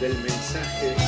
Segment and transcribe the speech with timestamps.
[0.00, 1.05] donde el mensaje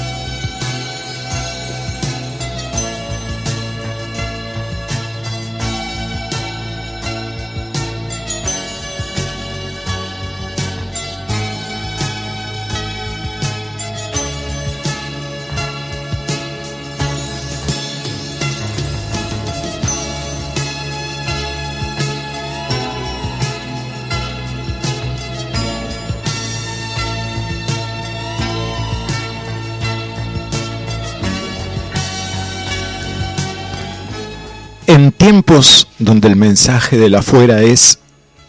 [35.48, 38.00] Tiempos donde el mensaje de la afuera es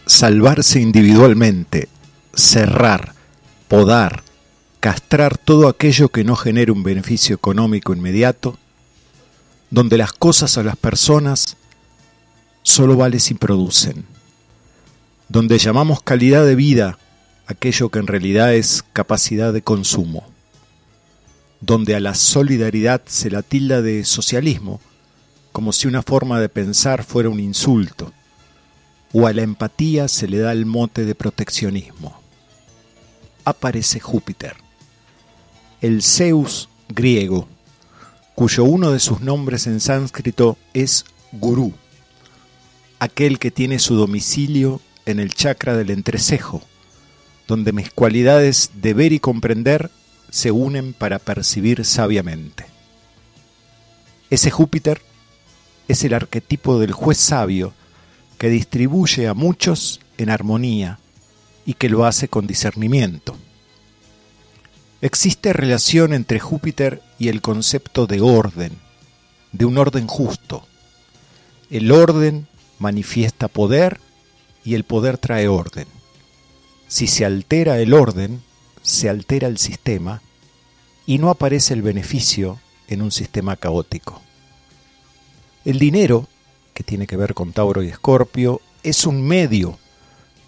[0.04, 1.88] salvarse individualmente,
[2.34, 3.14] cerrar,
[3.68, 4.22] podar,
[4.80, 8.58] castrar todo aquello que no genere un beneficio económico inmediato,
[9.70, 11.56] donde las cosas o las personas
[12.64, 14.04] solo valen si producen,
[15.30, 16.98] donde llamamos calidad de vida
[17.46, 20.26] aquello que en realidad es capacidad de consumo,
[21.62, 24.82] donde a la solidaridad se la tilda de socialismo,
[25.52, 28.12] como si una forma de pensar fuera un insulto,
[29.12, 32.20] o a la empatía se le da el mote de proteccionismo.
[33.44, 34.56] Aparece Júpiter,
[35.80, 37.48] el Zeus griego,
[38.34, 41.72] cuyo uno de sus nombres en sánscrito es Gurú,
[42.98, 46.62] aquel que tiene su domicilio en el chakra del entrecejo,
[47.48, 49.90] donde mis cualidades de ver y comprender
[50.30, 52.66] se unen para percibir sabiamente.
[54.30, 55.02] Ese Júpiter
[55.90, 57.72] es el arquetipo del juez sabio
[58.38, 60.98] que distribuye a muchos en armonía
[61.66, 63.36] y que lo hace con discernimiento.
[65.00, 68.78] Existe relación entre Júpiter y el concepto de orden,
[69.52, 70.66] de un orden justo.
[71.70, 72.46] El orden
[72.78, 74.00] manifiesta poder
[74.64, 75.86] y el poder trae orden.
[76.86, 78.42] Si se altera el orden,
[78.82, 80.22] se altera el sistema
[81.04, 84.22] y no aparece el beneficio en un sistema caótico.
[85.64, 86.26] El dinero,
[86.72, 89.78] que tiene que ver con Tauro y Escorpio, es un medio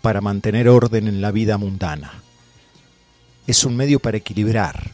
[0.00, 2.23] para mantener orden en la vida mundana.
[3.47, 4.93] Es un medio para equilibrar.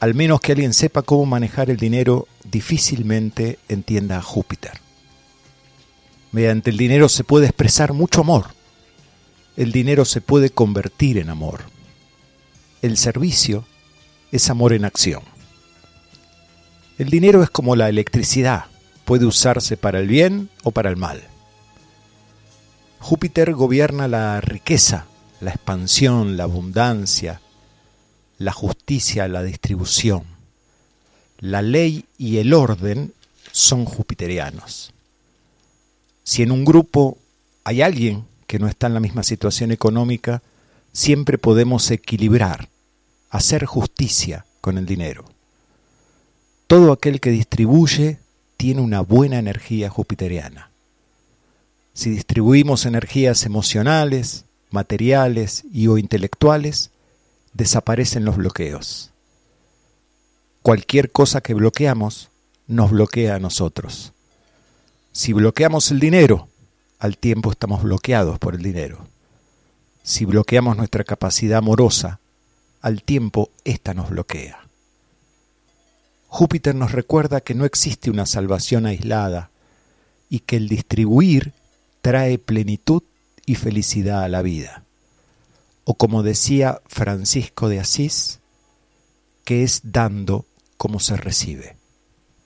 [0.00, 4.72] Al menos que alguien sepa cómo manejar el dinero, difícilmente entienda a Júpiter.
[6.32, 8.46] Mediante el dinero se puede expresar mucho amor.
[9.56, 11.62] El dinero se puede convertir en amor.
[12.82, 13.64] El servicio
[14.30, 15.37] es amor en acción.
[16.98, 18.64] El dinero es como la electricidad,
[19.04, 21.22] puede usarse para el bien o para el mal.
[22.98, 25.06] Júpiter gobierna la riqueza,
[25.40, 27.40] la expansión, la abundancia,
[28.38, 30.24] la justicia, la distribución.
[31.38, 33.12] La ley y el orden
[33.52, 34.92] son jupiterianos.
[36.24, 37.16] Si en un grupo
[37.62, 40.42] hay alguien que no está en la misma situación económica,
[40.92, 42.68] siempre podemos equilibrar,
[43.30, 45.37] hacer justicia con el dinero.
[46.68, 48.18] Todo aquel que distribuye
[48.58, 50.70] tiene una buena energía jupiteriana.
[51.94, 56.90] Si distribuimos energías emocionales, materiales y o intelectuales,
[57.54, 59.12] desaparecen los bloqueos.
[60.60, 62.28] Cualquier cosa que bloqueamos
[62.66, 64.12] nos bloquea a nosotros.
[65.12, 66.48] Si bloqueamos el dinero,
[66.98, 69.06] al tiempo estamos bloqueados por el dinero.
[70.02, 72.20] Si bloqueamos nuestra capacidad amorosa,
[72.82, 74.67] al tiempo ésta nos bloquea.
[76.38, 79.50] Júpiter nos recuerda que no existe una salvación aislada
[80.30, 81.52] y que el distribuir
[82.00, 83.02] trae plenitud
[83.44, 84.84] y felicidad a la vida.
[85.82, 88.38] O como decía Francisco de Asís,
[89.44, 90.44] que es dando
[90.76, 91.76] como se recibe.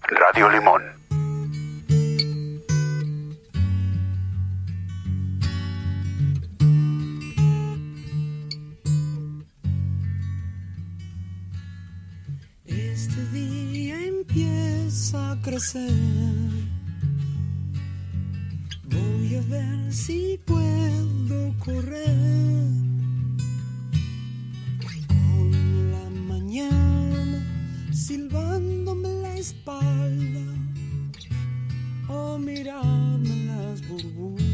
[0.01, 1.02] Radio Limón.
[14.35, 15.91] Empieza a crecer.
[18.85, 22.09] Voy a ver si puedo correr.
[25.09, 27.45] Con la mañana
[27.93, 30.41] silbándome la espalda
[32.09, 34.53] o mirarme las burbujas.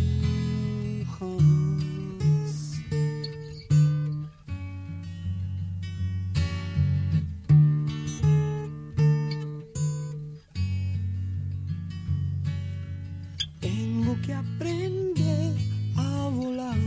[14.39, 15.53] Aprender
[15.97, 16.79] a volar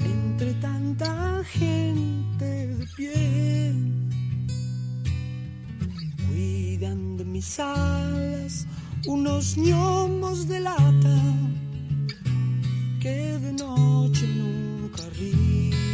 [0.00, 2.44] entre tanta gente
[2.76, 3.74] de pie.
[6.26, 8.66] Cuidan de mis alas
[9.06, 11.18] unos gnomos de lata
[13.00, 15.89] que de noche nunca ríen.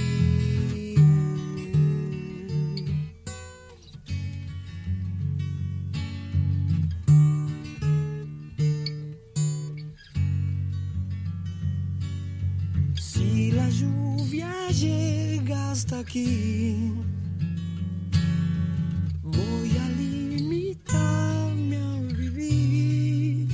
[15.93, 16.93] Aquí.
[19.23, 23.49] Voy a limitarme a vivir.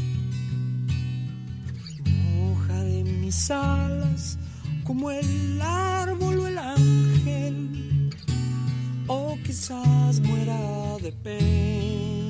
[2.05, 4.39] Moja de mis alas
[4.85, 8.11] como el árbol o el ángel.
[9.07, 12.22] O quizás muera de pena.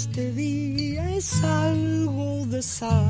[0.00, 3.09] Este día es algo de sal.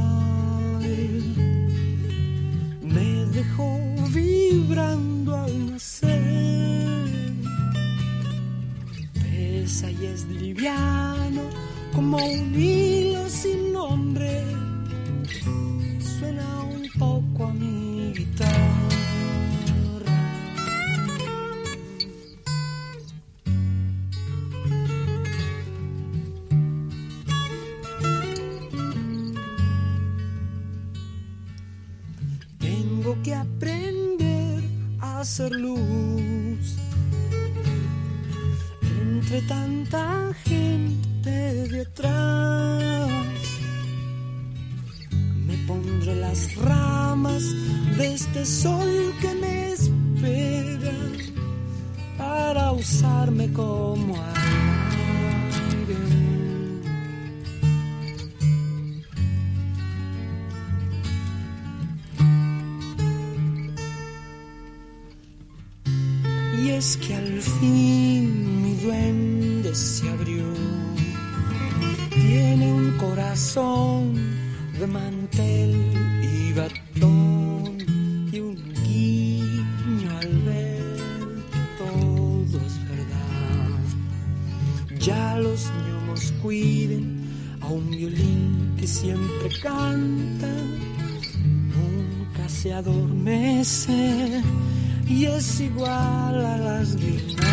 [95.60, 97.50] Es igual a las guirnaldas.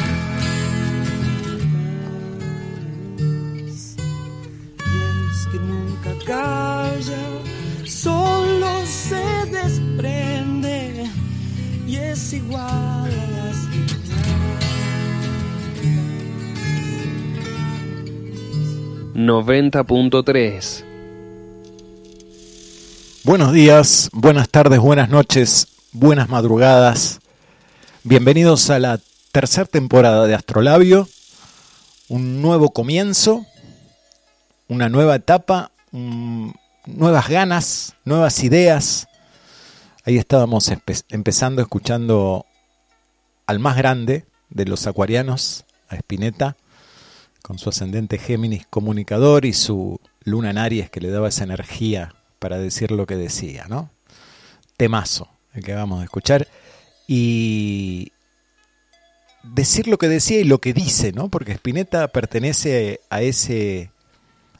[4.79, 4.97] Y
[5.31, 7.23] es que nunca calla,
[7.85, 11.09] solo se desprende
[11.85, 13.97] y es igual a las guirnaldas.
[19.15, 20.83] 90.3
[23.23, 27.19] Buenos días, buenas tardes, buenas noches, buenas madrugadas.
[28.09, 29.01] Bienvenidos a la
[29.33, 31.09] tercera temporada de Astrolabio.
[32.07, 33.45] Un nuevo comienzo,
[34.69, 39.09] una nueva etapa, nuevas ganas, nuevas ideas.
[40.05, 42.45] Ahí estábamos empe- empezando escuchando
[43.45, 46.55] al más grande de los acuarianos, a Spinetta,
[47.41, 52.15] con su ascendente Géminis comunicador y su luna en Aries que le daba esa energía
[52.39, 53.89] para decir lo que decía, ¿no?
[54.77, 56.47] Temazo, el que vamos a escuchar.
[57.07, 58.11] Y
[59.43, 61.29] decir lo que decía y lo que dice, ¿no?
[61.29, 63.91] Porque Spinetta pertenece a ese,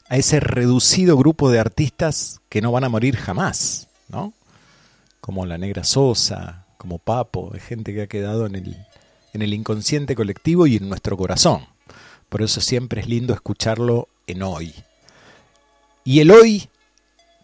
[0.08, 4.32] a ese reducido grupo de artistas que no van a morir jamás, ¿no?
[5.20, 8.76] Como la Negra Sosa, como Papo, es gente que ha quedado en el,
[9.34, 11.66] en el inconsciente colectivo y en nuestro corazón.
[12.28, 14.74] Por eso siempre es lindo escucharlo en hoy.
[16.04, 16.68] Y el hoy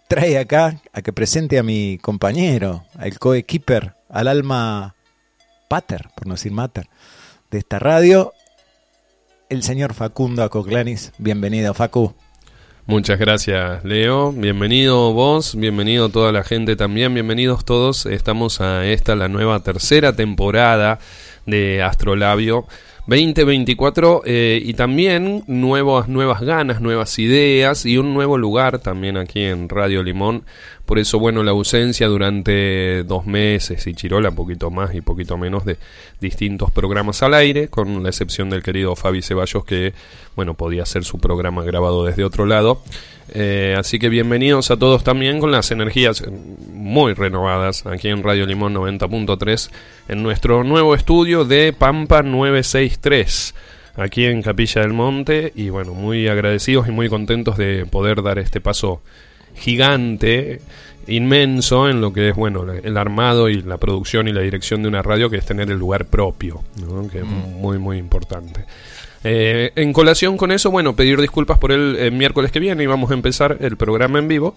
[0.09, 4.95] trae acá a que presente a mi compañero, al coequiper, al alma
[5.69, 6.87] pater, por no decir mater,
[7.51, 8.33] de esta radio,
[9.51, 11.13] el señor Facundo Acoclanis.
[11.19, 12.15] Bienvenido, Facu.
[12.87, 14.31] Muchas gracias, Leo.
[14.31, 18.07] Bienvenido vos, bienvenido toda la gente también, bienvenidos todos.
[18.07, 21.01] Estamos a esta, la nueva tercera temporada
[21.45, 22.67] de Astrolabio
[23.07, 29.43] 2024 eh, y también nuevas, nuevas ganas, nuevas ideas y un nuevo lugar también aquí
[29.43, 30.45] en Radio Limón.
[30.87, 35.65] Por eso, bueno, la ausencia durante dos meses y Chirola, poquito más y poquito menos
[35.65, 35.79] de
[36.21, 39.95] distintos programas al aire, con la excepción del querido Fabi Ceballos que,
[40.37, 42.83] bueno, podía hacer su programa grabado desde otro lado.
[43.33, 46.23] Eh, así que bienvenidos a todos también con las energías
[46.75, 49.71] muy renovadas aquí en Radio Limón 90.3
[50.09, 53.55] en nuestro nuevo estudio de Pampa 963
[53.97, 58.39] aquí en Capilla del Monte y bueno, muy agradecidos y muy contentos de poder dar
[58.39, 59.01] este paso
[59.55, 60.61] gigante,
[61.07, 64.89] inmenso en lo que es bueno el armado y la producción y la dirección de
[64.89, 66.63] una radio que es tener el lugar propio,
[67.11, 67.61] que es mm.
[67.61, 68.65] muy muy importante.
[69.27, 73.11] Eh, en colación con eso, bueno, pedir disculpas por el, miércoles que viene y vamos
[73.11, 74.55] a empezar el programa en vivo.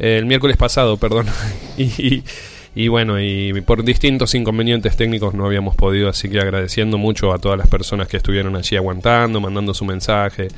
[0.00, 1.26] el miércoles pasado, perdón.
[1.78, 2.24] y,
[2.74, 7.38] y, bueno, y por distintos inconvenientes técnicos no habíamos podido, así que agradeciendo mucho a
[7.38, 10.48] todas las personas que estuvieron allí aguantando, mandando su mensaje,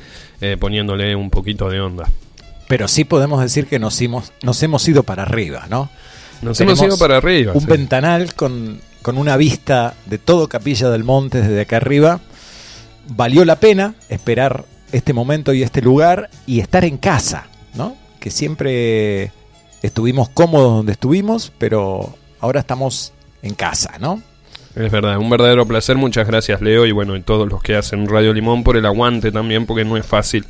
[0.41, 2.09] eh, poniéndole un poquito de onda.
[2.71, 5.89] Pero sí podemos decir que nos hemos, nos hemos ido para arriba, ¿no?
[6.41, 7.51] Nos hemos ido para arriba.
[7.53, 12.21] Un ventanal con, con una vista de todo Capilla del Monte desde acá arriba
[13.09, 14.63] valió la pena esperar
[14.93, 17.97] este momento y este lugar y estar en casa, ¿no?
[18.21, 19.33] Que siempre
[19.81, 23.11] estuvimos cómodos donde estuvimos, pero ahora estamos
[23.41, 24.21] en casa, ¿no?
[24.77, 25.97] Es verdad, un verdadero placer.
[25.97, 29.29] Muchas gracias, Leo, y bueno, y todos los que hacen Radio Limón por el aguante
[29.29, 30.45] también, porque no es fácil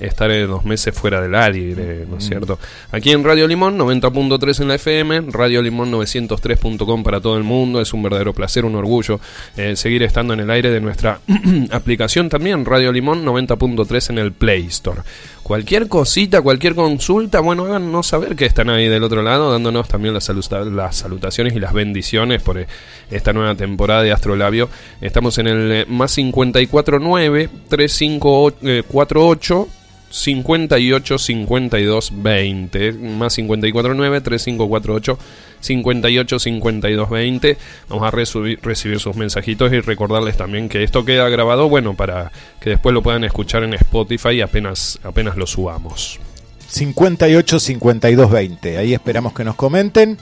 [0.00, 2.28] estar dos meses fuera del aire, ¿no es mm.
[2.28, 2.58] cierto?
[2.92, 7.80] Aquí en Radio Limón, 90.3 en la FM, Radio Limón 903.com para todo el mundo.
[7.80, 9.20] Es un verdadero placer, un orgullo
[9.56, 11.20] eh, seguir estando en el aire de nuestra
[11.70, 15.02] aplicación también, Radio Limón 90.3 en el Play Store.
[15.44, 20.14] Cualquier cosita, cualquier consulta, bueno, háganos saber que están ahí del otro lado, dándonos también
[20.14, 22.66] las, las salutaciones y las bendiciones por eh,
[23.10, 24.70] esta nueva temporada de Astrolabio.
[25.02, 29.68] Estamos en el eh, más 549 3548
[30.14, 35.18] 58 52 20 más 549 3548
[35.58, 41.68] 58 52 20 vamos a recibir sus mensajitos y recordarles también que esto queda grabado
[41.68, 42.30] bueno para
[42.60, 46.20] que después lo puedan escuchar en Spotify apenas apenas lo subamos
[46.68, 50.16] 58 52 20 ahí esperamos que nos comenten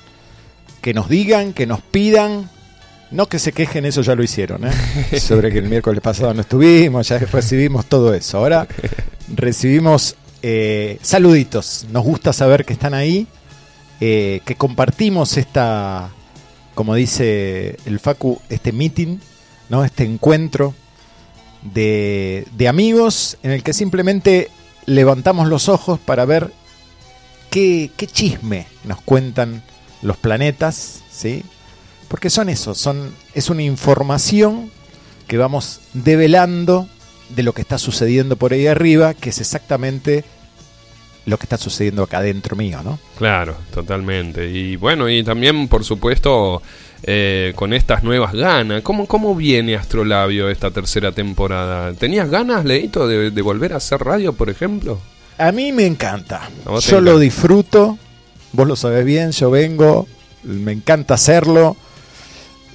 [0.80, 2.48] que nos digan que nos pidan
[3.10, 5.20] no que se quejen, eso ya lo hicieron, ¿eh?
[5.20, 8.38] sobre que el miércoles pasado no estuvimos, ya recibimos todo eso.
[8.38, 8.66] Ahora
[9.32, 13.26] recibimos eh, saluditos, nos gusta saber que están ahí,
[14.00, 16.10] eh, que compartimos esta,
[16.74, 19.18] como dice el Facu, este meeting,
[19.68, 19.84] ¿no?
[19.84, 20.74] este encuentro
[21.62, 24.50] de, de amigos en el que simplemente
[24.86, 26.52] levantamos los ojos para ver
[27.50, 29.62] qué, qué chisme nos cuentan
[30.02, 31.44] los planetas, ¿sí?
[32.08, 34.70] Porque son eso, son, es una información
[35.28, 36.88] que vamos develando
[37.34, 40.24] de lo que está sucediendo por ahí arriba, que es exactamente
[41.24, 42.98] lo que está sucediendo acá dentro mío, ¿no?
[43.16, 44.50] Claro, totalmente.
[44.50, 46.62] Y bueno, y también, por supuesto,
[47.04, 48.82] eh, con estas nuevas ganas.
[48.82, 51.92] ¿Cómo, ¿Cómo viene Astrolabio esta tercera temporada?
[51.94, 54.98] ¿Tenías ganas, Leito, de, de volver a hacer radio, por ejemplo?
[55.38, 56.50] A mí me encanta.
[56.80, 57.98] Yo lo disfruto,
[58.52, 60.06] vos lo sabés bien, yo vengo,
[60.42, 61.76] me encanta hacerlo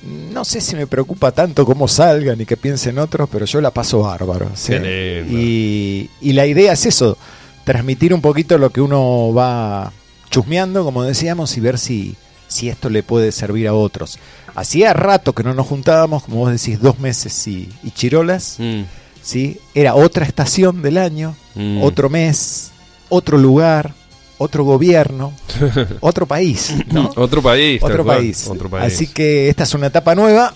[0.07, 3.71] no sé si me preocupa tanto cómo salgan y que piensen otros, pero yo la
[3.71, 4.49] paso bárbaro.
[4.69, 7.17] Y, la idea es eso,
[7.63, 9.91] transmitir un poquito lo que uno va
[10.29, 12.15] chusmeando, como decíamos, y ver si,
[12.47, 14.19] si esto le puede servir a otros.
[14.55, 18.55] Hacía rato que no nos juntábamos, como vos decís, dos meses y, chirolas.
[18.59, 18.83] Mm.
[19.21, 19.59] ¿sí?
[19.73, 21.81] Era otra estación del año, mm.
[21.83, 22.71] otro mes,
[23.09, 23.93] otro lugar,
[24.37, 25.33] otro gobierno,
[26.01, 27.09] otro país, ¿no?
[27.15, 28.93] otro país, otro país.
[28.93, 30.53] Así que esta es una etapa nueva.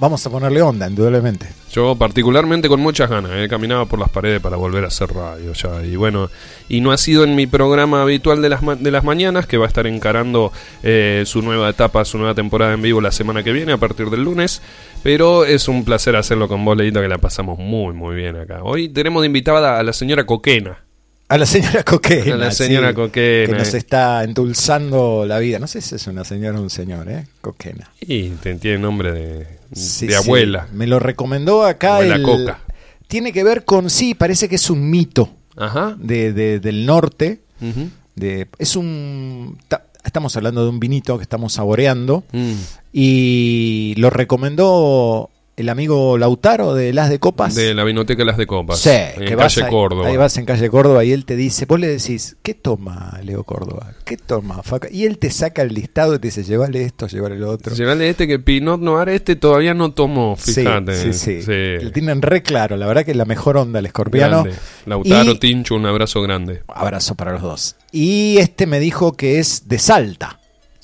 [0.00, 1.48] vamos a ponerle onda, indudablemente.
[1.72, 5.52] Yo particularmente con muchas ganas, he caminado por las paredes para volver a hacer radio
[5.52, 5.84] ya.
[5.84, 6.30] Y bueno,
[6.68, 9.58] y no ha sido en mi programa habitual de las, ma- de las mañanas, que
[9.58, 10.50] va a estar encarando
[10.82, 14.08] eh, su nueva etapa, su nueva temporada en vivo la semana que viene, a partir
[14.08, 14.62] del lunes.
[15.02, 18.60] Pero es un placer hacerlo con vos, Leito, que la pasamos muy, muy bien acá.
[18.62, 20.84] Hoy tenemos de invitada a la señora Coquena.
[21.28, 22.34] A la señora Coquena.
[22.34, 23.52] A la señora Coquena.
[23.52, 25.58] Que nos está endulzando la vida.
[25.58, 27.26] No sé si es una señora o un señor, ¿eh?
[27.42, 27.90] Coquena.
[28.00, 30.18] Y te- tiene nombre de, Sí, de sí.
[30.18, 30.68] abuela.
[30.72, 32.00] Me lo recomendó acá.
[32.00, 32.60] El- Coca.
[33.08, 35.94] Tiene que ver con, sí, parece que es un mito Ajá.
[35.98, 37.40] de, de- del norte.
[38.14, 39.58] De, es un.
[39.68, 42.24] ta- estamos hablando de un vinito que estamos saboreando.
[42.32, 42.52] Mm.
[42.92, 47.54] Y lo recomendó el amigo Lautaro de Las de Copas.
[47.54, 48.78] De la Vinoteca Las de Copas.
[48.78, 50.06] Sí, en que vas calle Córdoba.
[50.08, 53.42] Ahí vas en calle Córdoba y él te dice, vos le decís, ¿qué toma Leo
[53.44, 53.92] Córdoba?
[54.04, 54.88] ¿Qué toma Faca?
[54.90, 57.74] Y él te saca el listado y te dice, llévale esto, llévale lo otro.
[57.74, 61.12] Llevale este que Pinot Noir este todavía no tomó, Sí, fíjate.
[61.12, 64.44] sí, sí, Lo tienen re claro, la verdad que es la mejor onda el escorpiano.
[64.44, 64.58] Grande.
[64.86, 66.62] Lautaro Y- Tincho, un abrazo grande.
[66.68, 67.76] Abrazo para los dos.
[67.90, 70.38] Y este me dijo que es de Salta.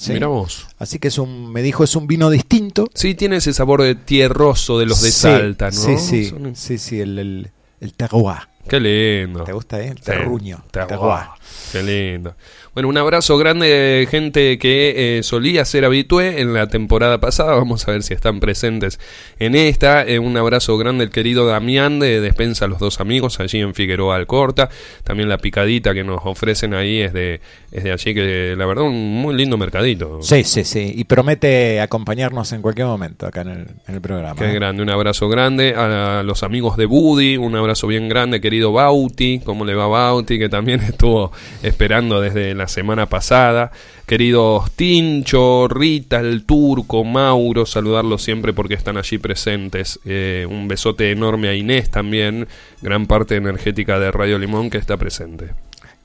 [0.05, 0.12] ¿Sí?
[0.12, 0.67] Mira vos.
[0.79, 2.87] Así que es un, me dijo es un vino distinto.
[2.95, 5.73] Sí, tiene ese sabor de tierroso de los de Sí, Salta, ¿no?
[5.73, 8.38] Sí, sí, Son- sí, sí, el, el, el terroir.
[8.69, 9.45] Qué lindo.
[9.45, 9.88] ¿Te gusta, eh?
[9.88, 10.64] El Sí, terruño.
[10.71, 10.88] terroir.
[10.99, 11.25] terroir.
[11.73, 12.35] Qué lindo.
[12.75, 17.55] Bueno, un abrazo grande, gente que eh, solía ser habitué en la temporada pasada.
[17.55, 18.99] Vamos a ver si están presentes
[19.39, 20.05] en esta.
[20.05, 23.75] Eh, un abrazo grande el querido Damián de Despensa a los dos amigos, allí en
[23.75, 24.71] Figueroa Alcorta.
[25.05, 28.85] También la picadita que nos ofrecen ahí es de, es de allí, que la verdad
[28.85, 30.19] un muy lindo mercadito.
[30.23, 30.93] Sí, sí, sí.
[30.97, 34.35] Y promete acompañarnos en cualquier momento acá en el, en el programa.
[34.35, 34.55] Qué ¿eh?
[34.55, 39.41] grande, un abrazo grande a los amigos de Buddy, un abrazo bien grande, querido Bauti,
[39.45, 40.39] ¿cómo le va Bauti?
[40.39, 41.31] Que también estuvo
[41.62, 43.73] esperando desde la semana pasada.
[44.07, 49.99] Queridos Tincho, Rita, el Turco, Mauro, saludarlos siempre porque están allí presentes.
[50.05, 52.47] Eh, un besote enorme a Inés también,
[52.83, 55.51] gran parte energética de Radio Limón que está presente.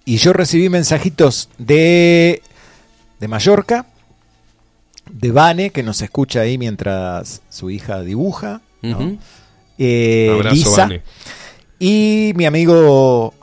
[0.06, 2.42] Y yo recibí mensajitos de,
[3.20, 3.86] de Mallorca,
[5.12, 8.62] de Vane, que nos escucha ahí mientras su hija dibuja.
[9.78, 10.82] Eh, Abrazo, Lisa.
[10.84, 11.02] Vane.
[11.80, 13.34] Y mi amigo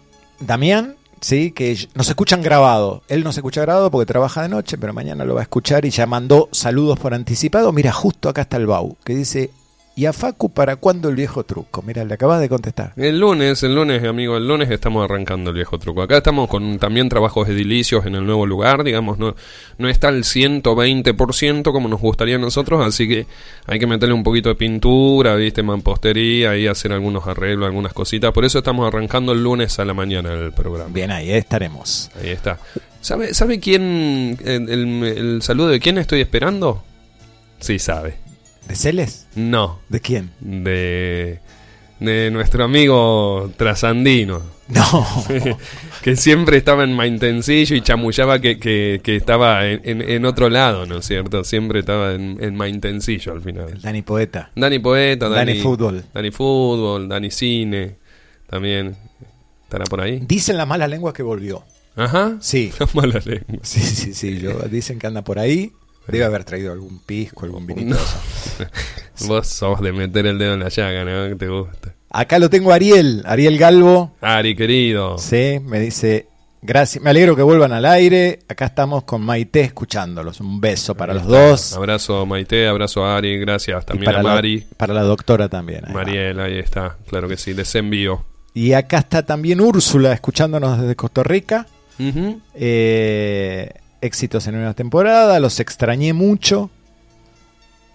[0.41, 3.03] Damián, sí, que nos escuchan grabado.
[3.09, 5.91] Él nos escucha grabado porque trabaja de noche, pero mañana lo va a escuchar y
[5.91, 7.73] ya mandó saludos por anticipado.
[7.73, 9.51] Mira, justo acá está el Bau, que dice,
[9.97, 11.83] ¿y a Facu para cuándo el viejo truco?
[11.83, 12.93] Mira, le acabas de contestar.
[12.97, 16.03] El lunes, el lunes, amigo, el lunes estamos arrancando el viejo truco.
[16.03, 19.35] Acá estamos con también trabajos edilicios en el nuevo lugar, digamos, no,
[19.79, 23.27] no está al 120% como nos gustaría a nosotros, así que
[23.67, 28.33] hay que meterle un poquito de pintura, viste, mampostería y hacer algunos arreglos, algunas cositas.
[28.33, 30.91] Por eso estamos arrancando el lunes a la mañana el programa.
[30.93, 32.11] Bien, ahí estaremos.
[32.21, 32.59] Ahí está.
[33.01, 36.83] ¿Sabe, ¿sabe quién, el, el- el saludo de quién estoy esperando?
[37.61, 38.26] Sí, sabe.
[38.69, 39.27] ¿De Celes?
[39.35, 40.31] No, ¿De quién?
[40.41, 41.39] de,
[42.01, 44.43] de nuestro amigo trasandino.
[44.69, 45.07] No.
[46.03, 50.49] que siempre estaba en Maintencillo y chamullaba que, que, que estaba en, en- en otro
[50.51, 51.45] lado, ¿no es cierto?
[51.45, 53.81] Siempre estaba en, en Maintencillo al final.
[53.81, 54.51] Dani Poeta.
[54.57, 56.05] Dani Poeta, Dani, Dani Fútbol.
[56.13, 57.97] Dani Fútbol, Dani Cine,
[58.51, 58.97] también.
[59.63, 60.21] ¿Estará por ahí?
[60.27, 61.63] Dicen las malas lenguas que volvió.
[61.95, 62.37] Ajá.
[62.41, 62.73] Sí.
[62.81, 63.61] La mala lengua.
[63.63, 64.39] Sí, sí, sí.
[64.39, 65.71] Yo, dicen que anda por ahí.
[66.09, 67.97] Debe haber traído algún pisco, algún vinito.
[67.97, 68.67] No.
[69.29, 71.29] Vos sos de meter el dedo en la llaga, ¿no?
[71.29, 71.95] Que te gusta.
[72.11, 74.15] Acá lo tengo Ariel, Ariel Galvo.
[74.21, 75.19] Ari, querido.
[75.19, 76.29] Sí, me dice,
[76.63, 78.39] gracias, me alegro que vuelvan al aire.
[78.49, 80.41] Acá estamos con Maite escuchándolos.
[80.41, 81.73] Un beso para los dos.
[81.75, 84.67] Abrazo Maite, abrazo a Ari, gracias Y también para a la- Mari.
[84.77, 85.85] para la doctora también.
[85.87, 86.01] ahí va.
[86.05, 88.25] Mariel, ahí está, claro que sí, les envío.
[88.55, 91.67] Y acá está también Úrsula escuchándonos desde Costa Rica.
[91.99, 92.41] Ujú.
[92.55, 96.71] Eh, éxitos en una temporada, los extrañé mucho.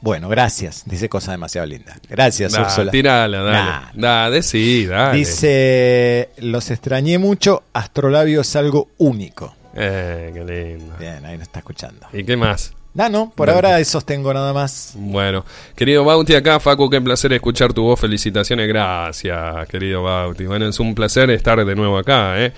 [0.01, 0.83] Bueno, gracias.
[0.85, 1.95] Dice cosa demasiado linda.
[2.09, 2.91] Gracias, Da, Úrsula.
[2.91, 3.91] tirala, dale.
[3.93, 4.41] Nah.
[4.41, 5.17] Sí, dale.
[5.19, 9.55] Dice, los extrañé mucho, Astrolabio es algo único.
[9.75, 10.95] Eh, qué lindo.
[10.99, 12.07] Bien, ahí nos está escuchando.
[12.11, 12.73] ¿Y qué más?
[12.93, 14.93] No, no, por ahora esos tengo nada más.
[14.95, 17.99] Bueno, querido Bauti, acá, Facu, qué placer escuchar tu voz.
[17.99, 20.45] Felicitaciones, gracias, querido Bauti.
[20.45, 22.51] Bueno, es un placer estar de nuevo acá, ¿eh?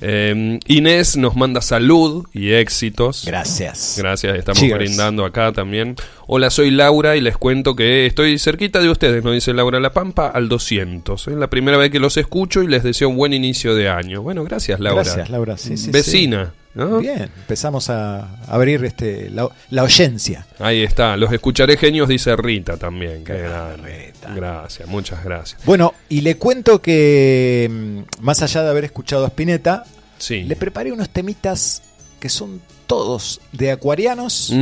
[0.00, 3.24] Eh, Inés nos manda salud y éxitos.
[3.26, 3.96] Gracias.
[3.98, 4.78] Gracias, estamos Cheers.
[4.78, 5.96] brindando acá también.
[6.26, 9.92] Hola, soy Laura y les cuento que estoy cerquita de ustedes, nos dice Laura La
[9.92, 11.28] Pampa, al 200.
[11.28, 14.22] Es la primera vez que los escucho y les deseo un buen inicio de año.
[14.22, 15.02] Bueno, gracias, Laura.
[15.02, 15.56] Gracias, Laura.
[15.56, 16.52] Sí, sí, Vecina,
[16.86, 16.98] ¿no?
[16.98, 20.46] Bien, empezamos a abrir este la, la oyencia.
[20.58, 23.22] Ahí está, los escucharé genios, dice Rita también.
[23.24, 23.34] Qué.
[23.76, 24.34] Rita.
[24.34, 25.60] Gracias, muchas gracias.
[25.64, 29.84] Bueno, y le cuento que mm, más allá de haber escuchado a Spinetta,
[30.18, 30.42] Sí.
[30.42, 31.82] le preparé unos temitas
[32.18, 34.52] que son todos de acuarianos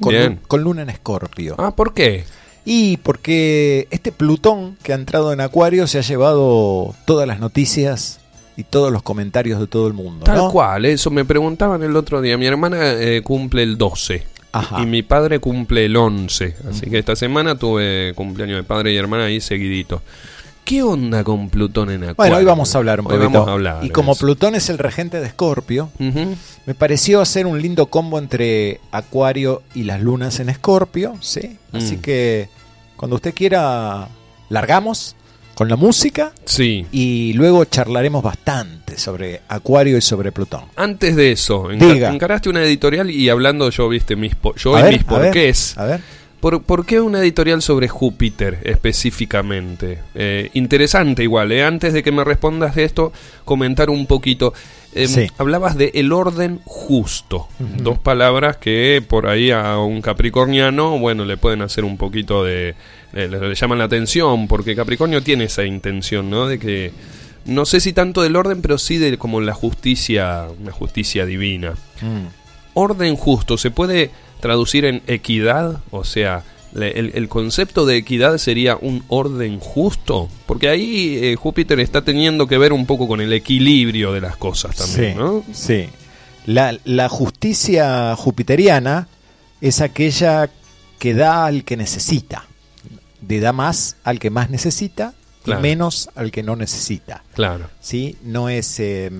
[0.00, 0.40] con, bien.
[0.46, 1.54] con luna en escorpio.
[1.58, 2.24] Ah, ¿por qué?
[2.66, 8.18] Y porque este Plutón que ha entrado en Acuario se ha llevado todas las noticias
[8.56, 10.24] y todos los comentarios de todo el mundo.
[10.24, 10.50] Tal ¿no?
[10.50, 12.38] cual, eso me preguntaban el otro día.
[12.38, 14.82] Mi hermana eh, cumple el 12 Ajá.
[14.82, 16.56] y mi padre cumple el 11.
[16.70, 20.00] Así que esta semana tuve cumpleaños de padre y hermana ahí seguidito.
[20.64, 22.14] ¿Qué onda con Plutón en Acuario?
[22.16, 23.30] Bueno, hoy vamos a hablar un Hoy poquito.
[23.30, 24.16] vamos a hablar y como.
[24.16, 29.84] Plutón es el regente de Escorpio, me pareció hacer un lindo combo entre Acuario y
[29.84, 31.56] las lunas en Escorpio, ¿sí?
[31.72, 32.00] Así Mm.
[32.00, 32.48] que
[32.96, 34.08] cuando usted quiera,
[34.48, 35.14] largamos
[35.56, 36.84] con la música Sí.
[36.92, 40.64] y luego charlaremos bastante sobre Acuario y sobre Plutón.
[40.76, 42.12] Antes de eso, Diga.
[42.12, 45.18] encaraste una editorial y hablando yo, viste, mis po- yo A y ver, mis a
[45.18, 45.78] ver, porqués.
[45.78, 46.00] A ver.
[46.40, 49.98] ¿Por, por qué una editorial sobre Júpiter específicamente?
[50.14, 51.64] Eh, interesante igual, ¿eh?
[51.64, 53.12] antes de que me respondas de esto,
[53.44, 54.52] comentar un poquito.
[54.94, 55.26] Em, Sí.
[55.38, 61.36] Hablabas de el orden justo, dos palabras que por ahí a un capricorniano, bueno, le
[61.36, 62.74] pueden hacer un poquito de...
[63.16, 66.46] le, le- le llaman la atención, porque Capricornio tiene esa intención, ¿no?
[66.46, 66.92] De que...
[67.46, 71.74] No sé si tanto del orden, pero sí de como la justicia, la justicia divina
[72.02, 72.26] Mm.
[72.74, 76.42] orden justo se puede traducir en equidad, o sea,
[76.74, 82.02] le- el, el concepto de equidad sería un orden justo, porque ahí eh, Júpiter está
[82.02, 85.44] teniendo que ver un poco con el equilibrio de las cosas también, sí, ¿no?
[85.52, 85.86] sí.
[86.46, 89.06] La, la justicia jupiteriana
[89.60, 90.50] es aquella
[90.98, 92.44] que da al que necesita.
[93.26, 95.60] De da más al que más necesita Claro.
[95.60, 97.22] y menos al que no necesita.
[97.34, 98.16] Claro, ¿sí?
[98.24, 99.10] No es eh,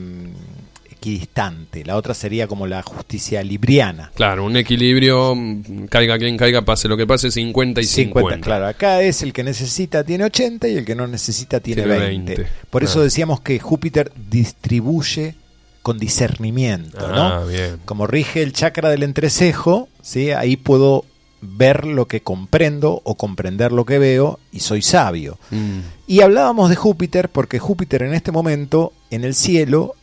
[0.90, 1.84] equidistante.
[1.84, 4.10] La otra sería como la justicia libriana.
[4.14, 8.40] claro, un equilibrio, mm, caiga quien caiga, pase lo que pase, 50 y 50.
[8.40, 8.66] claro.
[8.66, 12.34] Acá es el que necesita tiene 80 y el que no necesita tiene, Tiene 20.
[12.34, 15.34] 20, Por eso decíamos que Júpiter distribuye
[15.82, 17.46] con discernimiento, Ah, ¿no?
[17.46, 17.78] bien.
[17.84, 20.30] Como rige el chakra del entrecejo, ¿sí?
[20.32, 21.04] ahí puedo
[21.48, 25.38] ver lo que comprendo o comprender lo que veo y soy sabio.
[25.50, 29.94] Mm, Y hablábamos de Júpiter porque Júpiter en este momento en el cielo,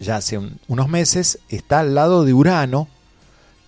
[0.00, 2.88] ya hace un- unos meses, está al lado de Urano,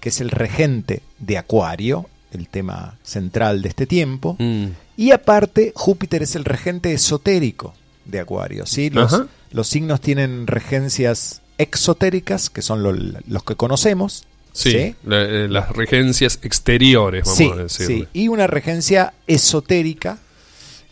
[0.00, 4.36] que es el regente de Acuario, el tema central de este tiempo.
[4.38, 4.66] mm.
[4.96, 8.66] Y aparte, Júpiter es el regente esotérico de Acuario.
[8.66, 8.90] ¿sí?
[8.90, 9.26] Los, Ajá.
[9.52, 14.24] los signos tienen regencias exotéricas, que son lo- los que conocemos.
[14.62, 17.96] Sí, la- eh, las regencias exteriores, vamos Sí, a decirle.
[17.96, 18.08] sí.
[18.12, 20.18] Y una regencia esotérica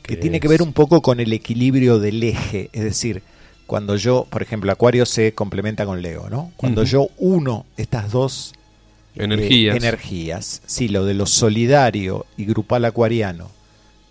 [0.03, 2.71] que ¿Qué tiene que ver un poco con el equilibrio del eje.
[2.73, 3.23] Es decir,
[3.67, 6.53] cuando yo, por ejemplo, Acuario se complementa con Leo, ¿no?
[6.57, 8.53] Cuando yo uno estas dos
[9.17, 9.75] eh, Energías.
[9.77, 13.51] energías, sí, lo de lo solidario y grupal acuariano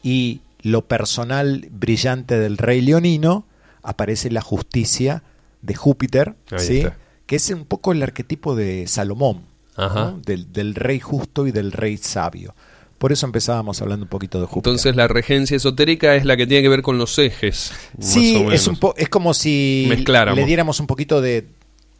[0.04, 3.46] y lo personal brillante del rey leonino,
[3.84, 5.24] aparece la justicia
[5.62, 6.78] de Júpiter, Ahí ¿sí?
[6.80, 6.98] está.
[7.26, 9.42] Que es un poco el arquetipo de Salomón,
[9.76, 10.12] Ajá.
[10.12, 10.20] ¿no?
[10.26, 12.56] del, del rey justo y del rey sabio.
[12.98, 14.72] Por eso empezábamos hablando un poquito de Júpiter.
[14.72, 17.74] Entonces la regencia esotérica es la que tiene que ver con los ejes.
[18.00, 18.68] sí, es, menos.
[18.68, 20.40] un po- es como si Mezcláramos.
[20.40, 21.46] le diéramos un poquito de,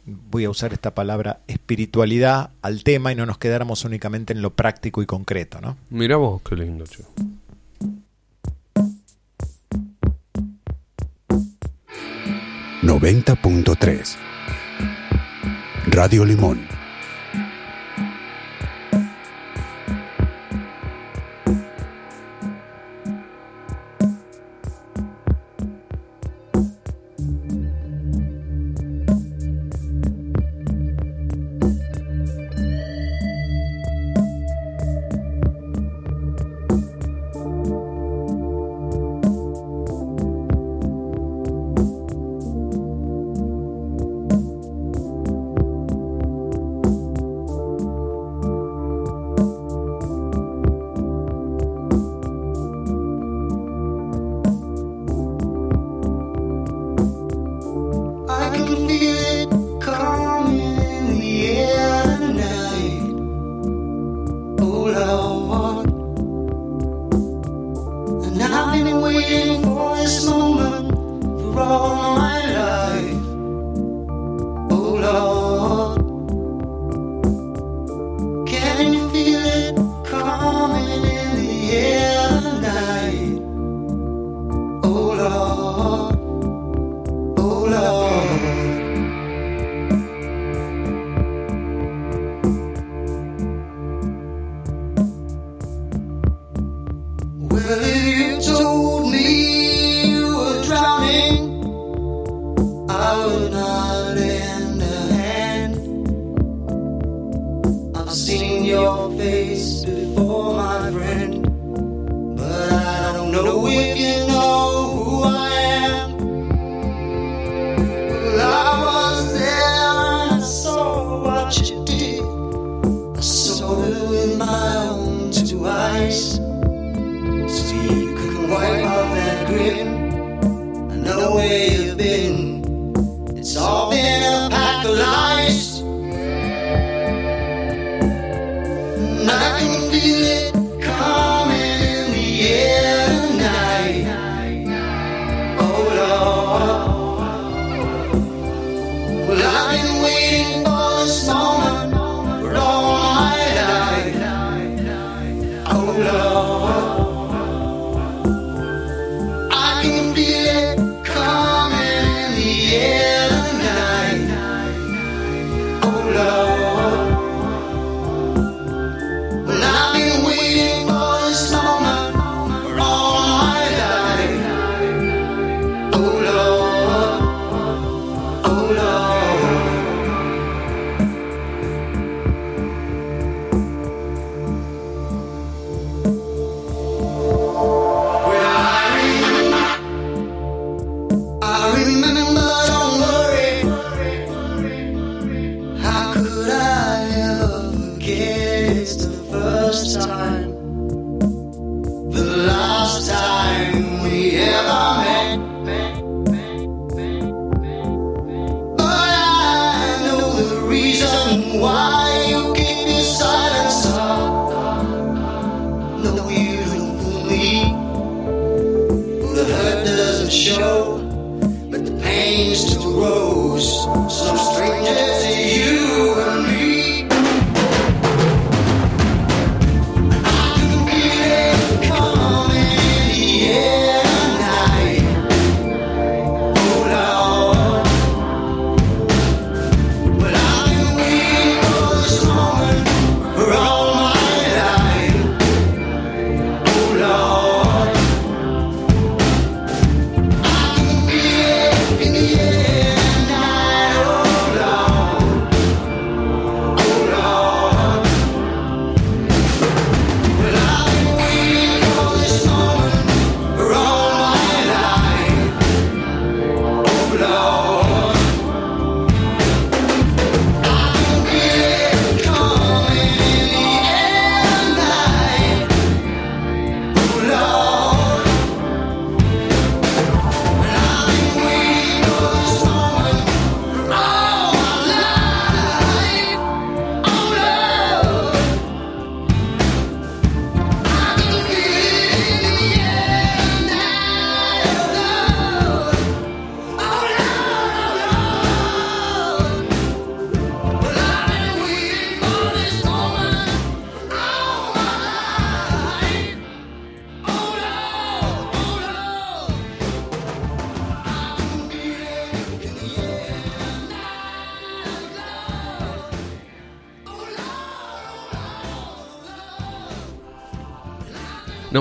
[0.06, 4.54] voy a usar esta palabra, espiritualidad al tema y no nos quedáramos únicamente en lo
[4.54, 5.76] práctico y concreto, ¿no?
[5.90, 7.02] Mira vos, qué lindo, che.
[12.82, 14.16] .3
[15.88, 16.75] Radio Limón.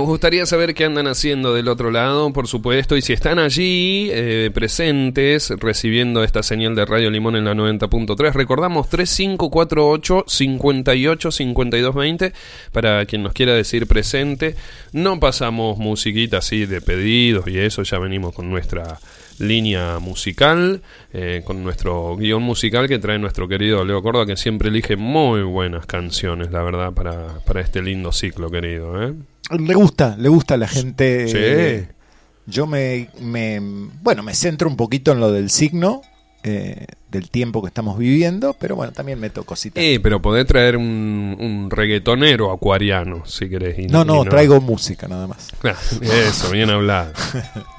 [0.05, 4.09] Nos gustaría saber qué andan haciendo del otro lado, por supuesto, y si están allí
[4.11, 8.33] eh, presentes recibiendo esta señal de Radio Limón en la 90.3.
[8.33, 12.33] Recordamos 3548 58 52 20
[12.71, 14.53] para quien nos quiera decir presente.
[14.91, 18.99] No pasamos musiquita así de pedidos y eso, ya venimos con nuestra
[19.39, 24.69] línea musical, eh, con nuestro guion musical que trae nuestro querido Leo Córdoba, que siempre
[24.69, 29.01] elige muy buenas canciones, la verdad, para, para este lindo ciclo, querido.
[29.01, 29.15] ¿eh?
[29.49, 31.27] Le gusta, le gusta a la gente.
[31.27, 31.37] Sí.
[31.39, 31.87] eh,
[32.47, 33.59] Yo me, me-
[34.01, 36.01] bueno, me centro un poquito en lo del signo,
[36.43, 39.83] eh, del tiempo que estamos viviendo, pero bueno, también meto cositas.
[39.83, 43.79] Eh, pero podés traer un, un reggaetonero acuariano, si querés.
[43.79, 45.49] y- no, y no, traigo música nada más.
[45.63, 47.13] Ah, Eso, bien hablado.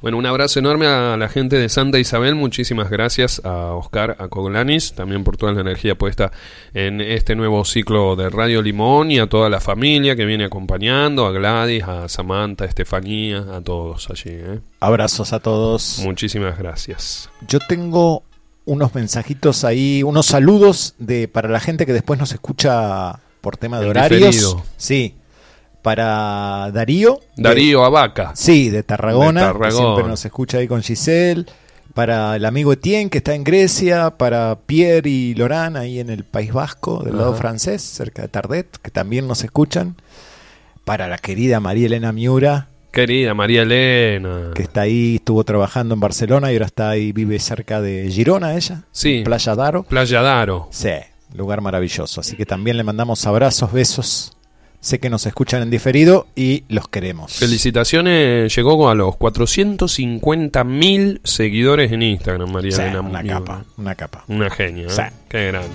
[0.00, 2.36] Bueno, un abrazo enorme a la gente de Santa Isabel.
[2.36, 6.30] Muchísimas gracias a Oscar Acoglanis, también por toda la energía puesta
[6.72, 11.26] en este nuevo ciclo de Radio Limón y a toda la familia que viene acompañando,
[11.26, 14.30] a Gladys, a Samantha, a Estefanía, a todos allí.
[14.30, 14.60] ¿eh?
[14.78, 15.98] Abrazos a todos.
[16.04, 17.28] Muchísimas gracias.
[17.48, 18.22] Yo tengo
[18.66, 23.80] unos mensajitos ahí, unos saludos de para la gente que después nos escucha por tema
[23.80, 24.20] de horarios.
[24.20, 24.62] diferido.
[24.76, 25.17] Sí.
[25.88, 27.20] Para Darío.
[27.34, 28.32] de- Darío Abaca.
[28.34, 29.70] Sí, de Tarragona, De que Tarragona.
[29.94, 31.46] siempre nos escucha ahí con Giselle.
[31.94, 34.10] Para el amigo Etienne, que está en Grecia.
[34.18, 38.76] Para Pierre y Lorán, ahí en el País Vasco, del lado francés, cerca de Tardet,
[38.82, 39.96] que también nos escuchan.
[40.84, 44.50] Para la querida María Elena Miura, Querida María Elena.
[44.54, 48.54] que está ahí, estuvo trabajando en Barcelona y ahora está ahí, vive cerca de Girona
[48.56, 49.22] ella, Sí.
[49.24, 49.84] Playa Daro.
[49.84, 50.68] Playa Daro.
[50.70, 50.90] Sí,
[51.34, 52.20] lugar maravilloso.
[52.20, 54.32] Así que también le mandamos abrazos, besos.
[54.80, 57.32] Sé que nos escuchan en diferido y los queremos.
[57.34, 63.00] Felicitaciones, llegó a los 450 mil seguidores en Instagram, María Sí, Elena.
[63.00, 63.38] una Muñoz.
[63.40, 64.24] capa, una capa.
[64.28, 65.10] Una genia, ¿eh?
[65.28, 65.68] Qué grande.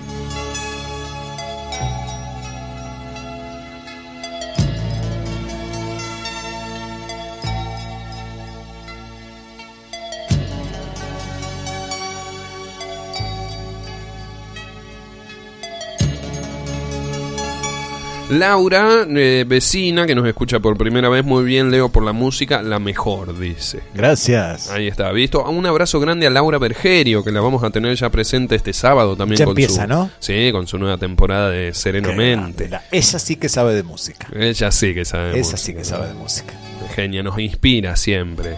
[18.38, 22.62] Laura, eh, vecina que nos escucha por primera vez, muy bien, Leo, por la música,
[22.62, 23.80] la mejor, dice.
[23.94, 24.70] Gracias.
[24.70, 25.44] Ahí está, visto.
[25.44, 29.16] Un abrazo grande a Laura Bergerio, que la vamos a tener ya presente este sábado
[29.16, 29.38] también.
[29.38, 30.10] Ya con empieza, su, ¿no?
[30.18, 32.68] Sí, con su nueva temporada de Serenamente.
[32.68, 34.28] grande, Ella sí que sabe de música.
[34.34, 35.32] Ella sí que sabe.
[35.32, 35.56] de Esa música.
[35.58, 36.54] sí que sabe de música.
[36.94, 38.56] Genia, nos inspira siempre.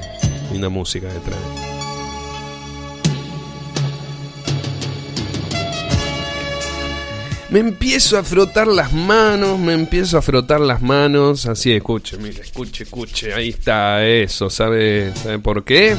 [0.52, 1.38] Linda música detrás.
[7.50, 11.46] Me empiezo a frotar las manos, me empiezo a frotar las manos.
[11.46, 13.32] Así, escuche, mire, escuche, escuche.
[13.34, 14.50] Ahí está, eso.
[14.50, 15.94] ¿Sabe, ¿sabe por qué?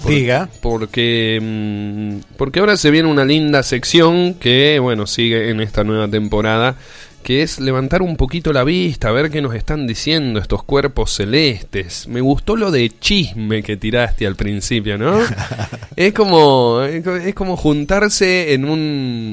[0.00, 0.48] Por- Diga.
[0.62, 6.06] Porque, mm, porque ahora se viene una linda sección que, bueno, sigue en esta nueva
[6.08, 6.76] temporada,
[7.24, 12.06] que es levantar un poquito la vista, ver qué nos están diciendo estos cuerpos celestes.
[12.06, 15.18] Me gustó lo de chisme que tiraste al principio, ¿no?
[15.96, 19.32] es como, es co- es como juntarse en un...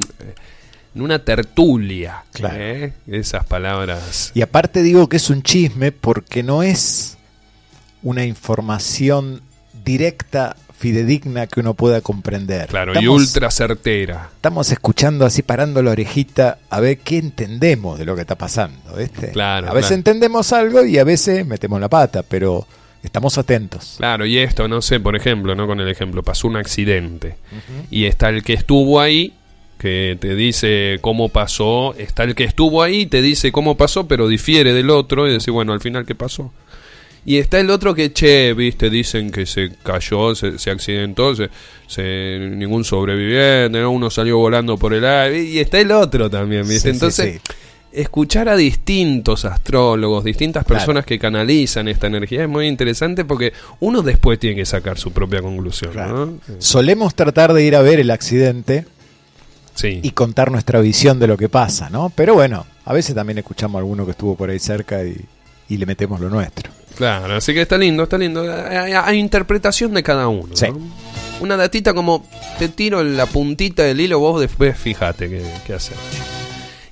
[0.96, 2.24] En una tertulia.
[2.34, 2.56] Claro.
[2.58, 2.94] ¿eh?
[3.08, 4.32] Esas palabras.
[4.34, 7.18] Y aparte digo que es un chisme porque no es
[8.04, 9.42] una información
[9.84, 12.68] directa, fidedigna que uno pueda comprender.
[12.68, 14.30] Claro, y ultra certera.
[14.36, 18.96] Estamos escuchando así, parando la orejita, a ver qué entendemos de lo que está pasando.
[18.98, 19.32] ¿viste?
[19.32, 20.00] Claro, a veces claro.
[20.00, 22.68] entendemos algo y a veces metemos la pata, pero
[23.02, 23.96] estamos atentos.
[23.98, 25.68] Claro, y esto, no sé, por ejemplo, ¿no?
[25.68, 27.38] Con el ejemplo, pasó un accidente.
[27.90, 29.34] Y está el que estuvo ahí,
[29.84, 31.94] que te dice cómo pasó.
[31.98, 35.28] Está el que estuvo ahí, te dice cómo pasó, pero difiere del otro.
[35.30, 36.54] Y dice, bueno, al final, ¿qué pasó?
[37.26, 41.50] Y está el otro que, che, viste, dicen que se cayó, se, se accidentó, se,
[41.88, 43.92] se- ningún sobreviviente, ¿no?
[43.92, 45.44] uno salió volando por el aire.
[45.44, 46.90] Y está el otro también, viste.
[46.90, 47.54] Sí, Entonces, sí.
[47.92, 50.80] escuchar a distintos astrólogos, distintas Claro.
[50.80, 55.12] personas que canalizan esta energía es muy interesante porque uno después tiene que sacar su
[55.12, 55.92] propia conclusión.
[55.92, 56.26] Claro.
[56.26, 56.40] ¿no?
[56.60, 58.86] Solemos tratar de ir a ver el accidente
[59.76, 60.00] Sí.
[60.04, 62.12] y contar nuestra visión de lo que pasa, ¿no?
[62.16, 65.16] Pero bueno, a veces también escuchamos a alguno que estuvo por ahí cerca y,
[65.70, 66.72] y le metemos lo nuestro.
[66.96, 68.42] Claro, así que está lindo, está lindo.
[68.42, 70.56] Hay, hay interpretación de cada uno.
[70.56, 70.68] Sí.
[70.70, 70.80] ¿no?
[71.42, 72.26] Una datita como
[72.60, 75.98] te tiro la puntita del hilo, vos después fíjate qué, qué hacer.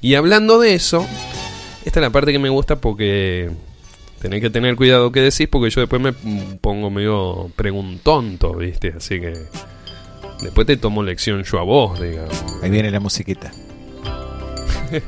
[0.01, 1.05] Y hablando de eso,
[1.86, 3.51] esta es la parte que me gusta porque
[4.19, 6.13] tenés que tener cuidado que decís porque yo después me
[6.59, 8.93] pongo medio preguntonto, ¿viste?
[8.97, 9.34] Así que
[10.41, 12.43] después te tomo lección yo a vos, digamos.
[12.61, 13.51] Ahí viene la musiquita.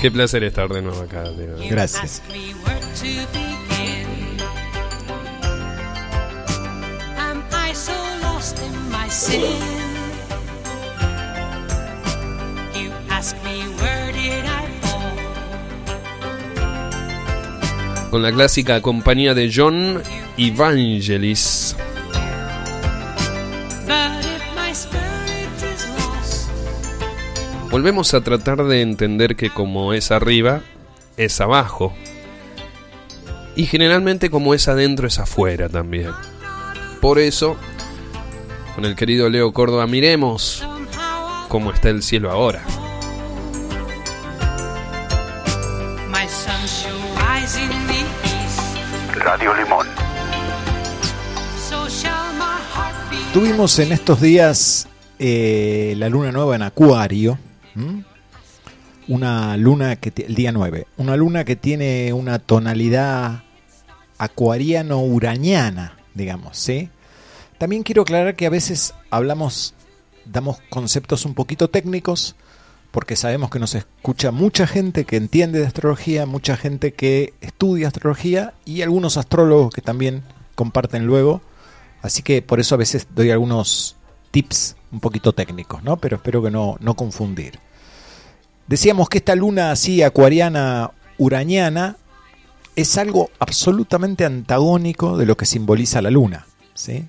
[0.00, 1.22] Qué placer estar de nuevo acá.
[1.22, 1.56] Leo.
[1.70, 2.22] Gracias.
[18.10, 20.02] Con la clásica compañía de John
[20.36, 21.76] Evangelis.
[27.70, 30.60] Volvemos a tratar de entender que como es arriba,
[31.16, 31.92] es abajo.
[33.56, 36.12] Y generalmente como es adentro, es afuera también.
[37.00, 37.56] Por eso,
[38.74, 40.64] con el querido Leo Córdoba, miremos
[41.48, 42.62] cómo está el cielo ahora.
[49.14, 49.83] Radio Limón.
[53.34, 54.86] Tuvimos en estos días
[55.18, 57.36] eh, la luna nueva en Acuario.
[59.08, 63.42] Una luna que el día 9, una luna que tiene una tonalidad
[64.18, 66.90] acuariano-urañana, digamos, ¿sí?
[67.58, 69.74] También quiero aclarar que a veces hablamos,
[70.26, 72.36] damos conceptos un poquito técnicos,
[72.92, 77.88] porque sabemos que nos escucha mucha gente que entiende de astrología, mucha gente que estudia
[77.88, 80.22] astrología y algunos astrólogos que también
[80.54, 81.42] comparten luego.
[82.04, 83.96] Así que por eso a veces doy algunos
[84.30, 85.96] tips un poquito técnicos, ¿no?
[85.96, 87.58] Pero espero que no, no confundir.
[88.66, 91.96] Decíamos que esta luna así acuariana urañana
[92.76, 97.06] es algo absolutamente antagónico de lo que simboliza la luna, ¿sí?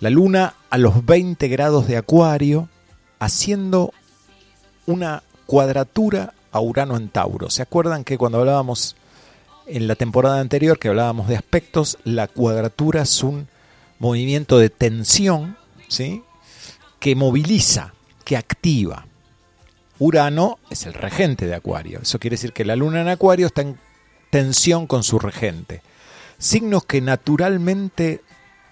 [0.00, 2.70] La luna a los 20 grados de acuario
[3.18, 3.92] haciendo
[4.86, 7.50] una cuadratura a Urano en Tauro.
[7.50, 8.96] ¿Se acuerdan que cuando hablábamos
[9.66, 13.48] en la temporada anterior que hablábamos de aspectos, la cuadratura es un
[13.98, 15.56] movimiento de tensión,
[15.88, 16.22] ¿sí?
[17.00, 17.94] Que moviliza,
[18.24, 19.06] que activa.
[19.98, 22.00] Urano es el regente de Acuario.
[22.02, 23.78] Eso quiere decir que la luna en Acuario está en
[24.30, 25.82] tensión con su regente.
[26.38, 28.22] Signos que naturalmente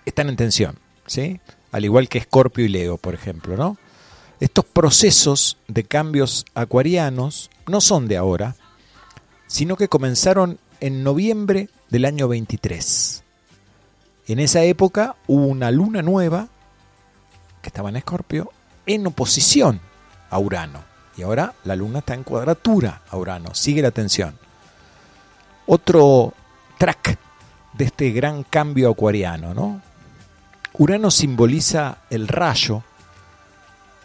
[0.05, 1.41] están en tensión, ¿sí?
[1.72, 3.79] Al igual que Escorpio y Leo, por ejemplo, ¿no?
[4.41, 8.57] Estos procesos de cambios acuarianos no son de ahora,
[9.47, 13.24] sino que comenzaron en noviembre del año 23.
[14.27, 16.49] En esa época hubo una luna nueva
[17.61, 18.51] que estaba en Escorpio
[18.87, 19.81] en oposición
[20.31, 20.83] a Urano.
[21.16, 23.55] Y ahora la luna está en cuadratura a Urano.
[23.55, 24.37] Sigue la tensión.
[25.66, 26.35] Otro
[26.79, 27.18] track
[27.75, 29.81] de este gran cambio acuariano, ¿no?
[30.75, 32.83] Urano simboliza el rayo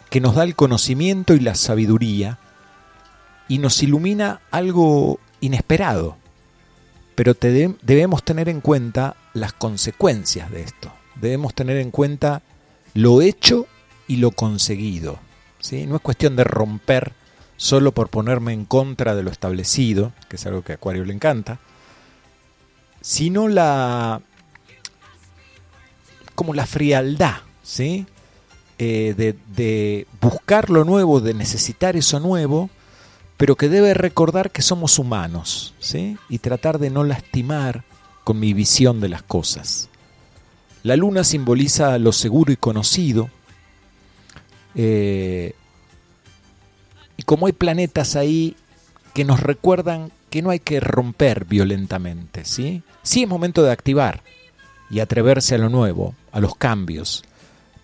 [0.08, 2.38] que nos da el conocimiento y la sabiduría
[3.48, 6.16] y nos ilumina algo inesperado.
[7.14, 10.92] Pero debemos tener en cuenta las consecuencias de esto.
[11.16, 12.42] Debemos tener en cuenta
[12.94, 13.66] lo hecho
[14.08, 15.18] y lo conseguido.
[15.58, 15.86] ¿sí?
[15.86, 17.12] No es cuestión de romper
[17.56, 21.12] solo por ponerme en contra de lo establecido, que es algo que a Acuario le
[21.12, 21.58] encanta,
[23.02, 24.22] sino la
[26.34, 28.06] como la frialdad, ¿sí?
[28.78, 32.70] Eh, de buscar lo nuevo, de necesitar eso nuevo,
[33.40, 36.18] pero que debe recordar que somos humanos, ¿sí?
[36.28, 37.84] Y tratar de no lastimar
[38.22, 39.88] con mi visión de las cosas.
[40.82, 43.30] La luna simboliza lo seguro y conocido.
[44.74, 45.54] eh,
[47.16, 48.56] y como hay planetas ahí
[49.14, 52.82] que nos recuerdan que no hay que romper violentamente, ¿sí?
[53.02, 54.22] Sí es momento de activar
[54.90, 57.24] y atreverse a lo nuevo, a los cambios.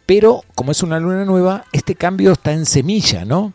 [0.04, 3.54] Pero como es una luna nueva, este cambio está en semilla, ¿no?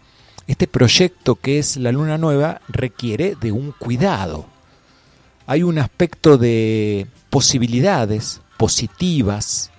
[0.51, 4.47] Este proyecto que es la luna nueva requiere de un cuidado.
[5.45, 9.71] Hay un aspecto de posibilidades positivas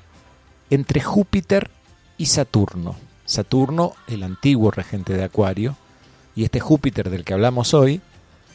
[0.70, 1.70] entre Júpiter
[2.16, 2.97] y Saturno.
[3.27, 5.77] Saturno, el antiguo regente de Acuario,
[6.35, 8.01] y este Júpiter del que hablamos hoy,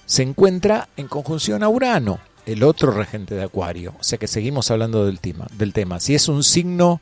[0.08, 3.94] se encuentra en conjunción a Urano, el otro regente de Acuario.
[4.00, 5.46] O sea que seguimos hablando del tema.
[5.56, 6.00] Del tema.
[6.00, 7.00] Si es un signo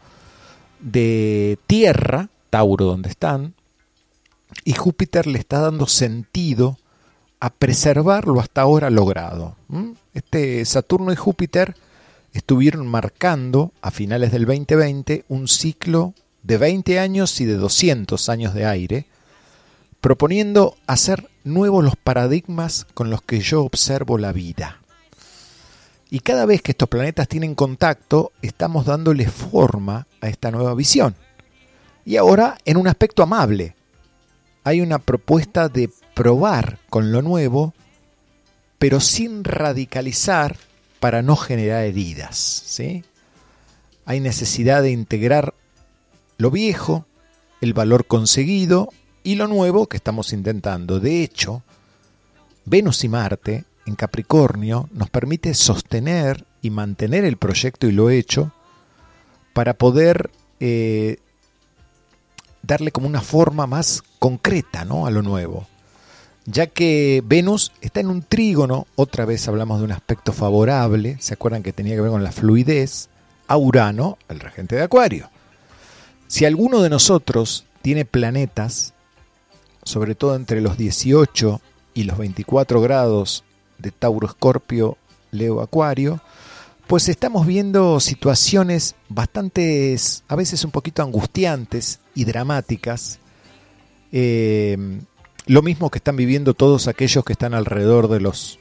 [0.81, 3.54] de tierra, Tauro donde están,
[4.63, 6.77] y Júpiter le está dando sentido
[7.39, 9.55] a preservar lo hasta ahora logrado.
[10.13, 11.75] Este Saturno y Júpiter
[12.33, 18.53] estuvieron marcando a finales del 2020 un ciclo de 20 años y de 200 años
[18.53, 19.05] de aire,
[19.99, 24.79] proponiendo hacer nuevos los paradigmas con los que yo observo la vida.
[26.09, 31.15] Y cada vez que estos planetas tienen contacto, estamos dándole forma a esta nueva visión.
[32.05, 33.74] Y ahora en un aspecto amable.
[34.65, 37.75] Hay una propuesta de probar con lo nuevo,
[38.79, 40.57] pero sin radicalizar
[40.99, 42.35] para no generar heridas.
[42.65, 43.03] ¿sí?
[44.05, 45.53] Hay necesidad de integrar
[46.39, 47.05] lo viejo,
[47.61, 48.89] el valor conseguido
[49.23, 50.99] y lo nuevo que estamos intentando.
[50.99, 51.61] De hecho,
[52.65, 58.51] Venus y Marte en Capricornio nos permite sostener y mantener el proyecto y lo hecho
[59.53, 61.19] para poder eh,
[62.65, 65.05] darle como una forma más concreta ¿no?
[65.05, 65.67] a lo nuevo.
[66.45, 71.33] Ya que Venus está en un trígono, otra vez hablamos de un aspecto favorable, se
[71.33, 73.09] acuerdan que tenía que ver con la fluidez,
[73.47, 75.29] a Urano, el regente de Acuario.
[76.27, 78.93] Si alguno de nosotros tiene planetas,
[79.83, 81.61] sobre todo entre los 18
[81.93, 83.43] y los 24 grados
[83.77, 84.97] de Tauro Escorpio,
[85.31, 86.21] Leo Acuario,
[86.87, 89.95] pues estamos viendo situaciones bastante,
[90.27, 93.19] a veces un poquito angustiantes y dramáticas.
[94.11, 94.77] Eh,
[95.47, 98.59] lo mismo que están viviendo todos aquellos que están alrededor de los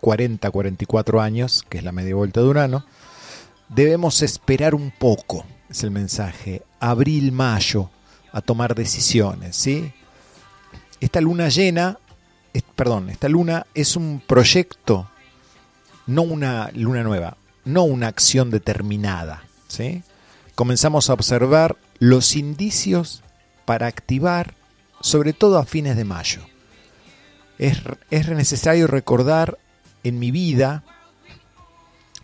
[0.00, 2.84] 40, 44 años, que es la media vuelta de Urano.
[3.68, 7.90] Debemos esperar un poco, es el mensaje, abril, mayo,
[8.32, 9.92] a tomar decisiones, ¿sí?
[11.00, 11.98] Esta luna llena,
[12.74, 15.10] perdón, esta luna es un proyecto,
[16.06, 20.02] no una luna nueva, no una acción determinada, ¿sí?
[20.54, 23.22] Comenzamos a observar los indicios
[23.64, 24.54] para activar,
[25.00, 26.40] sobre todo a fines de mayo.
[27.58, 27.80] Es,
[28.10, 29.58] es necesario recordar
[30.04, 30.84] en mi vida,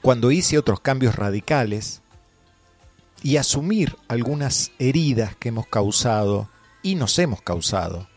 [0.01, 2.01] cuando hice otros cambios radicales,
[3.23, 6.49] y asumir algunas heridas que hemos causado
[6.83, 8.09] y nos hemos causado,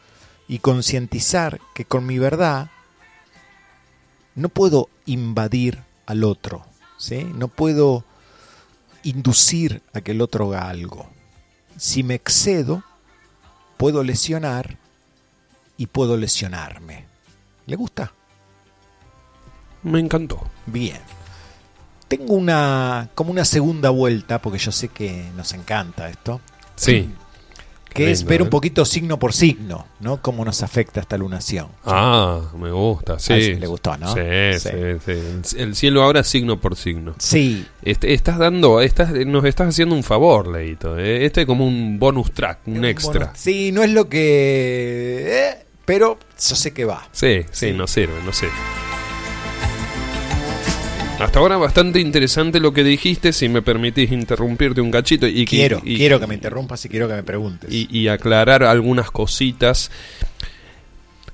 [0.47, 2.69] y concientizar que con mi verdad
[4.35, 6.65] no puedo invadir al otro,
[6.97, 7.23] ¿sí?
[7.35, 8.03] no puedo
[9.03, 11.07] inducir a que el otro haga algo.
[11.77, 12.83] Si me excedo,
[13.77, 14.77] puedo lesionar
[15.77, 17.05] y puedo lesionarme.
[17.65, 18.13] ¿Le gusta?
[19.83, 20.41] Me encantó.
[20.65, 20.99] Bien.
[22.07, 26.39] Tengo una como una segunda vuelta, porque yo sé que nos encanta esto,
[26.75, 27.09] Sí.
[27.95, 28.43] Que es lindo, ver ¿eh?
[28.43, 30.21] un poquito signo por signo, ¿no?
[30.21, 31.67] Cómo nos afecta esta lunación.
[31.85, 33.55] Ah, me gusta, sí.
[33.55, 34.13] Le gustó, ¿no?
[34.13, 34.69] Sí, Sí.
[35.05, 35.57] sí, sí.
[35.57, 37.15] El cielo ahora signo por signo.
[37.17, 40.97] Sí, Este- estás dando, estás, nos estás haciendo un favor, Leito.
[40.99, 41.25] ¿eh?
[41.25, 43.31] Este es como un bonus track, un extra.
[43.35, 45.25] Sí, no es lo que...
[45.27, 47.07] eh, pero yo sé que va.
[47.11, 47.73] Sí, sí, Sí.
[47.73, 48.53] nos sirve, nos sirve.
[51.19, 55.25] Hasta ahora bastante interesante lo que dijiste, si me permitís interrumpirte un cachito.
[55.27, 57.71] Y Quiero, y- quiero que me interrumpas y quiero que me preguntes.
[57.73, 59.91] y, y aclarar algunas cositas.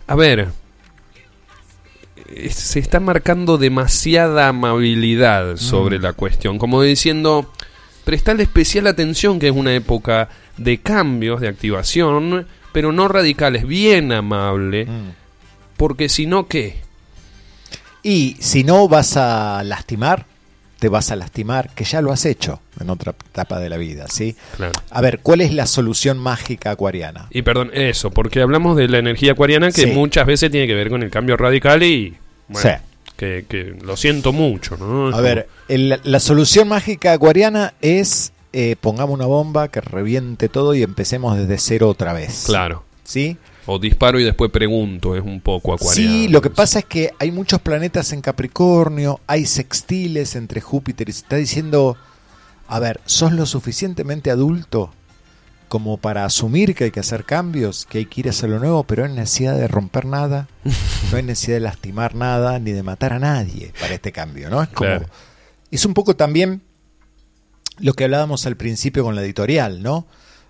[0.07, 0.49] A ver,
[2.29, 6.01] eh, se está marcando demasiada amabilidad sobre Mm.
[6.03, 7.51] la cuestión, como diciendo,
[8.03, 14.11] prestale especial atención que es una época de cambios, de activación, pero no radicales, bien
[14.11, 15.09] amable, Mm.
[15.75, 16.81] porque si no, ¿qué?
[18.03, 20.25] Y si no vas a lastimar,
[20.79, 24.07] te vas a lastimar, que ya lo has hecho en otra etapa de la vida,
[24.09, 24.35] ¿sí?
[24.57, 24.73] Claro.
[24.89, 27.27] A ver, ¿cuál es la solución mágica acuariana?
[27.29, 29.91] Y perdón, eso, porque hablamos de la energía acuariana que Sí.
[29.91, 32.15] muchas veces tiene que ver con el cambio radical y...
[32.47, 32.83] Bueno, Sí.
[33.15, 35.09] que, que lo siento mucho, ¿no?
[35.09, 40.49] Es A ver, el- la solución mágica acuariana es eh, pongamos una bomba que reviente
[40.49, 42.43] todo y empecemos desde cero otra vez.
[42.47, 42.83] Claro.
[43.05, 43.37] ¿Sí?
[43.65, 46.11] O disparo y después pregunto, es un poco acuariano.
[46.11, 51.09] Sí, lo que pasa es que hay muchos planetas en Capricornio, hay sextiles entre Júpiter
[51.09, 51.97] y se está diciendo,
[52.67, 54.91] a ver, ¿sos lo suficientemente adulto
[55.71, 58.59] como para asumir que hay que hacer cambios, que hay que ir a hacer lo
[58.59, 60.49] nuevo, pero no hay necesidad de romper nada,
[61.11, 64.61] no hay necesidad de lastimar nada, ni de matar a nadie para este cambio, ¿no?
[64.61, 64.89] Es como...
[64.89, 65.05] Claro.
[65.71, 66.61] Es un poco también
[67.79, 70.07] lo que hablábamos al principio con la editorial, ¿no?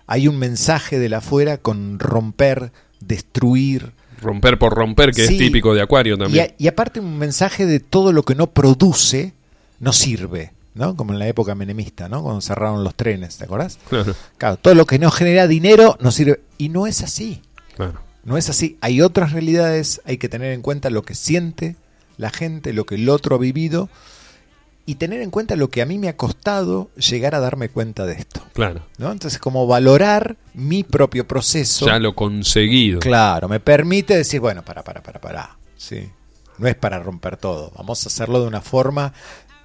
[0.08, 2.72] Hay un mensaje de la afuera con romper,
[3.06, 5.34] destruir, Romper por romper, que Sí.
[5.34, 6.44] es típico de acuario y, también.
[6.50, 9.32] a- y aparte un mensaje de todo lo que no produce
[9.80, 10.94] no sirve, ¿no?
[10.96, 12.22] Como en la época menemista, ¿no?
[12.22, 13.78] Cuando cerraron los trenes, ¿te acordás?
[13.88, 16.40] Claro, Claro, todo lo que no genera dinero no sirve.
[16.56, 17.42] Y no es así,
[17.76, 18.00] claro.
[18.24, 18.76] no es así.
[18.80, 21.74] Hay otras realidades, hay que tener en cuenta lo que siente
[22.16, 23.88] la gente, lo que el otro ha vivido
[24.84, 28.04] y tener en cuenta lo que a mí me ha costado llegar a darme cuenta
[28.04, 28.82] de esto, Claro.
[28.98, 29.12] ¿no?
[29.12, 31.86] Entonces, como valorar mi propio proceso.
[31.86, 32.98] Ya lo conseguido.
[33.00, 35.56] Claro, me permite decir, bueno, para, para, para, para.
[35.76, 36.10] Sí.
[36.58, 37.72] No es para romper todo.
[37.76, 39.12] Vamos a hacerlo de una forma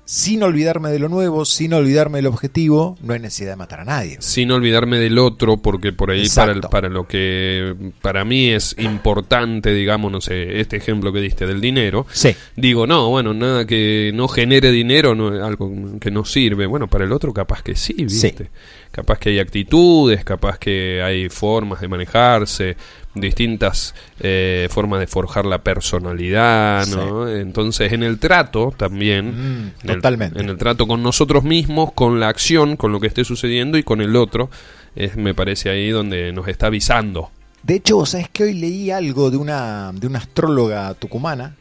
[0.10, 2.98] sin olvidarme de lo nuevo, sin olvidarme del objetivo.
[3.02, 4.16] No hay necesidad de matar a nadie.
[4.22, 9.74] Sin olvidarme del otro, porque por ahí para, para lo que para mí es importante,
[9.74, 12.34] digamos, no sé, este ejemplo que diste del dinero, Sí.
[12.56, 16.68] digo, no, bueno, nada que no genere dinero, no, algo que no sirve.
[16.68, 18.50] Bueno, para el otro capaz que sí, ¿viste?
[18.92, 22.78] Capaz que hay actitudes, capaz que hay formas de manejarse,
[23.20, 27.28] distintas eh, formas de forjar la personalidad, ¿no?
[27.30, 30.40] Entonces, en el trato también, Mm, en el- totalmente.
[30.42, 33.84] en el trato con nosotros mismos, con la acción, con lo que esté sucediendo y
[33.84, 34.50] con el otro,
[34.96, 37.32] es, me parece ahí donde nos está avisando.
[37.64, 41.56] De hecho, vos sabés que hoy leí algo de una, de una astróloga tucumana.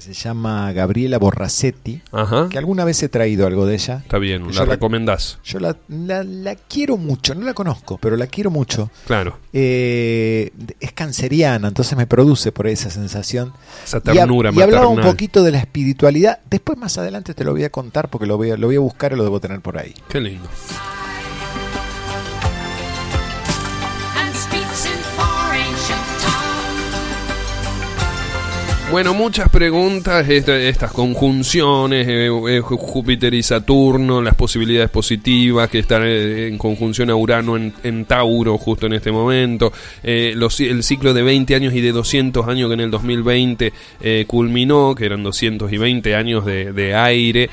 [0.00, 2.48] Que se llama Gabriela Borracetti, Ajá.
[2.48, 3.98] que alguna vez he traído algo de ella.
[4.02, 5.38] Está bien, la yo la- recomendás.
[5.44, 8.90] Yo la, la- la quiero mucho, no la conozco, pero la quiero mucho.
[9.06, 9.38] Claro.
[9.52, 13.52] Eh, es canceriana, entonces me produce por ahí esa sensación.
[13.84, 16.38] Esa Y, ternura y hablaba un poquito de la espiritualidad.
[16.48, 18.80] Después más adelante te lo voy a contar porque lo voy a, lo voy a
[18.80, 19.94] buscar y lo debo tener por ahí.
[20.08, 20.48] Qué lindo.
[28.90, 35.78] Bueno, muchas preguntas, esta- estas conjunciones, eh, eh, Júpiter y Saturno, las posibilidades positivas que
[35.78, 39.72] están eh, en conjunción a Urano en, Tauro justo en este momento,
[40.02, 43.72] eh, los- el ciclo de 20 años y de 200 años que en el 2020
[44.00, 47.48] eh, culminó, que eran 220 años de, de aire,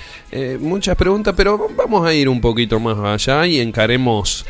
[0.59, 4.43] muchas preguntas, pero vamos a ir un poquito más allá y encaremos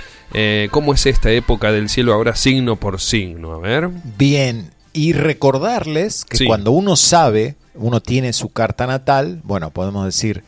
[0.72, 3.90] cómo es esta época del cielo ahora signo por signo, a ver.
[4.18, 6.46] Bien, y recordarles que Sí.
[6.48, 10.44] cuando uno sabe, uno tiene su carta natal, bueno, podemos decir,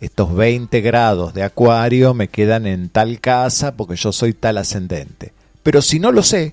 [0.00, 5.32] estos 20 grados de acuario me quedan en tal casa porque yo soy tal ascendente.
[5.62, 6.52] Pero si no lo sé,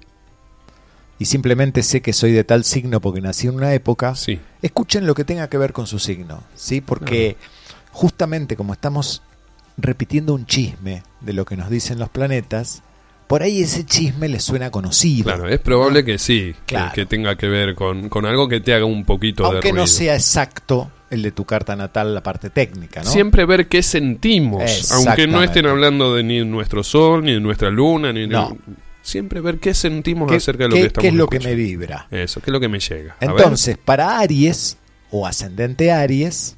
[1.19, 4.39] y simplemente sé que soy de tal signo porque nací en una época, Sí.
[4.61, 6.79] escuchen lo que tenga que ver con su signo, ¿sí?
[6.81, 7.35] Porque
[7.91, 9.21] justamente como estamos
[9.77, 12.81] repitiendo un chisme de lo que nos dicen los planetas,
[13.31, 15.23] por ahí ese chisme les suena conocido.
[15.23, 16.91] Claro, es probable que sí, que- Claro.
[16.93, 19.83] que, tenga que ver con, con algo que te haga un poquito de Aunque ruido.
[19.83, 23.09] no sea exacto el de tu carta natal, la parte técnica, ¿no?
[23.09, 27.69] Siempre ver qué sentimos, aunque no estén hablando de ni nuestro sol, ni de nuestra
[27.69, 28.57] luna, ni de- No.
[29.01, 31.39] Siempre ver qué sentimos ¿Qué, acerca de lo qué- que estamos qué es lo que
[31.39, 32.07] me vibra?
[32.11, 33.15] Eso, qué es lo que me llega.
[33.21, 34.77] Entonces, para Aries,
[35.09, 36.55] o ascendente Aries,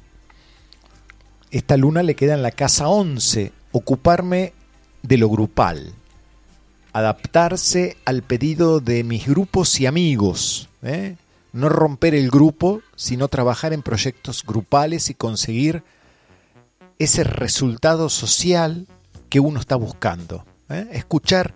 [1.50, 4.52] esta luna le queda en la casa 11, ocuparme
[5.02, 5.92] de lo grupal,
[6.94, 11.16] adaptarse al pedido de mis grupos y amigos, ¿eh?
[11.52, 15.82] no romper el grupo, sino trabajar en proyectos grupales y conseguir
[16.98, 18.86] ese resultado social
[19.28, 20.44] que uno está buscando.
[20.70, 20.86] ¿eh?
[20.92, 21.52] Escuchar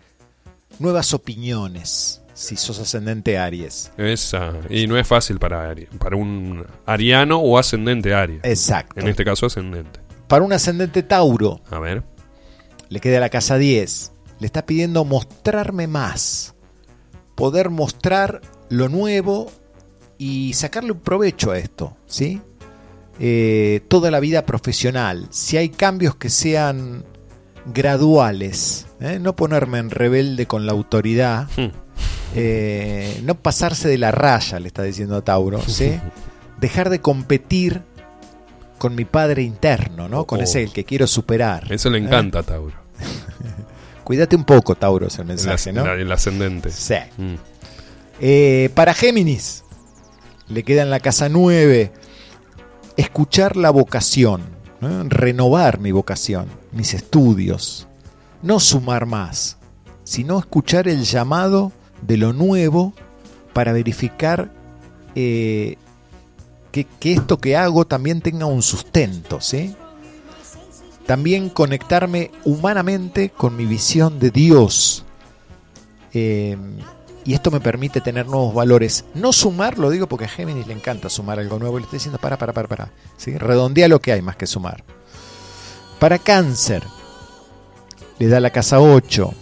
[0.80, 3.92] nuevas opiniones, si sos ascendente Aries.
[3.96, 8.40] Esa, y no es fácil para, Ari- para un ariano o ascendente Aries.
[8.44, 9.00] Exacto.
[9.00, 10.00] En este caso ascendente.
[10.26, 12.02] Para un ascendente Tauro, A ver.
[12.88, 14.12] le queda la casa 10.
[14.38, 16.54] Le está pidiendo mostrarme más.
[17.34, 19.50] Poder mostrar lo nuevo
[20.18, 22.40] y sacarle un provecho a esto, ¿sí?
[23.20, 25.26] Eh, toda la vida profesional.
[25.30, 27.04] Si hay cambios que sean
[27.72, 29.18] graduales, ¿eh?
[29.20, 31.70] no ponerme en rebelde con la autoridad, Hmm.
[32.34, 35.98] eh, no pasarse de la raya, le está diciendo a Tauro, ¿sí?
[36.60, 37.82] Dejar de competir
[38.78, 40.24] con mi padre interno, ¿no?
[40.26, 40.42] Con Oh.
[40.42, 41.72] ese el que quiero superar.
[41.72, 42.76] Eso le encanta a Tauro.
[44.08, 45.84] Cuídate un poco, Tauro, es el mensaje, ¿no?
[45.84, 46.70] la- el ascendente.
[46.70, 46.94] Sí.
[47.18, 47.34] Mm.
[48.22, 49.64] Eh, para Géminis,
[50.48, 51.92] le queda en la casa 9
[52.96, 54.40] escuchar la vocación,
[54.80, 55.04] ¿no?
[55.10, 57.86] renovar mi vocación, mis estudios,
[58.40, 59.58] no sumar más,
[60.04, 62.94] sino escuchar el llamado de lo nuevo
[63.52, 64.50] para verificar
[65.14, 65.76] eh,
[66.72, 69.76] que, que esto que hago también tenga un sustento, ¿sí?
[71.08, 75.06] También conectarme humanamente con mi visión de Dios.
[76.12, 76.54] Eh,
[77.24, 79.06] y esto me permite tener nuevos valores.
[79.14, 81.78] No sumar, lo digo porque a Géminis le encanta sumar algo nuevo.
[81.78, 82.92] Y le estoy diciendo, para, para, para, para.
[83.16, 83.38] ¿sí?
[83.38, 84.84] Redondea lo que hay más que sumar.
[85.98, 86.82] Para cáncer,
[88.18, 89.32] le da la casa 8.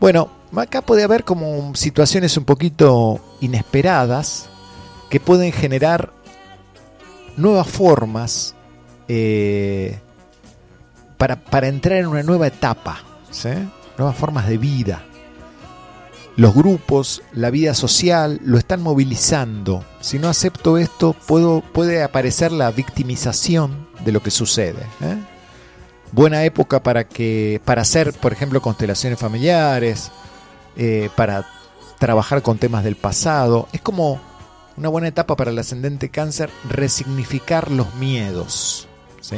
[0.00, 4.48] Bueno, acá puede haber como situaciones un poquito inesperadas
[5.08, 6.12] que pueden generar
[7.36, 8.56] nuevas formas
[9.06, 10.00] eh,
[11.50, 12.98] para, entrar en una nueva etapa,
[13.96, 15.04] nuevas formas de vida.
[16.36, 19.84] Los grupos, la vida social lo están movilizando.
[20.00, 24.82] Si no acepto esto, puedo, puede aparecer la victimización de lo que sucede.
[25.00, 25.16] ¿eh?
[26.10, 30.10] Buena época para que para hacer, por ejemplo, constelaciones familiares,
[30.76, 31.46] eh, para
[32.00, 33.68] trabajar con temas del pasado.
[33.72, 34.20] Es como
[34.76, 38.88] una buena etapa para el ascendente cáncer resignificar los miedos.
[39.20, 39.36] ¿sí?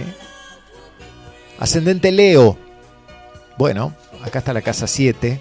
[1.59, 2.59] Ascendente Leo.
[3.59, 5.41] Bueno, acá está la casa 7.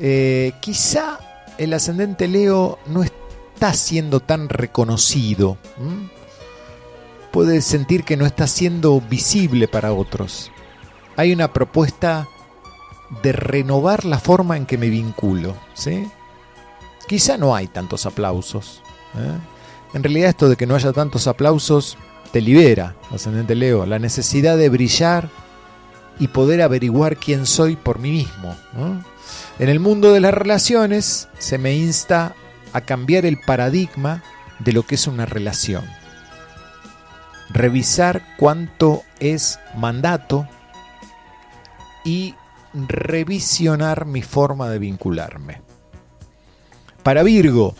[0.00, 1.18] Eh, quizá
[1.58, 5.58] el ascendente Leo no está siendo tan reconocido.
[7.32, 10.50] Puede sentir que no está siendo visible para otros.
[11.16, 12.28] Hay una propuesta
[13.22, 15.56] de renovar la forma en que me vinculo.
[15.74, 16.08] ¿sí?
[17.06, 18.82] Quizá no hay tantos aplausos.
[19.16, 19.38] ¿eh?
[19.94, 21.98] En realidad esto de que no haya tantos aplausos
[22.32, 25.28] te libera, ascendente Leo, la necesidad de brillar
[26.18, 28.56] y poder averiguar quién soy por mí mismo.
[29.58, 32.34] En el mundo de las relaciones se me insta
[32.72, 34.22] a cambiar el paradigma
[34.58, 35.84] de lo que es una relación.
[37.50, 40.46] Revisar cuánto es mandato
[42.04, 42.34] y
[42.74, 45.62] revisionar mi forma de vincularme.
[47.02, 47.74] Para Virgo,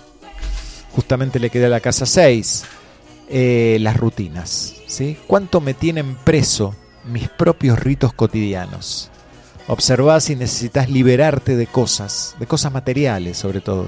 [0.93, 2.65] justamente le queda la casa 6,
[3.29, 4.75] eh, las rutinas.
[4.87, 5.19] ¿sí?
[5.27, 6.75] ¿Cuánto me tienen preso
[7.05, 9.11] mis propios ritos cotidianos?
[9.67, 13.87] Observá si necesitas liberarte de cosas, de cosas materiales sobre todo,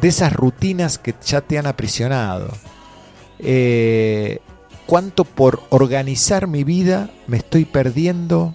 [0.00, 2.50] de esas rutinas que ya te han aprisionado.
[3.38, 4.40] Eh,
[4.86, 8.52] ¿Cuánto por organizar mi vida me estoy perdiendo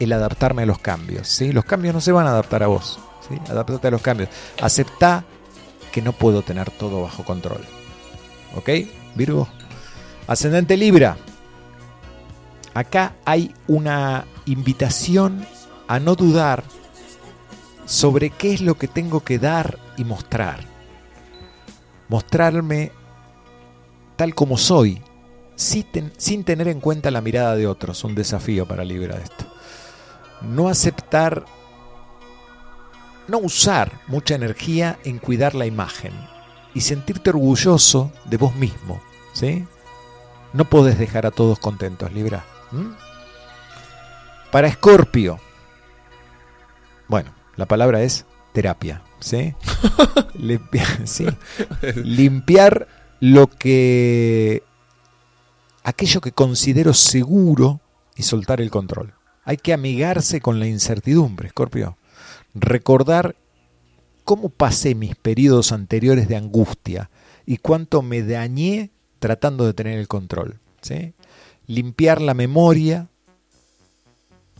[0.00, 1.28] el adaptarme a los cambios?
[1.28, 1.52] ¿sí?
[1.52, 2.98] Los cambios no se van a adaptar a vos.
[3.28, 3.38] ¿sí?
[3.50, 4.30] Adaptate a los cambios.
[4.60, 5.24] Aceptá
[5.92, 7.60] que no puedo tener todo bajo control.
[8.56, 8.70] ¿Ok?
[9.14, 9.48] Virgo.
[10.26, 11.16] Ascendente Libra.
[12.74, 15.46] Acá hay una invitación
[15.88, 16.64] a no dudar
[17.86, 20.60] sobre qué es lo que tengo que dar y mostrar.
[22.08, 22.92] Mostrarme
[24.16, 25.00] tal como soy,
[25.54, 28.02] sin, ten- sin tener en cuenta la mirada de otros.
[28.04, 29.46] Un desafío para Libra esto.
[30.42, 31.44] No aceptar,
[33.28, 36.12] no usar mucha energía en cuidar la imagen
[36.74, 39.00] y sentirte orgulloso de vos mismo.
[39.32, 39.64] ¿sí?
[40.56, 42.46] No podés dejar a todos contentos, Libra.
[42.72, 42.94] ¿m?
[44.50, 45.38] Para Escorpio,
[47.08, 49.54] bueno, la palabra es terapia, sí.
[51.96, 52.88] Limpiar
[53.20, 54.62] lo que
[55.84, 57.82] aquello que considero seguro
[58.16, 59.12] y soltar el control.
[59.44, 61.98] Hay que amigarse con la incertidumbre, Escorpio.
[62.54, 63.36] Recordar
[64.24, 67.10] cómo pasé mis periodos anteriores de angustia
[67.44, 70.58] y cuánto me dañé tratando de tener el control.
[71.66, 73.08] Limpiar la memoria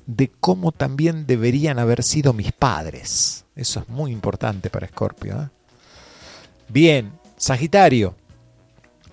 [0.07, 3.45] de cómo también deberían haber sido mis padres.
[3.55, 5.43] Eso es muy importante para Escorpio.
[5.43, 5.49] ¿eh?
[6.69, 8.15] Bien, Sagitario.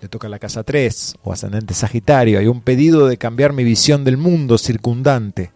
[0.01, 2.39] Le toca la casa 3 o ascendente Sagitario.
[2.39, 5.51] Hay un pedido de cambiar mi visión del mundo circundante.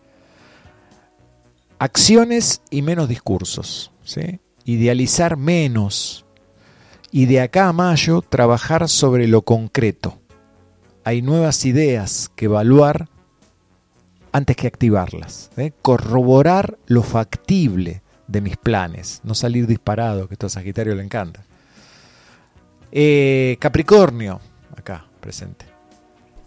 [1.79, 3.91] Acciones y menos discursos.
[4.63, 6.25] Idealizar menos.
[7.11, 10.19] Y de acá a mayo trabajar sobre lo concreto.
[11.03, 13.07] Hay nuevas ideas que evaluar
[14.33, 15.49] antes que activarlas.
[15.57, 15.71] ¿eh?
[15.81, 19.21] Corroborar lo factible de mis planes.
[19.23, 21.43] No salir disparado, que esto a Sagitario le encanta.
[22.91, 24.39] Eh, Capricornio,
[24.75, 25.65] acá presente.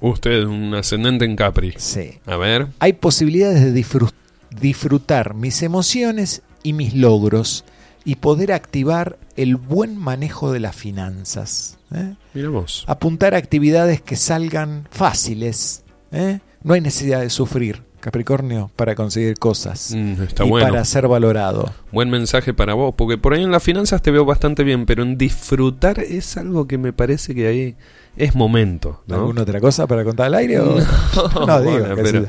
[0.01, 1.75] Usted, un ascendente en Capri.
[1.77, 2.19] Sí.
[2.27, 2.69] A ver.
[2.79, 4.15] Hay posibilidades de disfrut-
[4.51, 7.65] disfrutar mis emociones y mis logros
[8.05, 11.79] y poder activar el buen manejo de las finanzas.
[11.95, 12.15] ¿eh?
[12.35, 12.85] Mira vos.
[12.87, 15.83] Apuntar a actividades que salgan fáciles.
[16.13, 16.41] ¿eh?
[16.63, 20.69] No hay necesidad de sufrir, Capricornio, para conseguir cosas Mm, está y bueno.
[20.69, 21.73] para ser valorado.
[21.93, 25.03] Buen mensaje para vos, porque por ahí en las finanzas te veo bastante bien, pero
[25.03, 27.77] en disfrutar es algo que me parece que ahí
[28.17, 29.03] es momento.
[29.07, 29.17] ¿no?
[29.17, 30.61] ¿Alguna otra cosa para contar al aire?
[30.61, 30.77] o-
[31.35, 32.27] No, No, digo, bueno, pero.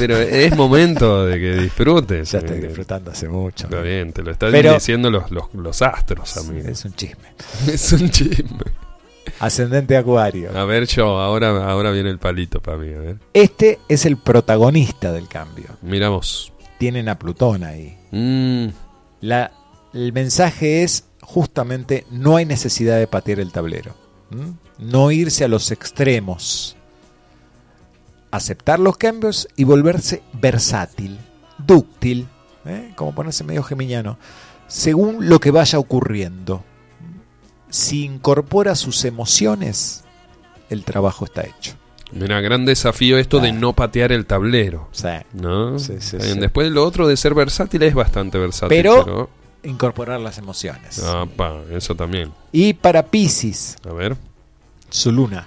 [0.00, 2.32] Pero es momento de que disfrutes.
[2.32, 3.66] Ya estoy Eh, disfrutando hace mucho.
[3.66, 6.68] Está bien, te lo están Pero- diciendo los, los, los astros, amigo.
[6.68, 7.28] Es un chisme.
[7.72, 8.64] Es un chisme.
[9.38, 10.50] Ascendente Acuario.
[10.58, 12.92] A ver, yo, ahora, ahora viene el palito para mí.
[12.92, 13.16] A ver.
[13.32, 15.66] Este es el protagonista del cambio.
[15.82, 16.52] Mira vos.
[16.78, 17.96] Tienen a Plutón ahí.
[18.10, 18.68] Mm,
[19.20, 19.52] La,
[19.94, 23.94] el mensaje es justamente no hay necesidad de patear el tablero.
[24.78, 26.76] No irse a los extremos.
[28.30, 31.18] Aceptar los cambios y volverse versátil,
[31.58, 32.28] dúctil,
[32.64, 32.92] ¿eh?
[32.94, 34.18] como ponerse medio geminiano,
[34.68, 36.62] según lo que vaya ocurriendo.
[37.70, 40.04] Si incorpora sus emociones,
[40.68, 41.74] el trabajo está hecho.
[42.12, 43.52] mira, gran desafío esto de Ah.
[43.52, 44.88] no patear el tablero.
[44.90, 45.78] Sea, ¿No?
[45.78, 46.38] Sí, sí, sí.
[46.40, 48.76] Después lo otro de ser versátil es bastante versátil.
[48.76, 49.30] Pero- Pero,
[49.62, 51.00] incorporar las emociones.
[51.04, 52.32] Apa, eso también.
[52.50, 54.16] Y para Pisces, A ver,
[54.88, 55.46] su luna.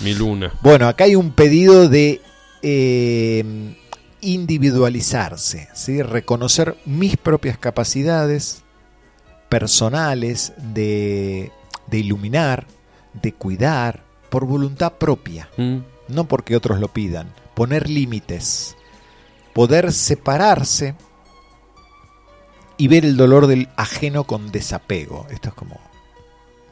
[0.00, 0.52] Mi luna.
[0.62, 2.20] Bueno, acá hay un pedido de
[2.62, 3.74] eh,
[4.20, 6.02] individualizarse, ¿sí?
[6.02, 8.62] reconocer mis propias capacidades
[9.48, 11.50] personales de,
[11.86, 12.66] de iluminar,
[13.14, 15.78] de cuidar, por voluntad propia, Mm,
[16.08, 17.34] no porque otros lo pidan.
[17.54, 18.76] Poner límites,
[19.52, 20.94] poder separarse
[22.78, 25.26] y ver el dolor del ajeno con desapego.
[25.30, 25.78] Esto es como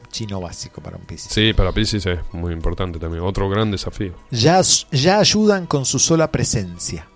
[0.09, 1.31] chino básico para un Piscis.
[1.31, 3.23] Sí, para Pisces es muy importante también.
[3.23, 4.13] Otro gran desafío.
[4.31, 7.07] ya, ya ayudan con su sola presencia.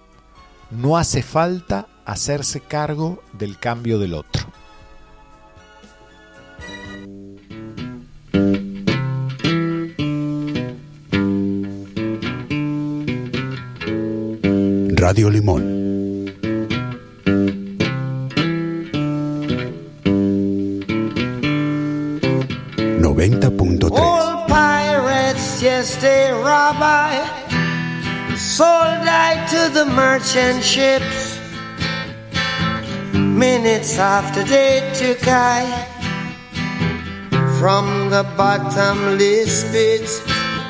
[0.72, 4.44] No hace falta hacerse cargo del cambio del otro.
[14.96, 15.83] Radio Limón.
[23.24, 26.76] Old pirates, yes, they rob
[28.38, 31.40] Sold I to the merchant ships.
[33.14, 35.64] Minutes after they took I
[37.60, 40.10] from the bottomless pit.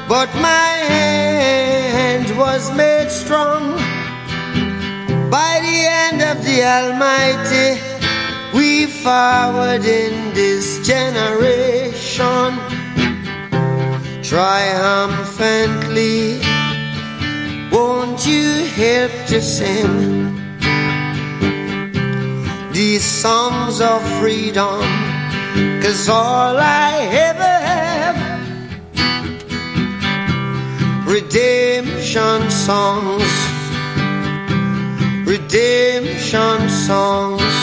[0.07, 3.71] But my hand was made strong
[5.31, 7.92] by the hand of the Almighty.
[8.53, 12.53] We forward in this generation
[14.21, 16.39] triumphantly.
[17.71, 20.35] Won't you help to sing
[22.71, 24.83] these songs of freedom?
[25.81, 26.91] Cause all I
[27.29, 28.17] ever have,
[31.07, 33.23] redemption songs,
[35.25, 37.62] redemption songs.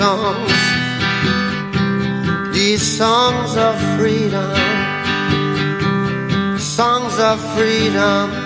[0.00, 0.52] songs.
[2.54, 4.56] These songs of freedom,
[6.58, 8.39] songs of freedom.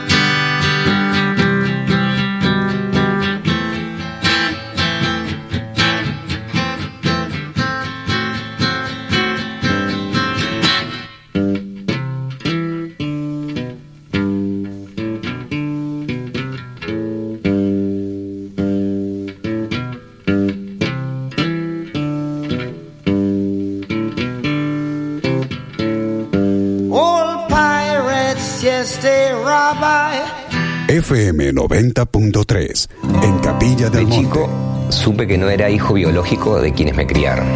[31.04, 32.88] FM 90.3
[33.22, 34.16] en Capilla del De Monte.
[34.16, 34.48] chico
[34.88, 37.46] supe que no era hijo biológico de quienes me criaron.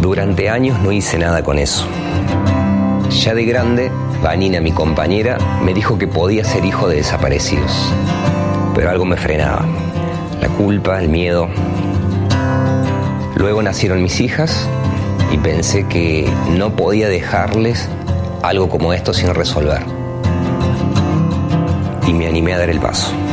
[0.00, 1.86] Durante años no hice nada con eso.
[3.10, 3.90] Ya de grande,
[4.22, 7.92] Vanina, mi compañera, me dijo que podía ser hijo de desaparecidos.
[8.74, 9.66] Pero algo me frenaba.
[10.40, 11.50] La culpa, el miedo.
[13.36, 14.66] Luego nacieron mis hijas
[15.30, 17.90] y pensé que no podía dejarles
[18.42, 19.97] algo como esto sin resolver.
[22.08, 23.27] Y me animé a dar el paso.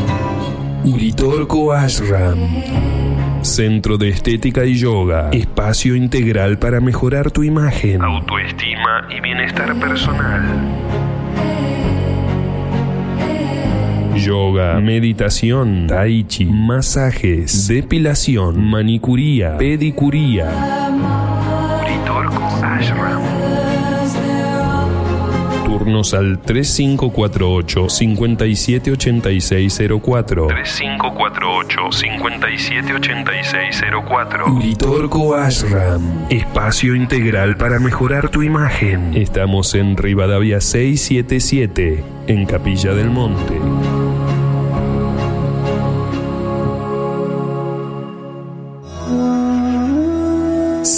[0.82, 2.99] Uritorco Ashram.
[3.42, 5.30] Centro de Estética y Yoga.
[5.32, 10.42] Espacio integral para mejorar tu imagen, autoestima y bienestar personal.
[14.16, 20.50] Yoga, meditación, tai chi, masajes, depilación, manicuría, pedicuría.
[22.62, 23.39] Ashram.
[25.80, 30.46] Turnos al 3548 578604.
[30.48, 34.56] 3548 578604.
[34.56, 36.26] Uritorco Ashram.
[36.28, 39.16] Espacio integral para mejorar tu imagen.
[39.16, 43.54] Estamos en Rivadavia 677, en Capilla del Monte.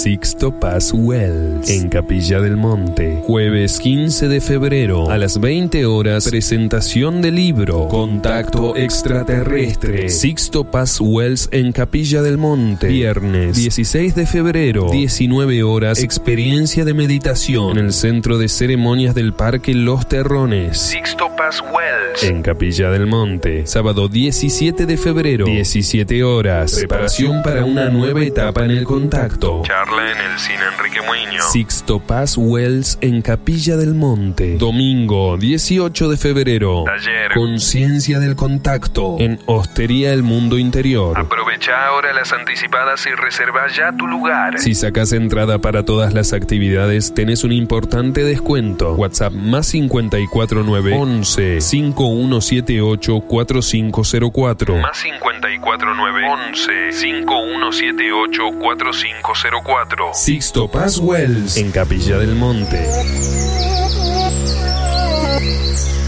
[0.03, 3.21] Sixto Paz Wells, en Capilla del Monte.
[3.25, 10.09] Jueves 15 de febrero, a las 20 horas, presentación de libro, Contacto Extraterrestre.
[10.09, 12.87] Sixto Paz Wells, en Capilla del Monte.
[12.87, 19.31] Viernes 16 de febrero, 19 horas, experiencia de meditación en el Centro de Ceremonias del
[19.31, 20.79] Parque Los Terrones.
[20.79, 23.65] Sixto Paz Wells, en Capilla del Monte.
[23.67, 29.61] Sábado 17 de febrero, 17 horas, preparación para una nueva etapa en el contacto.
[29.63, 31.51] Charla en el Cine Enrique Muñoz.
[31.51, 34.57] Sixto Paz Wells en Capilla del Monte.
[34.57, 36.83] Domingo 18 de febrero.
[36.85, 37.31] Taller.
[37.33, 41.17] Conciencia del contacto en Hostería El Mundo Interior.
[41.63, 44.59] Aprovecha ahora las anticipadas y reserva ya tu lugar.
[44.59, 48.95] Si sacas entrada para todas las actividades, tenés un importante descuento.
[48.95, 54.75] WhatsApp más 549 11 5178 4504.
[54.75, 60.09] Más 549 11 5178 4504.
[60.13, 62.85] Sixto Paz Wells en Capilla del Monte.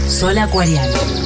[0.06, 1.25] Sol Acuariano.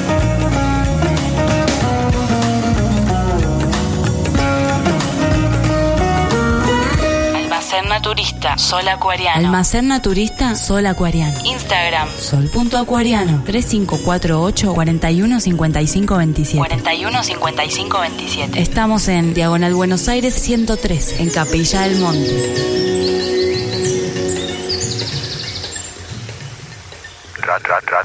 [7.71, 9.47] Almacén Naturista, Sol Acuariano.
[9.47, 11.39] Almacén Naturista, Sol Acuariano.
[11.45, 13.43] Instagram, sol.acuariano.
[13.45, 22.81] 3548 415527 415527 Estamos en Diagonal Buenos Aires 103, en Capilla del Monte.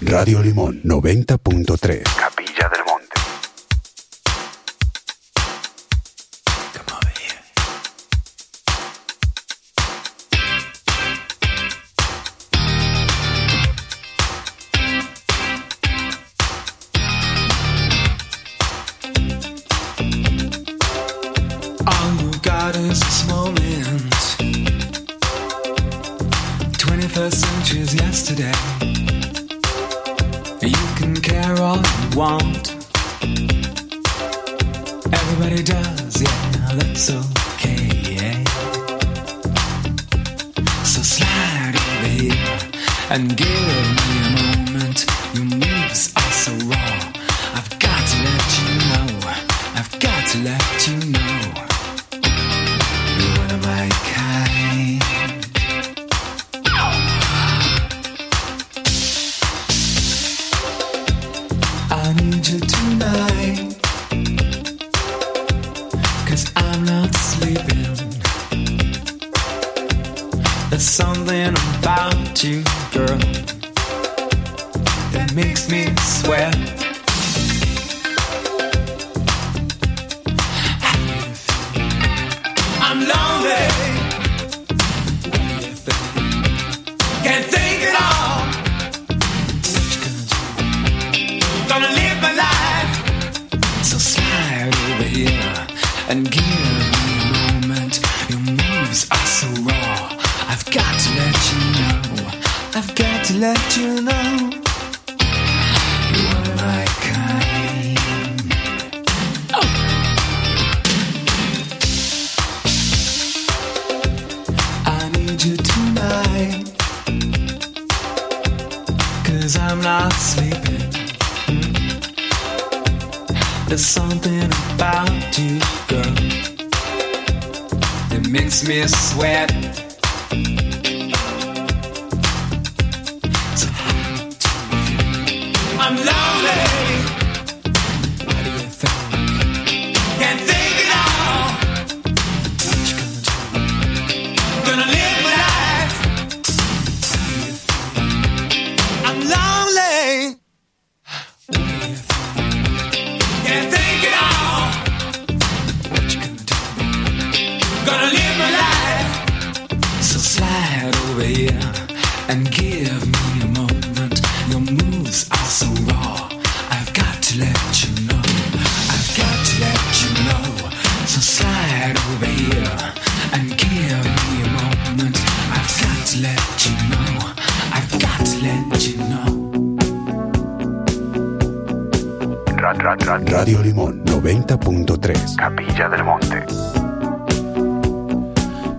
[0.03, 2.46] Radio Limón 90.3.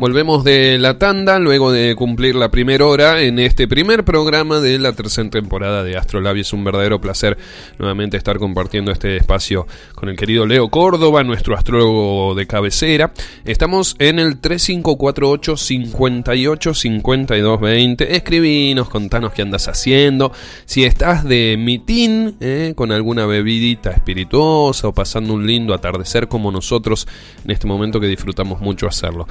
[0.08, 4.80] Volvemos de la tanda luego de cumplir la primera hora en este primer programa de
[4.80, 6.43] la tercera temporada de Astrolabio.
[6.43, 7.38] Es un verdadero placer
[7.78, 13.12] nuevamente estar compartiendo este espacio con el querido Leo Córdoba, nuestro astrólogo de cabecera.
[13.43, 18.16] Estamos en el 3548 58 52 20.
[18.16, 20.32] Escribinos, contanos qué andas haciendo.
[20.64, 26.49] Si estás de mitin eh, con alguna bebidita espirituosa o pasando un lindo atardecer como
[26.49, 27.10] nosotros
[27.43, 29.28] en este momento que disfrutamos mucho hacerlo.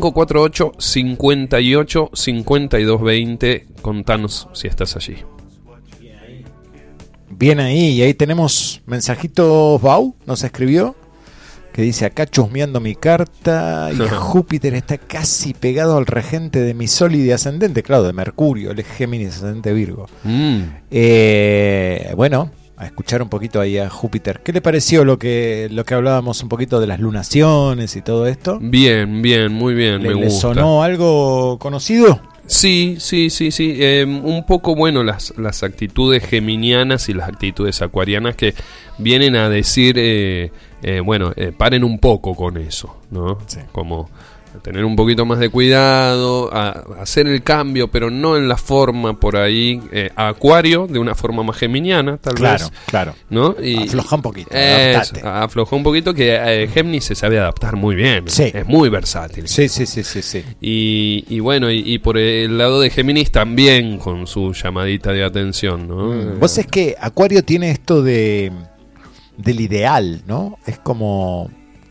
[0.00, 3.66] 3548 58 52 20.
[3.82, 5.16] Contanos si estás allí.
[7.30, 9.80] Bien ahí, y ahí tenemos mensajitos.
[9.80, 10.96] Bau nos escribió
[11.78, 16.88] que dice acá chusmeando mi carta y Júpiter está casi pegado al regente de mi
[16.88, 20.08] Sol y de ascendente, claro, de Mercurio, el Géminis ascendente Virgo.
[20.24, 20.62] Mm.
[20.90, 24.40] Eh, bueno, a escuchar un poquito ahí a Júpiter.
[24.44, 28.26] ¿Qué le pareció lo que lo que hablábamos un poquito de las lunaciones y todo
[28.26, 28.58] esto?
[28.60, 30.40] Bien, bien, muy bien, ¿Le, me le gusta.
[30.40, 32.20] sonó algo conocido?
[32.46, 33.76] Sí, sí, sí, sí.
[33.78, 38.54] Eh, un poco, bueno, las, las actitudes geminianas y las actitudes acuarianas que
[38.96, 40.50] vienen a decir, eh,
[40.82, 43.38] eh, bueno, eh, paren un poco con eso, ¿no?
[43.72, 44.08] Como
[44.62, 46.68] tener un poquito más de cuidado, a,
[46.98, 50.98] a hacer el cambio, pero no en la forma por ahí, eh, a Acuario, de
[50.98, 52.72] una forma más geminiana, tal Claro, vez.
[52.86, 53.14] claro.
[53.30, 53.54] ¿no?
[53.62, 55.20] Y, Afloja un poquito, adaptate.
[55.24, 58.24] afloja un poquito que eh, Gemini se sabe adaptar muy bien.
[58.28, 58.50] Sí.
[58.54, 59.48] Es muy versátil.
[59.48, 60.44] Sí, sí, sí, sí, sí.
[60.60, 65.24] Y, y bueno, y, y por el lado de Géminis también con su llamadita de
[65.24, 66.08] atención, ¿no?
[66.12, 66.38] Mm.
[66.40, 68.52] Vos es que Acuario tiene esto de
[69.36, 70.58] del ideal, ¿no?
[70.66, 71.48] Es como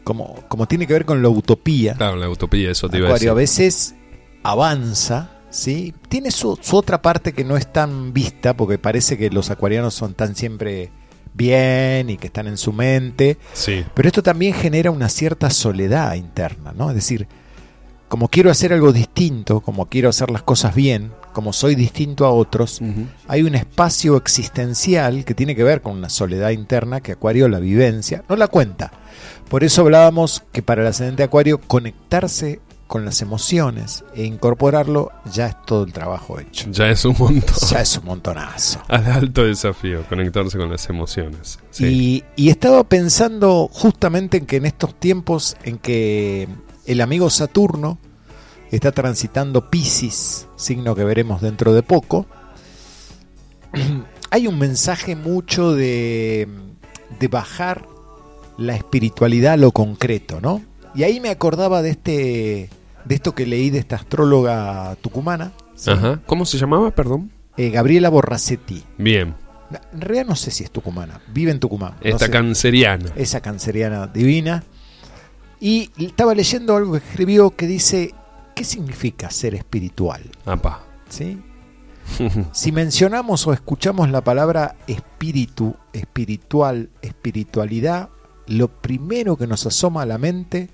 [0.07, 1.95] como como tiene que ver con la utopía.
[1.95, 3.59] Claro, la utopía, eso te iba a Acuario decir.
[3.59, 3.95] a veces
[4.41, 5.93] avanza, ¿sí?
[6.07, 9.93] Tiene su, su otra parte que no es tan vista, porque parece que los acuarianos
[9.93, 10.91] son tan siempre
[11.33, 13.37] bien y que están en su mente.
[13.51, 13.83] Sí.
[13.93, 16.87] Pero esto también genera una cierta soledad interna, ¿no?
[16.87, 17.27] Es decir,
[18.07, 22.31] como quiero hacer algo distinto, como quiero hacer las cosas bien, como soy distinto a
[22.31, 22.79] otros,
[23.27, 27.59] hay un espacio existencial que tiene que ver con una soledad interna que Acuario la
[27.59, 28.91] vivencia, no la cuenta.
[29.49, 35.47] Por eso hablábamos que para el ascendente Acuario conectarse con las emociones e incorporarlo ya
[35.47, 36.69] es todo el trabajo hecho.
[36.71, 37.55] Ya es un montón.
[37.69, 38.81] Ya es un montonazo.
[38.87, 41.59] Al alto desafío, conectarse con las emociones.
[41.69, 42.23] Sí.
[42.35, 46.47] Y, y estaba pensando justamente en que en estos tiempos en que
[46.85, 47.99] el amigo Saturno
[48.71, 52.25] está transitando Pisces, signo que veremos dentro de poco,
[54.29, 56.47] hay un mensaje mucho de,
[57.19, 57.85] de bajar
[58.57, 60.61] la espiritualidad a lo concreto, ¿no?
[60.95, 62.69] Y ahí me acordaba de este
[63.05, 65.91] de esto que leí de esta astróloga tucumana, ¿sí?
[65.91, 66.19] Ajá.
[66.25, 67.31] ¿Cómo se llamaba, perdón?
[67.55, 68.83] Eh, Gabriela Borracetti.
[68.97, 69.35] Bien.
[69.93, 71.93] En realidad no sé si es tucumana, vive en Tucumán.
[71.93, 72.31] no Esta sé.
[72.31, 73.11] canceriana.
[73.15, 74.63] Esa canceriana divina.
[75.59, 78.13] Y estaba leyendo algo que escribió que dice,
[78.55, 80.21] ¿qué significa ser espiritual?
[80.45, 80.83] Apa.
[81.09, 81.39] ¿Sí?
[82.53, 88.09] Si mencionamos o escuchamos la palabra espíritu, espiritual, espiritualidad,
[88.47, 90.69] lo primero que nos asoma a la mente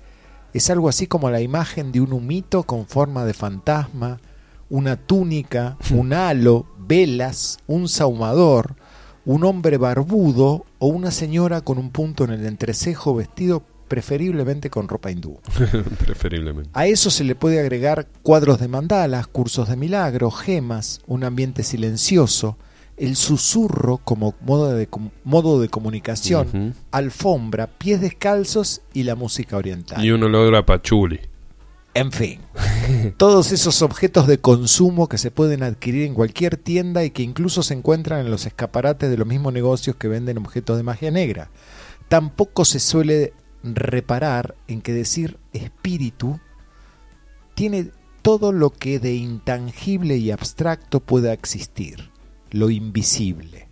[0.52, 4.20] es algo así como la imagen de un humito con forma de fantasma,
[4.70, 8.76] una túnica, un halo, velas, un sahumador,
[9.24, 14.88] un hombre barbudo o una señora con un punto en el entrecejo vestido preferiblemente con
[14.88, 15.38] ropa hindú.
[15.98, 16.70] Preferiblemente.
[16.72, 21.62] A eso se le puede agregar cuadros de mandalas, cursos de milagros, gemas, un ambiente
[21.62, 22.56] silencioso,
[22.96, 29.56] el susurro como modo de, com- modo de comunicación, alfombra, pies descalzos y la música
[29.56, 30.04] oriental.
[30.04, 31.20] Y un olor a pachuli.
[31.96, 32.40] En fin,
[33.16, 37.62] todos esos objetos de consumo que se pueden adquirir en cualquier tienda y que incluso
[37.62, 41.50] se encuentran en los escaparates de los mismos negocios que venden objetos de magia negra.
[42.08, 46.40] Tampoco se suele reparar en que decir espíritu
[47.54, 47.90] tiene
[48.22, 52.10] todo lo que de intangible y abstracto pueda existir,
[52.54, 53.66] lo invisible.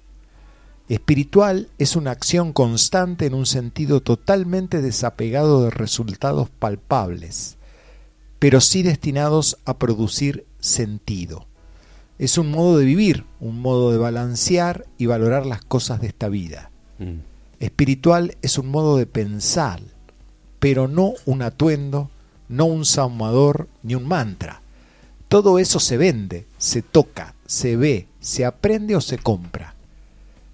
[0.88, 7.58] Espiritual es una acción constante en un sentido totalmente desapegado de resultados palpables,
[8.40, 11.46] pero sí destinados a producir sentido.
[12.18, 16.28] Es un modo de vivir, un modo de balancear y valorar las cosas de esta
[16.28, 16.72] vida.
[16.98, 17.20] Mm.
[17.60, 19.80] Espiritual es un modo de pensar,
[20.58, 22.10] pero no un atuendo,
[22.48, 24.60] no un saumador ni un mantra.
[25.28, 29.74] Todo eso se vende, se toca, se ve, se aprende o se compra.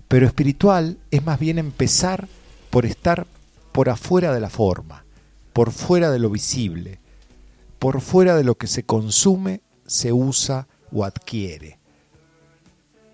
[0.09, 2.27] Pero espiritual es más bien empezar
[2.70, 3.28] por estar
[3.70, 5.05] por afuera de la forma,
[5.53, 6.99] por fuera de lo visible,
[7.78, 11.78] por fuera de lo que se consume, se usa o adquiere.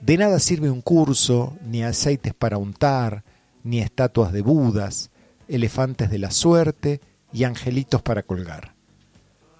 [0.00, 3.24] De nada sirve un curso, ni aceites para untar,
[3.62, 5.10] ni estatuas de Budas,
[5.48, 7.00] elefantes de la suerte
[7.32, 8.74] y angelitos para colgar.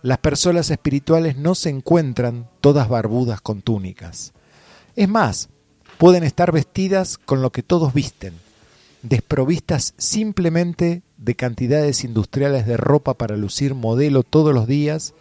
[0.02, 4.33] Las personas espirituales no se encuentran todas barbudas con túnicas.
[4.96, 5.48] Es más,
[5.98, 8.34] pueden estar vestidas con lo que todos visten,
[9.02, 15.14] desprovistas simplemente de cantidades industriales de ropa para lucir modelo todos los días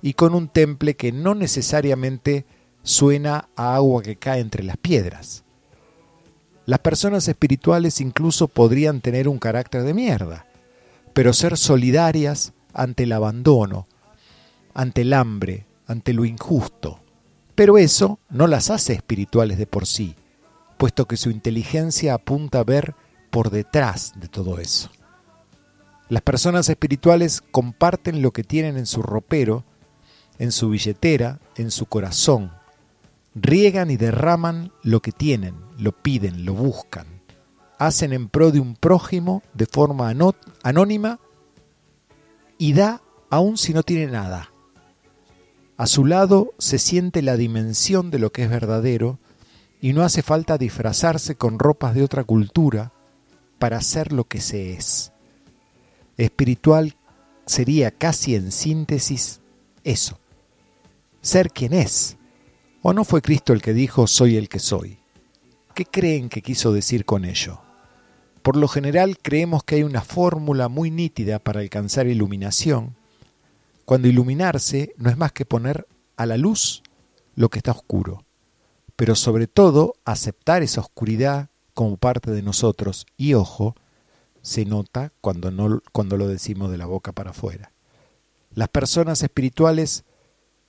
[0.00, 2.46] y con un temple que no necesariamente
[2.82, 5.44] suena a agua que cae entre las piedras.
[6.64, 10.46] Las personas espirituales incluso podrían tener un carácter de mierda,
[11.12, 13.86] pero ser solidarias ante el abandono,
[14.72, 17.00] ante el hambre, ante lo injusto.
[17.60, 20.14] Pero eso no las hace espirituales de por sí,
[20.78, 22.94] puesto que su inteligencia apunta a ver
[23.28, 24.88] por detrás de todo eso.
[26.08, 29.64] Las personas espirituales comparten lo que tienen en su ropero,
[30.38, 32.50] en su billetera, en su corazón.
[33.34, 37.08] Riegan y derraman lo que tienen, lo piden, lo buscan.
[37.78, 41.20] Hacen en pro de un prójimo de forma anó- anónima
[42.56, 44.49] y da aun si no tiene nada.
[45.80, 49.18] A su lado se siente la dimensión de lo que es verdadero
[49.80, 52.92] y no hace falta disfrazarse con ropas de otra cultura
[53.58, 55.10] para ser lo que se es.
[56.18, 56.96] Espiritual
[57.46, 59.40] sería casi en síntesis
[59.82, 60.18] eso,
[61.22, 62.18] ser quien es.
[62.82, 64.98] ¿O no fue Cristo el que dijo soy el que soy?
[65.74, 67.58] ¿Qué creen que quiso decir con ello?
[68.42, 72.96] Por lo general creemos que hay una fórmula muy nítida para alcanzar iluminación,
[73.90, 76.84] cuando iluminarse no es más que poner a la luz
[77.34, 78.24] lo que está oscuro,
[78.94, 83.74] pero sobre todo aceptar esa oscuridad como parte de nosotros y ojo,
[84.42, 87.72] se nota cuando, no, cuando lo decimos de la boca para afuera.
[88.54, 90.04] Las personas espirituales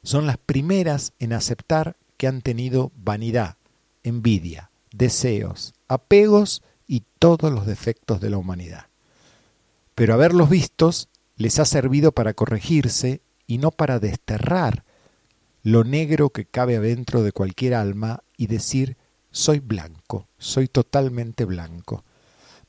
[0.01, 3.57] son las primeras en aceptar que han tenido vanidad,
[4.01, 8.87] envidia, deseos, apegos y todos los defectos de la humanidad.
[9.93, 11.07] Pero haberlos vistos
[11.41, 14.85] les ha servido para corregirse y no para desterrar
[15.63, 18.95] lo negro que cabe adentro de cualquier alma y decir
[19.31, 22.03] soy blanco, soy totalmente blanco,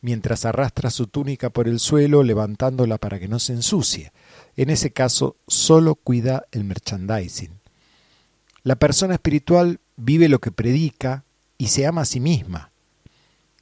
[0.01, 4.13] mientras arrastra su túnica por el suelo levantándola para que no se ensucie.
[4.57, 7.61] En ese caso, solo cuida el merchandising.
[8.63, 11.25] La persona espiritual vive lo que predica
[11.59, 12.71] y se ama a sí misma.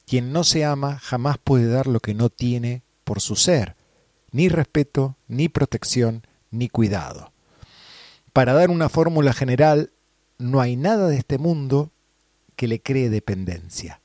[0.07, 3.77] Quien no se ama jamás puede dar lo que no tiene por su ser,
[4.33, 7.33] ni respeto, ni protección, ni cuidado.
[8.33, 9.93] Para dar una fórmula general,
[10.39, 11.91] no hay nada de este mundo
[12.57, 14.01] que le cree dependencia.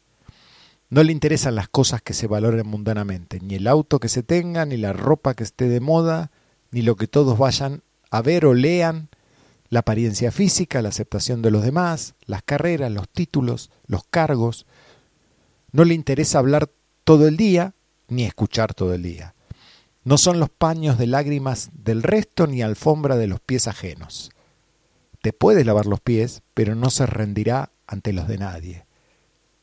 [0.89, 4.65] No le interesan las cosas que se valoren mundanamente, ni el auto que se tenga,
[4.65, 6.31] ni la ropa que esté de moda,
[6.71, 7.81] ni lo que todos vayan
[8.11, 9.09] a ver o lean,
[9.69, 14.65] la apariencia física, la aceptación de los demás, las carreras, los títulos, los cargos.
[15.71, 16.69] No le interesa hablar
[17.03, 17.73] todo el día,
[18.07, 19.34] ni escuchar todo el día.
[20.05, 24.29] No son los paños de lágrimas del resto ni alfombra de los pies ajenos.
[25.23, 28.85] Te puedes lavar los pies, pero no se rendirá ante los de nadie.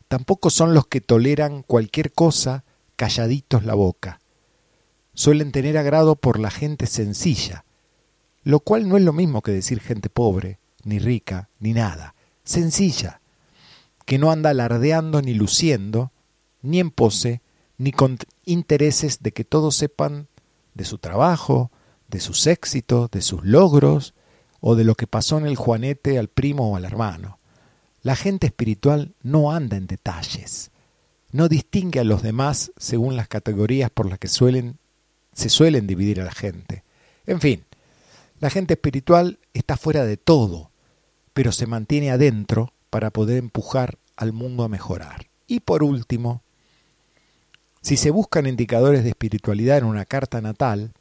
[0.09, 2.65] Tampoco son los que toleran cualquier cosa
[2.97, 4.19] calladitos la boca.
[5.15, 7.65] Suelen tener agrado por la gente sencilla,
[8.43, 13.21] lo cual no es lo mismo que decir gente pobre, ni rica, ni nada, sencilla,
[14.07, 16.11] que no anda alardeando ni luciendo,
[16.63, 17.43] ni en pose,
[17.79, 20.27] ni con intereses de que todos sepan
[20.75, 21.71] de su trabajo,
[22.09, 24.15] de sus éxitos, de sus logros,
[24.61, 27.39] o de lo que pasó en el juanete al primo o al hermano.
[28.01, 30.71] La gente espiritual no anda en detalles,
[31.33, 34.79] no distingue a los demás según las categorías por las que suelen,
[35.33, 36.85] se suelen dividir a la gente.
[37.27, 37.65] En fin,
[38.39, 40.71] la gente espiritual está fuera de todo,
[41.33, 45.29] pero se mantiene adentro para poder empujar al mundo a mejorar.
[45.47, 46.43] Y por último,
[47.83, 50.93] si se buscan indicadores de espiritualidad en una carta natal,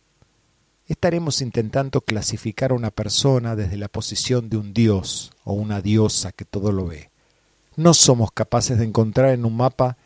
[0.87, 6.31] estaremos intentando clasificar a una persona desde la posición de un dios o una diosa
[6.31, 7.11] que todo lo ve.
[7.75, 9.97] No somos capaces de encontrar en un mapa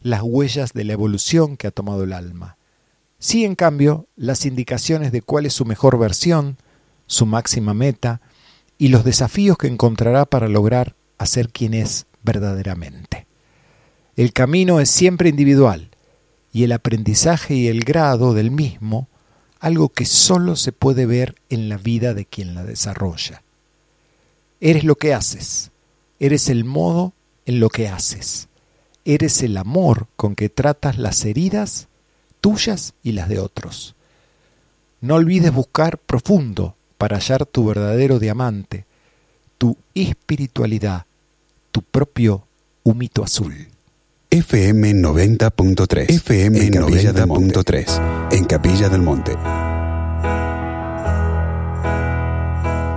[0.00, 2.58] las huellas de la evolución que ha tomado el alma.
[3.18, 6.58] Sí, en cambio, las indicaciones de cuál es su mejor versión,
[7.06, 8.20] su máxima meta
[8.78, 13.26] y los desafíos que encontrará para lograr hacer quien es verdaderamente.
[14.14, 15.90] El camino es siempre individual
[16.54, 19.08] y el aprendizaje y el grado del mismo
[19.58, 23.42] algo que solo se puede ver en la vida de quien la desarrolla.
[24.60, 25.72] Eres lo que haces,
[26.20, 27.12] eres el modo
[27.44, 28.48] en lo que haces,
[29.04, 31.88] eres el amor con que tratas las heridas
[32.40, 33.96] tuyas y las de otros.
[35.00, 38.86] No olvides buscar profundo para hallar tu verdadero diamante,
[39.58, 41.06] tu espiritualidad,
[41.72, 42.46] tu propio
[42.84, 43.73] humito azul.
[44.34, 46.06] FM 90.3.
[46.08, 48.32] FM 90.3.
[48.32, 49.36] En Capilla del Monte.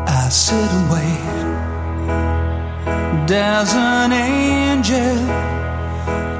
[0.07, 1.37] I sit and wait.
[3.27, 5.17] Does an angel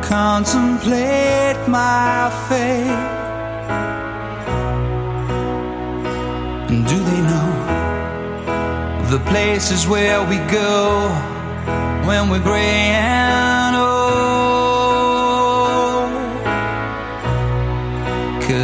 [0.01, 2.89] contemplate my fate?
[6.69, 7.51] And do they know
[9.11, 11.07] the places where we go
[12.07, 13.56] when we're gray and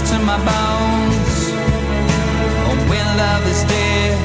[0.00, 1.50] flesh to my bones.
[2.88, 4.18] When love is dead,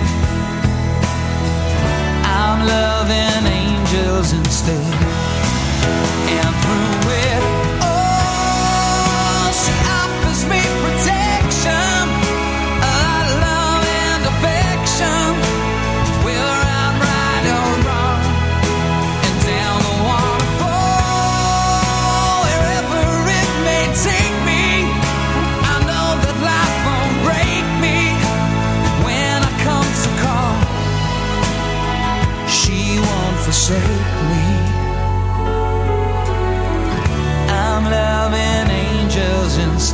[2.23, 4.93] I'm loving angels instead.
[6.27, 6.65] And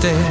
[0.03, 0.30] instead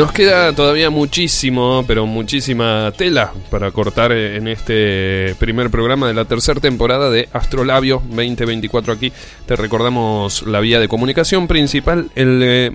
[0.00, 6.24] Nos queda todavía muchísimo, pero muchísima tela para cortar en este primer programa de la
[6.24, 9.12] tercera temporada de Astrolabio 2024 aquí.
[9.44, 12.70] Te recordamos la vía de comunicación principal, el eh,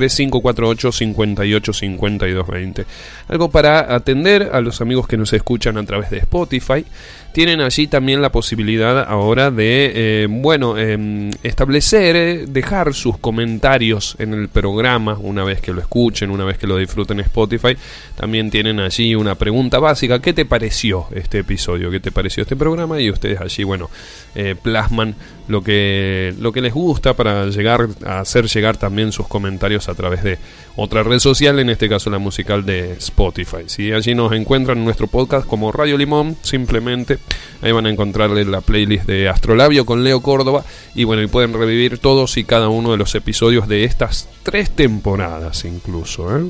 [0.00, 2.84] más 549-3548-585220.
[3.28, 6.84] Algo para atender a los amigos que nos escuchan a través de Spotify
[7.32, 14.16] tienen allí también la posibilidad ahora de, eh, bueno, em, establecer, eh, dejar sus comentarios
[14.18, 17.74] en el programa una vez que lo escuchen, una vez que lo disfruten en Spotify.
[18.16, 20.20] También tienen allí una pregunta básica.
[20.20, 21.90] ¿Qué te pareció este episodio?
[21.90, 23.00] ¿Qué te pareció este programa?
[23.00, 23.88] Y ustedes allí, bueno,
[24.34, 25.14] eh, plasman
[25.48, 29.94] lo que, lo que les gusta para llegar a hacer llegar también sus comentarios a
[29.94, 30.38] través de
[30.76, 33.64] otra red social, en este caso la musical de Spotify.
[33.66, 37.18] Si allí nos encuentran en nuestro podcast como Radio Limón, simplemente
[37.60, 40.64] ahí van a encontrarle la playlist de Astrolabio con Leo Córdoba
[40.94, 44.70] y bueno, y pueden revivir todos y cada uno de los episodios de estas tres
[44.70, 46.36] temporadas incluso.
[46.36, 46.44] ¿eh?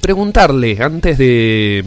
[0.00, 1.84] Preguntarle antes de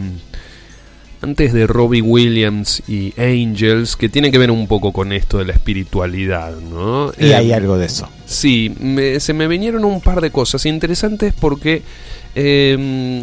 [1.22, 5.46] antes de Robbie Williams y Angels, que tiene que ver un poco con esto de
[5.46, 7.12] la espiritualidad, ¿no?
[7.18, 8.08] Y hay Eh, algo de eso.
[8.26, 11.82] Sí, me- se me vinieron un par de cosas interesantes porque
[12.34, 13.22] eh,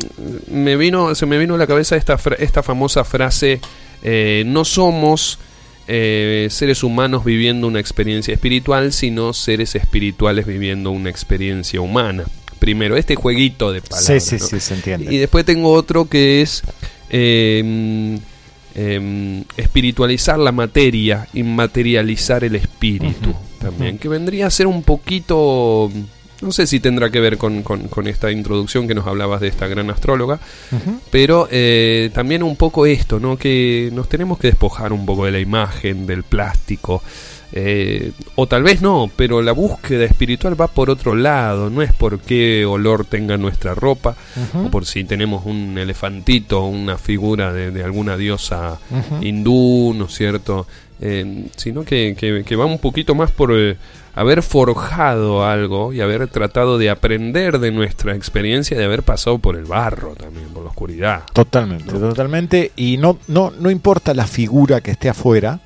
[0.50, 3.60] me vino, se me vino a la cabeza esta, esta famosa frase,
[4.02, 5.38] eh, no somos
[5.88, 12.24] eh, seres humanos viviendo una experiencia espiritual, sino seres espirituales viviendo una experiencia humana.
[12.60, 14.24] Primero, este jueguito de palabras.
[14.24, 14.48] Sí, sí, ¿no?
[14.48, 15.14] sí, se entiende.
[15.14, 16.64] Y después tengo otro que es
[18.76, 25.92] eh, espiritualizar la materia, inmaterializar el espíritu también, que vendría a ser un poquito,
[26.42, 29.48] no sé si tendrá que ver con, con- con esta introducción que nos hablabas de
[29.48, 30.40] esta gran astróloga,
[31.12, 33.38] pero eh, también un poco esto, ¿no?
[33.38, 37.02] Que nos tenemos que despojar un poco de la imagen, del plástico.
[37.56, 41.94] Eh, o tal vez no, pero la búsqueda espiritual va por otro lado, no es
[41.94, 44.16] por qué olor tenga nuestra ropa,
[44.66, 48.80] o por si tenemos un elefantito, una figura de, de alguna diosa
[49.22, 50.68] hindú, ¿no es cierto?
[51.02, 53.78] Eh, sino que, que- que va un poquito más por eh,
[54.16, 59.56] haber forjado algo y haber tratado de aprender de nuestra experiencia de haber pasado por
[59.56, 61.24] el barro también, por la oscuridad.
[61.34, 62.72] Totalmente, totalmente.
[62.76, 65.60] Y no, no, no importa la figura que esté afuera,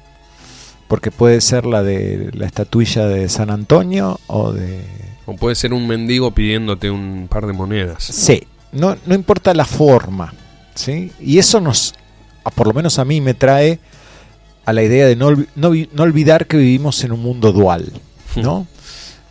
[0.88, 4.86] porque puede ser la de la estatuilla de San Antonio o de...
[5.26, 8.04] O puede ser un mendigo pidiéndote un par de monedas.
[8.04, 10.34] Sí, no, no importa la forma,
[10.74, 11.12] ¿sí?
[11.20, 11.94] Y eso nos,
[12.56, 13.80] por lo menos a mí, me trae
[14.66, 17.92] a la idea de no, no no olvidar que vivimos en un mundo dual,
[18.36, 18.68] ¿no?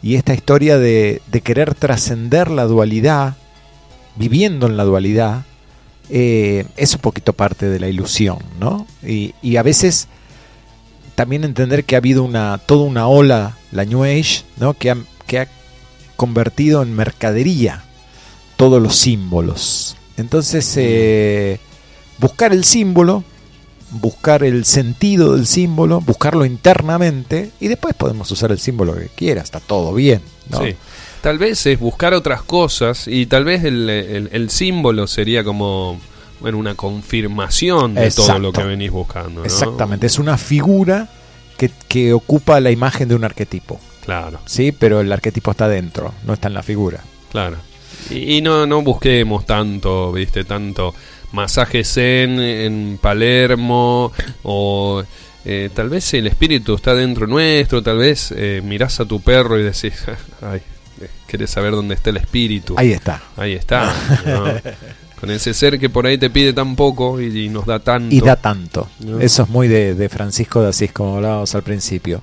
[0.02, 3.36] Y esta historia de, de querer trascender la dualidad,
[4.16, 5.44] viviendo en la dualidad,
[6.10, 8.86] eh, es un poquito parte de la ilusión, ¿no?
[9.02, 10.08] Y, y a veces
[11.16, 14.74] también entender que ha habido una toda una ola, la New Age, ¿no?
[14.74, 15.48] que, ha, que ha
[16.16, 17.82] convertido en mercadería
[18.56, 19.96] todos los símbolos.
[20.16, 21.58] Entonces, eh,
[22.18, 23.24] buscar el símbolo,
[23.90, 29.42] buscar el sentido del símbolo, buscarlo internamente y después podemos usar el símbolo que quiera,
[29.42, 30.22] está todo bien.
[30.50, 30.62] ¿no?
[30.64, 30.74] Sí.
[31.22, 35.98] Tal vez es buscar otras cosas y tal vez el, el- el símbolo sería como
[36.40, 39.40] bueno una confirmación de todo lo que venís buscando.
[39.40, 39.44] ¿no?
[39.46, 41.08] Exactamente, es una figura
[41.56, 43.80] que, que ocupa la imagen de un arquetipo.
[44.04, 47.00] Claro, Sí, pero el arquetipo está dentro, no está en la figura.
[47.30, 47.56] claro.
[48.10, 50.94] Y, y no, no busquemos tanto, viste, tanto
[51.32, 54.12] masaje zen en Palermo
[54.44, 55.02] o
[55.44, 59.58] eh, tal vez el espíritu está dentro nuestro, tal vez eh, mirás a tu perro
[59.58, 59.94] y decís,
[60.42, 60.60] ay,
[61.00, 62.74] eh, querés saber dónde está el espíritu.
[62.76, 63.22] Ahí está.
[63.36, 63.94] Ahí está.
[64.26, 64.44] ¿no?
[65.20, 68.14] Con ese ser que por ahí te pide tan poco y, y nos da tanto.
[68.14, 68.88] Y da tanto.
[69.00, 69.18] ¿no?
[69.20, 72.20] Eso es muy de, de Francisco de Asís, como hablábamos al principio.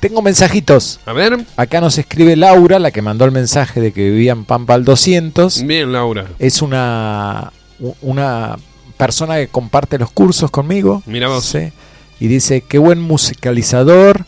[0.00, 1.00] Tengo mensajitos.
[1.06, 1.44] A ver.
[1.56, 4.84] Acá nos escribe Laura, la que mandó el mensaje de que vivía en Pampa al
[4.84, 5.64] 200.
[5.64, 6.26] Bien, Laura.
[6.38, 7.52] Es una,
[8.00, 8.56] una
[8.96, 11.02] persona que comparte los cursos conmigo.
[11.06, 11.44] Mira vos.
[11.44, 11.72] Sí.
[12.20, 14.24] Y dice, qué buen musicalizador.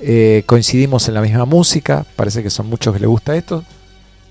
[0.00, 2.04] eh, coincidimos en la misma música.
[2.16, 3.64] Parece que son muchos que le gusta esto.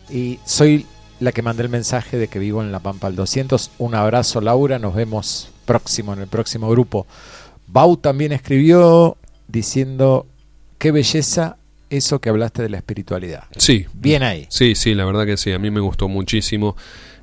[0.10, 0.86] Y soy
[1.20, 3.72] la que mandé el mensaje de que vivo en La Pampa al 200.
[3.80, 4.80] Un abrazo, Laura.
[4.80, 7.08] Nos vemos próximo en el próximo grupo.
[7.68, 9.18] Bau también escribió
[9.48, 10.26] diciendo,
[10.78, 11.58] qué belleza
[11.90, 13.46] eso que hablaste de la espiritualidad.
[13.58, 13.86] Sí.
[13.94, 14.48] Bien ahí.
[14.50, 15.52] Sí, sí, la verdad que sí.
[15.52, 16.76] A mí me gustó muchísimo.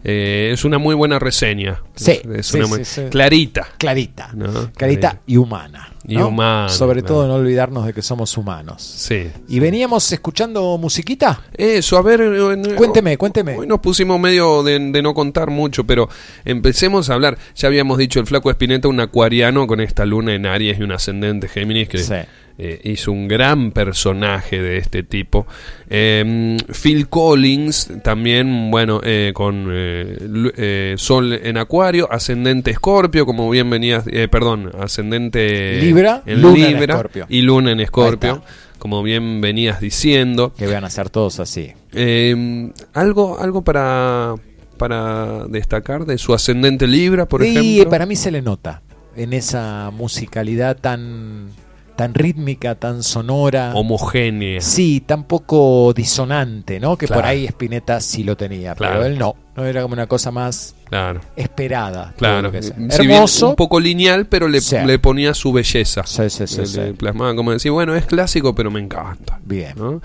[0.07, 1.83] Eh, es una muy buena reseña.
[1.95, 3.03] Sí, Es, sí, sí, muy- sí.
[3.11, 3.67] Clarita.
[3.79, 4.31] Clarita.
[4.35, 4.71] ¿no?
[4.73, 5.89] Clarita y humana.
[6.07, 6.29] Y ¿no?
[6.29, 7.15] humana, Sobre claro.
[7.15, 8.83] todo no olvidarnos de que somos humanos.
[8.83, 9.31] Sí.
[9.49, 11.41] ¿Y veníamos escuchando musiquita?
[11.55, 12.21] Eso, a ver.
[12.21, 13.57] eh, Cuénteme, cuénteme.
[13.57, 16.11] Hoy nos pusimos medio de, de no contar mucho, pero
[16.45, 17.39] empecemos a hablar.
[17.57, 20.93] Ya habíamos dicho el flaco Espineta, un acuariano con esta luna en Aries y un
[20.93, 22.13] ascendente Géminis que Sí.
[22.59, 25.47] Eh, hizo un gran personaje de este tipo.
[25.91, 30.19] Eh, Phil Collins también, bueno, eh, con eh,
[30.57, 36.73] eh, Sol en Acuario, ascendente Escorpio, como bien venías, perdón, ascendente Libra, en Luna en
[36.75, 37.27] Libra Escorpio.
[37.29, 38.43] y Luna en Escorpio,
[38.79, 40.53] como bien venías diciendo.
[40.57, 41.73] Que van a ser todos así.
[41.93, 44.35] Eh, algo, algo para
[44.77, 47.91] para destacar de su ascendente Libra, por y ejemplo.
[47.91, 48.83] para mí se le nota
[49.17, 51.47] en esa musicalidad tan,
[51.97, 53.73] tan rítmica, tan sonora.
[53.75, 54.61] homogénea.
[54.61, 56.97] Sí, tan poco disonante, ¿no?
[56.97, 58.95] Que por ahí Spinetta sí lo tenía, Claro.
[59.01, 59.37] pero él no.
[59.57, 61.21] No era como una cosa más Claro.
[61.37, 62.13] esperada.
[62.17, 62.75] Claro, lo que sea.
[62.75, 63.51] si bien hermoso.
[63.51, 64.77] un poco lineal, pero le, Sí.
[64.85, 66.03] le ponía su belleza.
[66.05, 66.81] Sí, sí, sí, le, sí.
[66.81, 69.39] le plasmaba como decir, bueno, es clásico, pero me encanta.
[69.45, 69.75] Bien.
[69.77, 70.03] ¿no?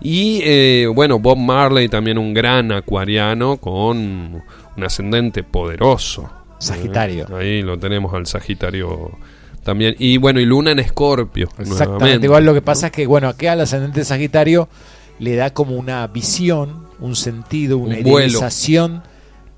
[0.00, 3.96] Y eh, bueno, Bob Marley también un gran acuariano con
[4.76, 6.30] un ascendente poderoso.
[6.58, 7.26] Sagitario.
[7.30, 7.34] ¿eh?
[7.40, 9.18] Ahí lo tenemos al Sagitario
[9.62, 9.94] también.
[9.98, 11.48] Y bueno, y Luna en Escorpio.
[11.58, 11.86] Exactamente.
[11.86, 12.64] nuevamente, Igual lo que ¿no?
[12.64, 14.68] pasa es que, bueno, aquí al ascendente Sagitario
[15.18, 19.02] le da como una visión, un sentido, una Un idealización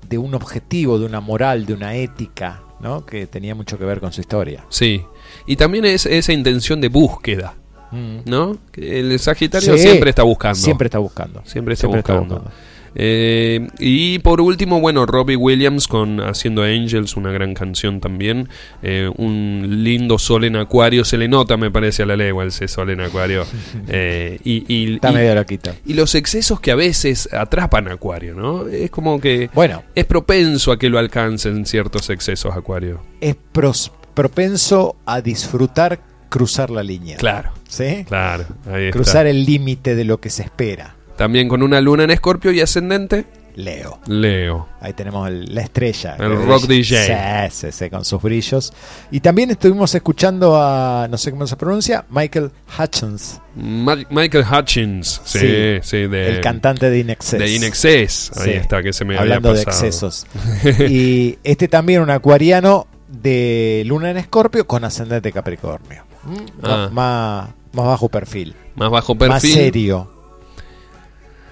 [0.07, 3.05] de un objetivo, de una moral, de una ética, ¿no?
[3.05, 4.65] Que tenía mucho que ver con su historia.
[4.69, 5.03] Sí.
[5.47, 7.55] Y también es esa intención de búsqueda.
[7.91, 8.17] Mm.
[8.25, 8.57] ¿No?
[8.73, 10.59] El Sagitario Sí, siempre está buscando.
[10.59, 11.41] Siempre está buscando.
[11.45, 12.51] Siempre está Siempre está buscando.
[12.97, 18.47] Eh, y por último, bueno, Robbie Williams con Haciendo Angels, una gran canción también.
[18.81, 22.67] Eh, un lindo sol en acuario, se le nota, me parece, a la legua ese
[22.67, 23.45] sol en acuario.
[23.87, 25.71] Eh, y, y- Está y- medio loquito.
[25.85, 28.67] y los excesos que a veces atrapan a Acuario, ¿no?
[28.67, 33.01] Es como que Bueno, es propenso a que lo alcancen ciertos excesos Acuario.
[33.21, 35.99] es pros- propenso a disfrutar
[36.29, 37.17] cruzar la línea.
[37.17, 38.05] Claro, ¿Sí?
[38.07, 38.45] claro.
[38.71, 38.91] Ahí está.
[38.97, 40.94] Cruzar el límite de lo que se espera.
[41.17, 43.25] También con una luna en Escorpio y ascendente,
[43.55, 43.99] Leo.
[44.07, 44.67] Leo.
[44.81, 46.17] Ahí tenemos el- la estrella.
[46.19, 46.63] El rock.
[46.67, 47.49] DJ.
[47.49, 48.73] Sí, sí, sí, con sus brillos.
[49.11, 55.21] Y también estuvimos escuchando a, no sé cómo se pronuncia, Michael Hutchins, Ma- Michael Hutchins,
[55.23, 57.39] sí, Sí, sí, de, el cantante de Inexcess.
[57.39, 58.31] de Inexcess.
[58.37, 59.85] Ahí está, que se me Hablando había de pasado.
[59.87, 60.27] excesos.
[60.89, 66.03] y este también un acuariano de Luna en Escorpio con ascendente Capricornio.
[66.25, 66.89] Mm, Ah.
[66.91, 68.53] Más, más bajo perfil.
[68.75, 69.53] Más bajo Más perfil.
[69.53, 70.11] serio.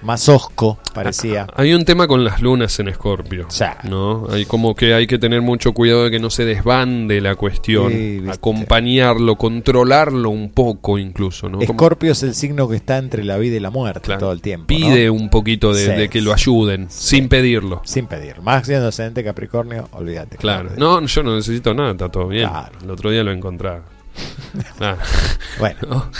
[0.04, 1.46] Más osco, parecía.
[1.56, 3.78] Hay un tema con las lunas en Escorpio, Ya.
[3.88, 4.26] ¿no?
[4.30, 7.90] Hay como que hay que tener mucho cuidado de que no se desbande la cuestión,
[7.90, 11.60] Sí, acompañarlo, controlarlo un poco incluso, ¿no?
[11.60, 14.20] Escorpio es el signo que está entre la vida y la muerte Claro.
[14.20, 14.64] todo el tiempo.
[14.64, 14.66] ¿no?
[14.78, 15.90] pide un poquito de, Sí.
[15.92, 17.80] de que lo ayuden, sin pedirlo.
[17.84, 18.40] Sin pedir.
[18.42, 20.36] Más siendo ascendente Capricornio, olvídate.
[20.36, 20.70] Claro.
[20.76, 22.48] No, yo no necesito nada, está todo bien.
[22.48, 22.78] Claro.
[22.82, 23.70] El otro día lo encontré.
[24.80, 24.96] Ah.
[25.58, 26.10] Bueno, No.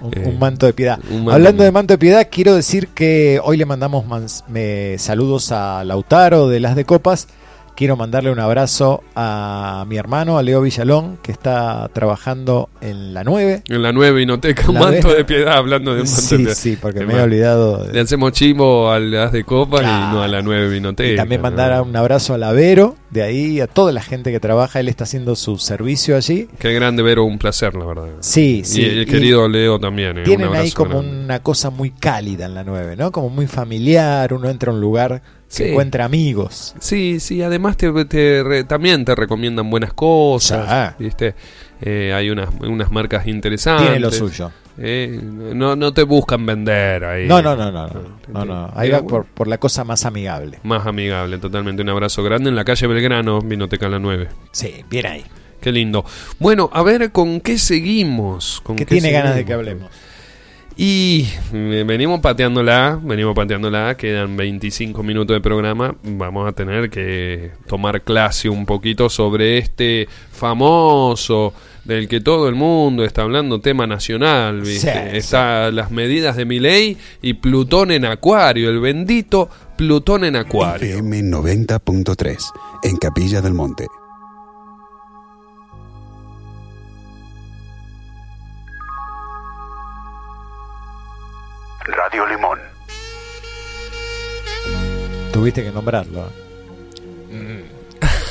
[0.00, 0.98] un, Eh, un manto de piedad.
[0.98, 4.98] manto Hablando de- de manto de piedad, quiero decir que hoy le mandamos mans- me-
[4.98, 7.28] saludos a Lautaro de Las de Copas.
[7.76, 13.22] Quiero mandarle un abrazo a mi hermano, a Leo Villalón, que está trabajando en la
[13.22, 13.64] 9.
[13.68, 16.36] En la nueva vinoteca, un La manto de piedad, hablando de un manto de Sí,
[16.38, 16.54] piedad.
[16.54, 17.84] sí, porque me he olvidado.
[17.84, 19.84] de- Le hacemos chivo al as de copa y
[20.14, 21.12] no a la nueva vinoteca.
[21.12, 21.50] Y también ¿no?
[21.50, 24.80] mandar un abrazo a Lavero, de ahí a toda la gente que trabaja.
[24.80, 26.48] Él está haciendo su servicio allí.
[26.58, 28.06] Qué grande, Vero, un placer, la verdad.
[28.20, 28.80] Sí, sí.
[28.80, 30.16] Y el y querido Leo también.
[30.16, 31.24] eh, Tienen un ahí como grande.
[31.24, 33.12] una cosa muy cálida en la 9, ¿no?
[33.12, 34.32] Como muy familiar.
[34.32, 35.64] Uno entra a un lugar que Sí.
[35.64, 36.74] encuentra amigos.
[36.80, 40.96] Sí, sí, además te, te re- también te recomiendan buenas cosas, Ya.
[40.98, 41.34] ¿viste?
[41.80, 43.86] Eh, hay unas, unas marcas interesantes.
[43.86, 44.50] Tiene lo suyo.
[44.78, 47.26] Eh, no, no te buscan vender ahí.
[47.26, 47.88] No, no, no, no.
[48.28, 48.70] no, no.
[48.74, 50.58] Ahí va por, por la cosa más amigable.
[50.64, 51.80] Más amigable, totalmente.
[51.82, 54.28] Un abrazo grande en la calle Belgrano, Vinoteca La 9.
[54.52, 55.24] Sí, bien ahí.
[55.60, 56.04] Qué lindo.
[56.38, 58.60] Bueno, a ver, ¿con qué seguimos?
[58.62, 59.90] ¿Con qué tiene ganas de que hablemos.
[60.78, 68.02] Y venimos pateándola, venimos pateándola, quedan 25 minutos de programa, vamos a tener que tomar
[68.02, 71.54] clase un poquito sobre este famoso
[71.84, 74.92] del que todo el mundo está hablando, tema nacional, ¿viste?
[74.92, 75.16] Sí, sí.
[75.16, 79.48] Está las medidas de mi ley y Plutón en Acuario, el bendito
[79.78, 80.88] Plutón en Acuario.
[80.88, 82.36] FM 90.3
[82.82, 83.86] en Capilla del Monte.
[91.86, 92.58] Radio Limón.
[95.32, 96.24] Tuviste que nombrarlo.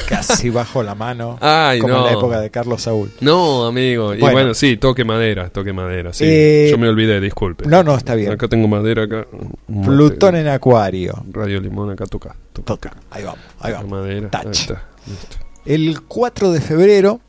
[0.07, 1.37] Casi bajo la mano.
[1.41, 1.99] Ay, como no.
[2.01, 3.11] en la época de Carlos Saúl.
[3.21, 4.13] No, amigo.
[4.13, 4.33] Y Bueno.
[4.35, 6.25] bueno, sí, toque madera, toque madera, sí.
[6.27, 7.65] Eh, Yo me olvidé, disculpe.
[7.67, 8.31] No, no, está bien.
[8.31, 9.25] Acá tengo madera, acá.
[9.67, 9.87] mate.
[9.87, 11.23] Plutón en Acuario.
[11.31, 12.35] Radio Limón, acá toca.
[12.53, 12.65] toca.
[12.75, 12.93] Toca.
[13.09, 13.91] Ahí vamos, ahí Toca vamos.
[13.99, 14.29] madera.
[14.29, 14.45] Touch.
[14.45, 15.37] Ahí está, listo.
[15.65, 17.19] El 4 de febrero,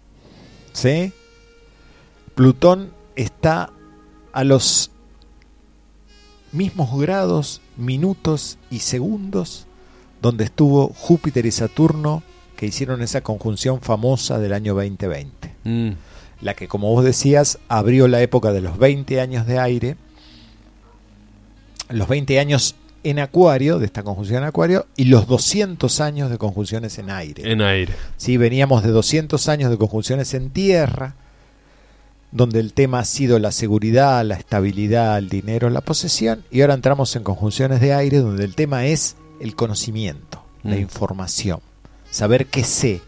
[0.73, 1.12] ¿sí?
[2.35, 3.70] Plutón está
[4.35, 4.90] a los
[6.57, 9.66] mismos grados, minutos y segundos
[10.23, 12.23] donde estuvo Júpiter y Saturno
[12.57, 15.55] que hicieron esa conjunción famosa del año 2020.
[15.65, 15.91] Mm,
[16.41, 19.97] la que como vos decías abrió la época de los 20 años de aire,
[21.91, 22.74] los 20 años
[23.05, 27.53] en acuario, de esta conjunción en acuario, y los 200 años de conjunciones en aire.
[27.53, 27.93] En aire.
[28.16, 31.15] Sí, veníamos de 200 años de conjunciones en tierra,
[32.37, 36.75] donde el tema ha sido la seguridad, la estabilidad, el dinero, la posesión, y ahora
[36.75, 40.81] entramos en conjunciones de aire, donde el tema es el conocimiento, la Mm.
[40.81, 41.61] información,
[42.11, 43.01] saber qué sé,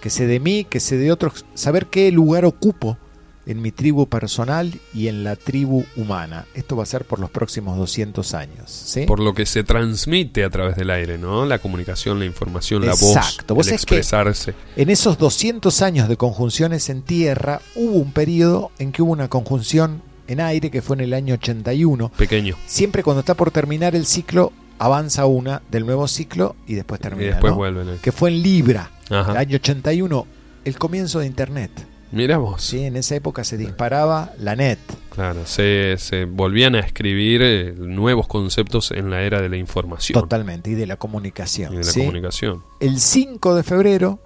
[0.00, 2.98] qué sé de mí, qué sé de otros, saber qué lugar ocupo
[3.46, 6.46] en mi tribu personal y en la tribu humana.
[6.54, 8.70] Esto va a ser por los próximos 200 años.
[8.70, 9.04] ¿sí?
[9.06, 11.44] Por lo que se transmite a través del aire, ¿no?
[11.44, 13.38] La comunicación, la información, la voz,
[13.68, 14.54] el expresarse.
[14.76, 19.28] En esos 200 años de conjunciones en tierra, hubo un periodo en que hubo una
[19.28, 22.12] conjunción en aire que fue en el año 81.
[22.16, 22.56] Pequeño.
[22.66, 27.24] Siempre cuando está por terminar el ciclo, avanza una del nuevo ciclo y después termina.
[27.28, 27.56] Y después ¿no?
[27.58, 27.88] vuelven.
[27.90, 27.98] eh.
[28.02, 29.32] Que fue en Libra, Ajá.
[29.32, 30.26] el año 81,
[30.64, 31.70] el comienzo de Internet.
[32.12, 32.62] Mira vos.
[32.62, 34.78] Sí, en esa época se disparaba la net.
[35.10, 40.20] Claro, se, se volvían a escribir eh, nuevos conceptos en la era de la información.
[40.20, 41.72] Totalmente, y de la comunicación.
[41.72, 42.00] Y de la ¿sí?
[42.00, 42.62] comunicación.
[42.80, 44.20] El 5 de febrero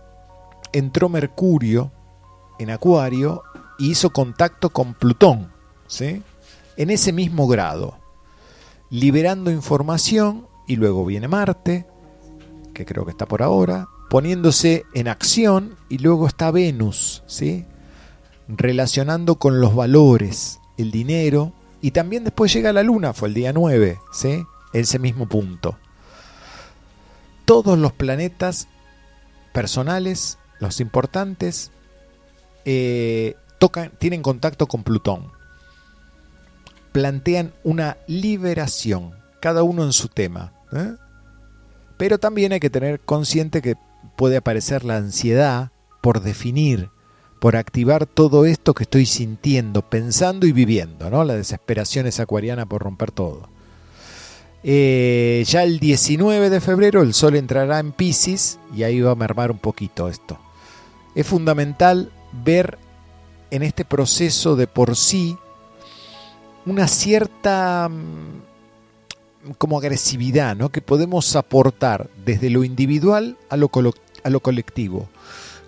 [0.72, 1.92] entró Mercurio
[2.58, 3.42] en Acuario
[3.78, 5.50] y hizo contacto con Plutón,
[5.86, 6.22] ¿sí?
[6.76, 7.98] En ese mismo grado,
[8.90, 11.86] liberando información y luego viene Marte,
[12.74, 17.64] que creo que está por ahora, poniéndose en acción y luego está Venus, ¿sí?
[18.48, 23.52] Relacionando con los valores, el dinero y también después llega la Luna, fue el día
[23.52, 24.44] 9, ¿sí?
[24.72, 25.76] Ese mismo punto
[27.48, 28.68] todos los planetas
[29.54, 31.70] personales, los importantes,
[32.66, 35.32] eh, tocan, tienen contacto con Plutón.
[36.92, 40.52] Plantean una liberación, cada uno en su tema.
[40.72, 40.94] ¿eh?
[41.96, 43.76] Pero también hay que tener consciente que
[44.16, 45.70] puede aparecer la ansiedad
[46.00, 46.90] por definir,
[47.40, 51.24] por activar todo esto que estoy sintiendo, pensando y viviendo, ¿no?
[51.24, 53.48] La desesperación es acuariana por romper todo.
[54.64, 59.16] Eh, ya el 19 de febrero el Sol entrará en Pisces y ahí va a
[59.16, 60.38] mermar un poquito esto.
[61.14, 62.10] Es fundamental
[62.44, 62.78] ver
[63.50, 65.36] en este proceso de por sí
[66.66, 68.47] una cierta mm,
[69.58, 70.70] como agresividad ¿no?
[70.70, 73.70] que podemos aportar desde lo individual a lo,
[74.22, 75.08] a lo colectivo.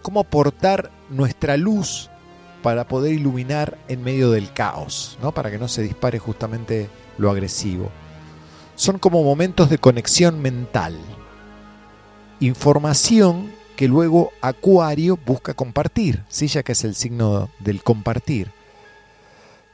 [0.03, 2.11] Cómo aportar nuestra luz
[2.63, 5.33] para poder iluminar en medio del caos, ¿no?
[5.33, 6.89] para que no se dispare justamente
[7.19, 7.91] lo agresivo
[8.81, 10.99] son como momentos de conexión mental.
[12.41, 16.47] Información que luego Acuario busca compartir, ¿sí?
[16.47, 18.53] ya que es el signo del compartir.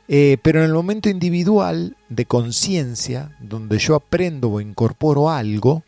[0.09, 5.83] Eh, pero en el momento individual de conciencia, donde yo aprendo o incorporo algo,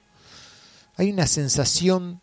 [0.97, 2.21] hay una sensación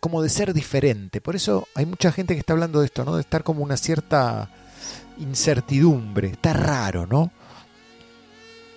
[0.00, 1.20] como de ser diferente.
[1.20, 3.14] Por eso hay mucha gente que está hablando de esto, ¿no?
[3.14, 4.50] De estar como una cierta
[5.18, 6.28] incertidumbre.
[6.28, 7.30] Está raro, ¿no?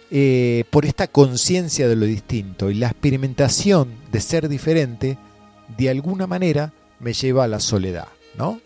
[0.10, 5.18] eh, por esta conciencia de lo distinto y la experimentación de ser diferente,
[5.78, 8.08] de alguna manera me lleva a la soledad,
[8.38, 8.62] ¿no?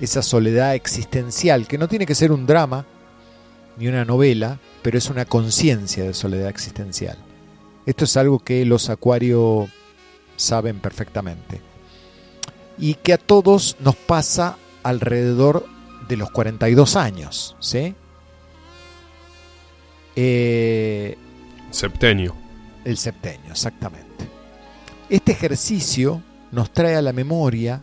[0.00, 2.84] Esa soledad existencial, que no tiene que ser un drama
[3.76, 7.18] ni una novela, pero es una conciencia de soledad existencial.
[7.86, 9.70] Esto es algo que los acuarios
[10.36, 11.60] saben perfectamente.
[12.78, 15.66] Y que a todos nos pasa alrededor
[16.08, 17.94] de los 42 años, ¿sí?
[20.14, 21.16] Eh,
[21.70, 22.34] Septenio.
[22.84, 24.06] el septenio, exactamente.
[25.08, 27.82] Este ejercicio nos trae a la memoria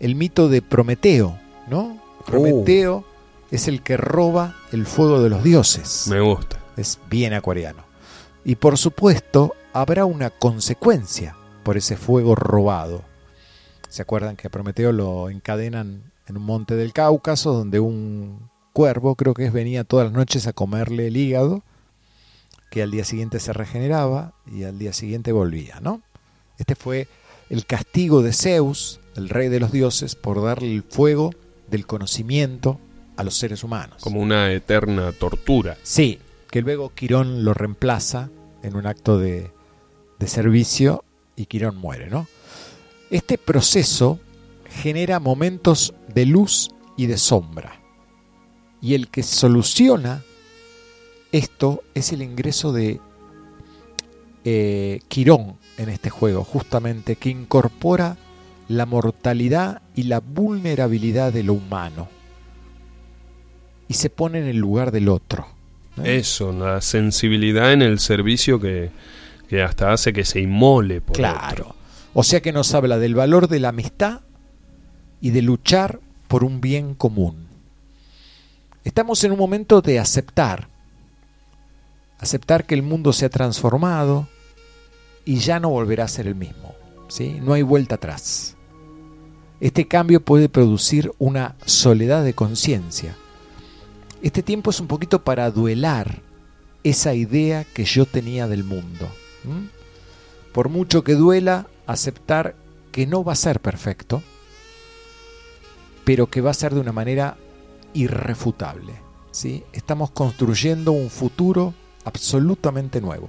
[0.00, 2.00] el mito de Prometeo, ¿no?
[2.26, 3.04] Prometeo
[3.50, 6.06] es el que roba el fuego de los dioses.
[6.08, 6.58] Me gusta.
[6.76, 7.84] Es bien acuariano.
[8.44, 13.04] Y por supuesto, habrá una consecuencia por ese fuego robado.
[13.88, 19.16] ¿Se acuerdan que a Prometeo lo encadenan en un monte del Cáucaso donde un cuervo,
[19.16, 21.62] creo que es, venía todas las noches a comerle el hígado,
[22.70, 26.00] que al día siguiente se regeneraba y al día siguiente volvía, ¿no?
[26.56, 27.08] Este fue
[27.50, 31.32] el castigo de Zeus, el rey de los dioses, por darle el fuego
[31.70, 32.80] del conocimiento
[33.16, 34.02] a los seres humanos.
[34.02, 35.76] Como una eterna tortura.
[35.82, 36.18] Sí,
[36.50, 38.30] que luego Quirón lo reemplaza
[38.62, 39.50] en un acto de,
[40.18, 41.04] de servicio
[41.36, 42.26] y Quirón muere, ¿no?
[43.10, 44.20] Este proceso
[44.68, 47.80] genera momentos de luz y de sombra.
[48.80, 50.22] Y el que soluciona
[51.32, 53.00] esto es el ingreso de
[54.44, 58.16] eh, Quirón en este juego, justamente, que incorpora
[58.70, 62.08] la mortalidad y la vulnerabilidad de lo humano.
[63.88, 65.48] Y se pone en el lugar del otro.
[65.96, 66.04] ¿no?
[66.04, 68.90] Eso, la sensibilidad en el servicio que,
[69.48, 71.48] que hasta hace que se inmole por Claro.
[71.64, 71.74] otro.
[72.14, 74.20] O sea que nos habla del valor de la amistad
[75.20, 75.98] y de luchar
[76.28, 77.48] por un bien común.
[78.84, 80.68] Estamos en un momento de aceptar,
[82.20, 84.28] aceptar que el mundo se ha transformado
[85.24, 86.74] y ya no volverá a ser el mismo.
[87.08, 87.38] ¿sí?
[87.42, 88.56] No hay vuelta atrás.
[89.60, 93.16] Este cambio puede producir una soledad de conciencia.
[94.22, 96.22] Este tiempo es un poquito para duelar
[96.82, 99.08] esa idea que yo tenía del mundo.
[100.52, 102.54] Por mucho que duela, aceptar
[102.90, 104.22] que no va a ser perfecto,
[106.04, 107.36] pero que va a ser de una manera
[107.92, 108.94] irrefutable.
[109.30, 109.62] ¿sí?
[109.72, 111.74] Estamos construyendo un futuro
[112.04, 113.28] absolutamente nuevo.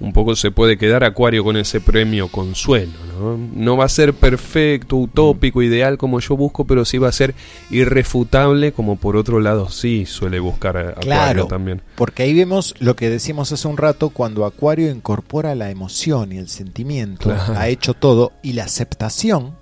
[0.00, 3.38] Un poco se puede quedar Acuario con ese premio consuelo, ¿no?
[3.54, 7.34] No va a ser perfecto, utópico, ideal como yo busco, pero sí va a ser
[7.70, 11.80] irrefutable como por otro lado sí suele buscar Acuario Claro, también.
[11.94, 16.38] porque ahí vemos lo que decíamos hace un rato, cuando Acuario incorpora la emoción y
[16.38, 17.54] el sentimiento, Claro.
[17.56, 19.54] ha hecho todo, y la aceptación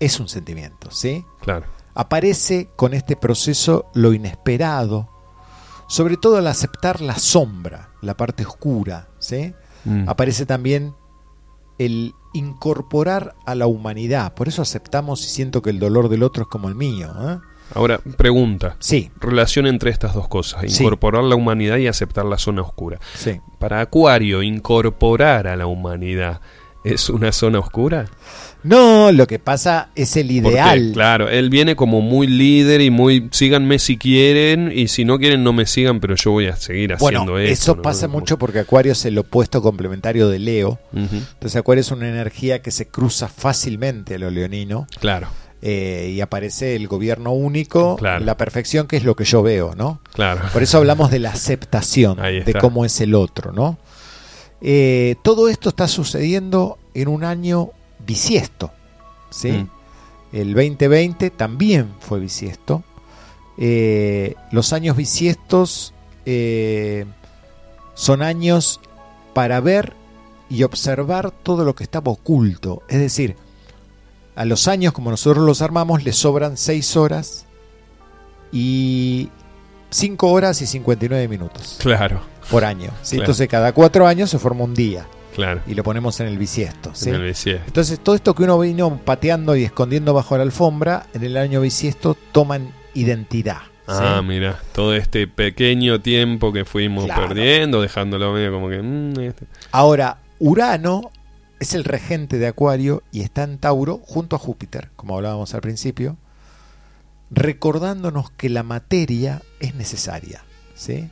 [0.00, 1.24] es un sentimiento, ¿sí?
[1.40, 1.66] Claro.
[1.94, 5.08] Aparece con este proceso lo inesperado,
[5.92, 9.52] sobre todo al aceptar la sombra, la parte oscura, ¿sí?
[9.84, 10.08] Mm.
[10.08, 10.94] Aparece también
[11.76, 16.44] el incorporar a la humanidad, por eso aceptamos y siento que el dolor del otro
[16.44, 17.38] es como el mío, ¿eh?
[17.74, 18.76] Ahora, pregunta.
[18.78, 19.10] Sí.
[19.20, 20.62] Relación entre estas dos cosas.
[20.66, 20.82] Sí.
[20.82, 22.98] Incorporar la humanidad y aceptar la zona oscura.
[23.14, 23.42] Sí.
[23.58, 26.40] Para Acuario, incorporar a la humanidad
[26.84, 28.06] es una zona oscura.
[28.64, 30.90] No, lo que pasa es el Porque, ideal.
[30.94, 35.42] claro, él viene como muy líder y muy síganme si quieren y si no quieren
[35.42, 37.52] no me sigan, pero yo voy a seguir haciendo Bueno, esto.
[37.52, 37.82] eso ¿no?
[37.82, 40.78] pasa mucho porque Acuario es el opuesto complementario de Leo.
[40.94, 44.86] Entonces Acuario es una energía que se cruza fácilmente a lo leonino.
[45.00, 45.28] Claro,
[45.60, 48.24] eh, y aparece el gobierno único, Claro.
[48.24, 50.00] la perfección, que es lo que yo veo, ¿no?
[50.12, 50.40] claro.
[50.52, 53.78] Por eso hablamos de la aceptación, de cómo es el otro, ¿no?
[54.60, 57.70] Eh, todo esto está sucediendo en un año
[58.06, 58.70] bisiesto,
[59.30, 59.52] ¿sí?
[59.52, 59.70] Mm.
[60.32, 62.82] El 2020 también fue bisiesto.
[63.58, 65.92] Eh, los años bisiestos
[66.24, 67.04] eh,
[67.94, 68.80] son años
[69.34, 69.94] para ver
[70.48, 72.82] y observar todo lo que estaba oculto.
[72.88, 73.36] Es decir,
[74.34, 77.44] a los años como nosotros los armamos le sobran 6 horas
[78.52, 79.28] y
[79.90, 82.90] 5 horas y 59 minutos Claro, por año.
[83.02, 83.16] ¿sí?
[83.16, 83.24] Claro.
[83.24, 85.60] Entonces cada 4 años se forma un día claro.
[85.66, 86.94] y lo ponemos en el bisiesto.
[86.94, 87.08] ¿sí?
[87.10, 87.64] En el bisiesto.
[87.66, 91.60] Entonces todo esto que uno vino pateando y escondiendo bajo la alfombra, en el año
[91.60, 93.58] bisiesto toman identidad.
[93.86, 93.94] ¿sí?
[93.98, 97.28] Ah, mira, todo este pequeño tiempo que fuimos Claro.
[97.28, 98.80] perdiendo, dejándolo medio como que...
[98.80, 99.46] mm, este.
[99.72, 101.10] Ahora, Urano
[101.60, 105.60] es el regente de Acuario y está en Tauro junto a Júpiter, como hablábamos al
[105.60, 106.16] principio,
[107.30, 110.42] recordándonos que la materia es necesaria,
[110.74, 111.08] ¿sí?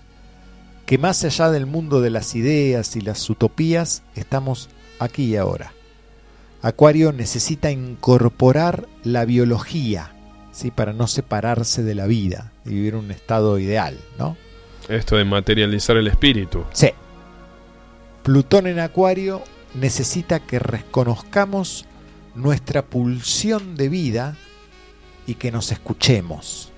[0.91, 4.69] Que más allá del mundo de las ideas y las utopías, estamos
[4.99, 5.73] aquí y ahora.
[6.63, 10.11] Acuario necesita incorporar la biología,
[10.51, 10.73] ¿sí?
[10.73, 14.37] Para no separarse de la vida y vivir un estado ideal, ¿no?
[14.89, 16.65] Esto de materializar el espíritu.
[16.73, 16.89] Sí.
[18.25, 19.45] Plutón en Acuario
[19.75, 21.85] necesita que reconozcamos
[22.35, 24.37] nuestra pulsión de vida
[25.25, 26.70] y que nos escuchemos.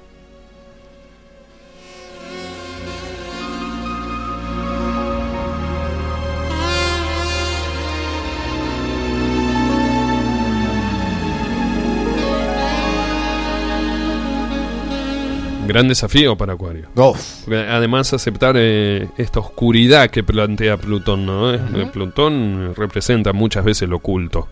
[15.73, 16.89] Gran desafío para Acuario.
[16.95, 21.53] Uf, Además, aceptar eh, esta oscuridad que plantea Plutón, ¿no?
[21.53, 24.49] Es- eh, Plutón representa muchas veces lo oculto.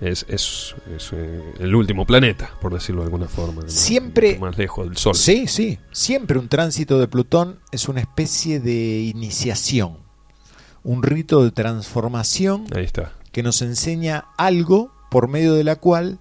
[0.00, 3.62] Es, es- es, eh, el último planeta, por decirlo de alguna forma.
[3.62, 3.68] ¿no?
[3.68, 5.14] Siempre- Más lejos del Sol.
[5.14, 5.78] Sí, sí.
[5.92, 9.98] Siempre un tránsito de Plutón es una especie de iniciación,
[10.82, 13.12] un rito de transformación Ahí está.
[13.30, 16.18] que nos enseña algo por medio de la cual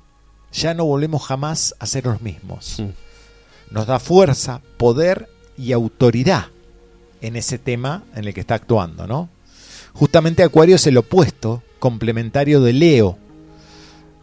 [0.52, 2.76] ya no volvemos jamás a ser los mismos.
[2.80, 2.90] Mm.
[3.72, 6.48] Nos da fuerza, poder y autoridad
[7.22, 9.30] en ese tema en el que está actuando, ¿no?
[9.94, 13.18] Justamente Acuario es el opuesto, complementario de Leo.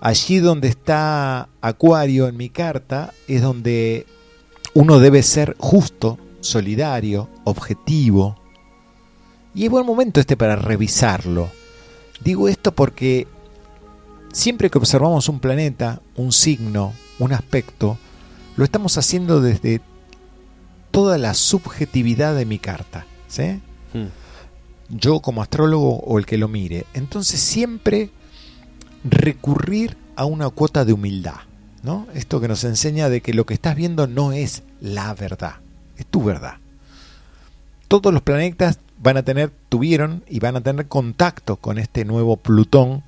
[0.00, 4.06] Allí donde está Acuario en mi carta es donde
[4.74, 8.40] uno debe ser justo, solidario, objetivo.
[9.54, 11.50] Y es buen momento este para revisarlo.
[12.22, 13.26] Digo esto porque
[14.32, 17.98] siempre que observamos un planeta, un signo, un aspecto,
[18.58, 19.80] lo estamos haciendo desde
[20.90, 23.06] toda la subjetividad de mi carta.
[23.28, 23.60] ¿sí?
[23.94, 24.08] Mm.
[24.88, 26.84] Yo como astrólogo o el que lo mire.
[26.92, 28.10] Entonces siempre
[29.04, 31.36] recurrir a una cuota de humildad.
[31.84, 32.08] ¿no?
[32.14, 35.58] Esto que nos enseña de que lo que estás viendo no es la verdad,
[35.96, 36.54] es tu verdad.
[37.86, 42.36] Todos los planetas van a tener, tuvieron y van a tener contacto con este nuevo
[42.36, 43.04] Plutón.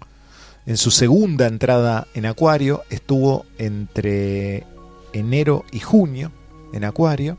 [0.65, 4.65] En su segunda entrada en Acuario estuvo entre
[5.13, 6.33] enero y junio
[6.73, 7.37] en Acuario.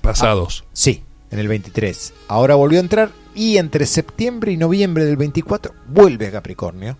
[0.00, 0.64] Pasados.
[0.66, 2.12] Ah, sí, en el 23.
[2.28, 6.96] Ahora volvió a entrar y entre septiembre y noviembre del 24 vuelve a Capricornio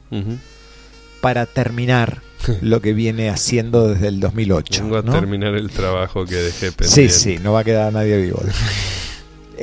[1.21, 2.23] para terminar
[2.63, 4.83] lo que viene haciendo desde el 2008.
[4.85, 5.13] Vengo a ¿no?
[5.13, 7.09] terminar el trabajo que dejé Sí, pendiente.
[7.13, 8.41] sí, no va a quedar nadie vivo.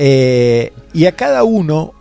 [0.01, 1.93] Eh, y a cada uno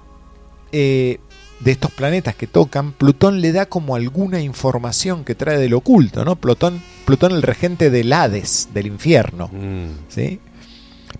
[0.70, 1.19] eh,
[1.60, 6.24] de estos planetas que tocan, Plutón le da como alguna información que trae del oculto,
[6.24, 6.36] ¿no?
[6.36, 9.48] Plutón, Plutón el regente del Hades, del infierno.
[9.52, 10.40] Mm, ¿sí?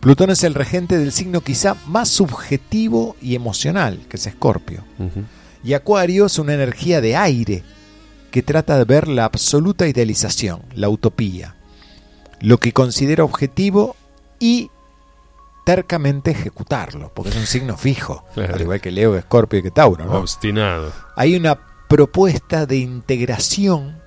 [0.01, 4.85] Plutón es el regente del signo quizá más subjetivo y emocional, que es Escorpio.
[5.65, 7.65] Y Acuario es una energía de aire
[8.31, 11.57] que trata de ver la absoluta idealización, la utopía,
[12.41, 13.97] lo que considera objetivo
[14.39, 14.71] y
[15.69, 18.55] tercamente ejecutarlo, porque es un signo fijo, Claro.
[18.55, 20.07] al igual que Leo, Escorpio y que Tauro.
[20.07, 20.13] ¿no?
[20.15, 20.91] Obstinado.
[21.15, 21.59] Hay una
[21.89, 23.99] propuesta de integración,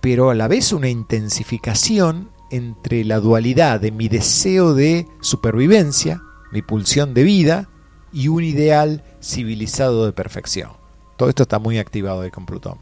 [0.00, 6.22] pero a la vez una intensificación entre la dualidad de mi deseo de supervivencia,
[6.52, 7.68] mi pulsión de vida,
[8.10, 10.70] y un ideal civilizado de perfección.
[11.18, 12.78] Todo esto está muy activado ahí con Plutón.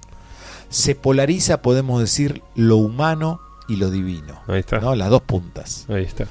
[0.69, 4.40] Se polariza, podemos decir, lo humano y lo divino.
[4.47, 4.78] Ahí está.
[4.78, 4.94] ¿no?
[4.94, 5.86] Las dos puntas.
[5.89, 6.28] Ahí está.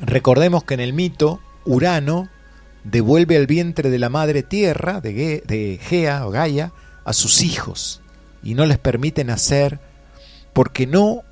[0.00, 2.28] Recordemos que en el mito, Urano
[2.84, 6.72] devuelve al vientre de la madre tierra, de, Ge- de Gea o Gaia,
[7.04, 8.00] a sus hijos
[8.42, 9.78] y no les permite nacer
[10.52, 11.22] porque no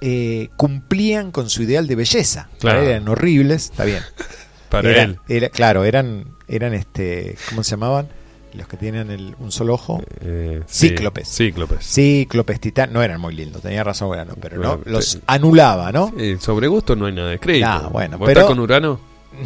[0.00, 2.48] eh, cumplían con su ideal de belleza.
[2.60, 2.82] Claro.
[2.82, 4.02] eran horribles, está bien.
[4.70, 5.18] Para Era- él.
[5.28, 8.08] era- claro, eran, eran este, ¿cómo se llamaban?
[8.54, 10.00] Los que tienen el- un solo ojo.
[10.20, 11.28] Eh, sí, Cíclopes.
[11.28, 11.84] Cíclopes.
[11.84, 16.12] Cíclopes, titán, no eran muy lindos, tenía razón Urano, pero no, los anulaba, ¿no?
[16.40, 17.90] Sobre gusto no hay nada de crédito.
[17.90, 19.00] Bueno, ¿Vos pero- con Urano?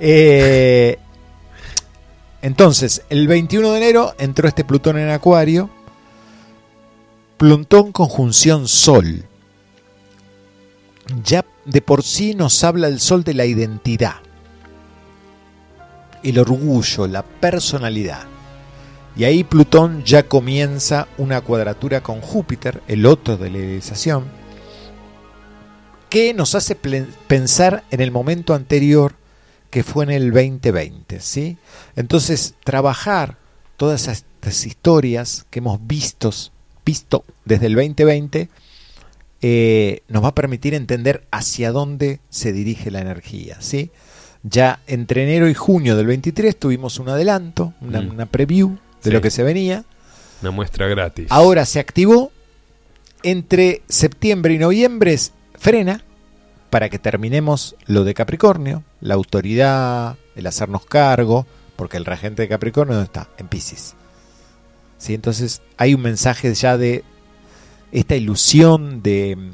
[0.00, 0.98] Eh,
[2.42, 5.70] entonces, el 21 de enero entró este Plutón en Acuario.
[7.38, 9.24] Plutón conjunción Sol.
[11.24, 14.16] Ya de por sí nos habla el Sol de la identidad,
[16.24, 18.24] el orgullo, la personalidad.
[19.16, 24.24] Y ahí Plutón ya comienza una cuadratura con Júpiter, el otro de la idealización,
[26.10, 29.14] que nos hace pensar en el momento anterior
[29.70, 31.58] que fue en el 2020, ¿sí?
[31.96, 33.38] Entonces, trabajar
[33.76, 36.30] todas estas historias que hemos visto,
[36.84, 38.48] visto desde el 2020
[39.46, 43.90] eh, nos va a permitir entender hacia dónde se dirige la energía, ¿sí?
[44.46, 48.10] Ya entre enero y junio del 23 tuvimos un adelanto, una, Mm.
[48.10, 48.70] una preview
[49.02, 49.10] de Sí.
[49.10, 49.84] lo que se venía.
[50.42, 51.26] Una muestra gratis.
[51.30, 52.30] Ahora se activó.
[53.22, 56.04] Entre septiembre y noviembre es- frena
[56.68, 61.46] para que terminemos lo de Capricornio, la autoridad, el hacernos cargo,
[61.76, 63.30] porque el regente de Capricornio ¿dónde está?
[63.38, 63.94] En Pisces.
[64.98, 65.14] ¿Sí?
[65.14, 67.02] Entonces hay un mensaje ya de
[67.92, 69.52] esta ilusión de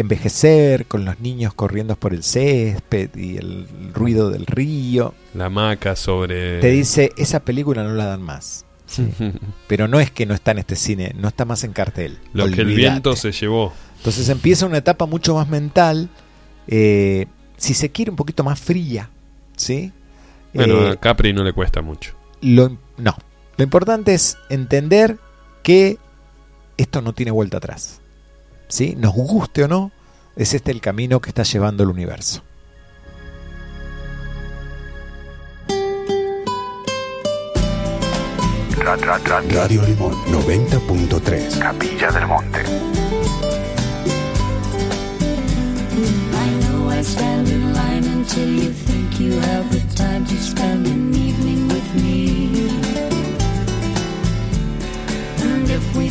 [0.00, 5.14] envejecer con los niños corriendo por el césped y el ruido del río.
[5.34, 6.60] La hamaca sobre.
[6.60, 8.64] Te dice, esa película no la dan más.
[8.86, 9.08] Sí.
[9.68, 12.18] Pero no es que no está en este cine, no está más en cartel.
[12.32, 13.72] Lo que el viento se llevó.
[13.98, 16.08] Entonces empieza una etapa mucho más mental,
[16.66, 19.10] eh, si se quiere un poquito más fría,
[19.56, 19.92] ¿sí?
[20.54, 22.14] Bueno, Eh, a Capri no le cuesta mucho.
[22.40, 23.14] lo, no,
[23.56, 25.18] lo importante es entender
[25.62, 25.98] que
[26.78, 27.99] esto no tiene vuelta atrás,
[28.70, 28.94] ¿sí?
[28.96, 29.90] Nos guste o no,
[30.36, 32.42] es este el camino que está llevando el universo.
[38.78, 42.60] Ra- ra- ra- Radio Limón 90.3 Capilla del Monte
[46.32, 50.86] I know I stand in line until you think you have the time to spend
[50.86, 51.09] an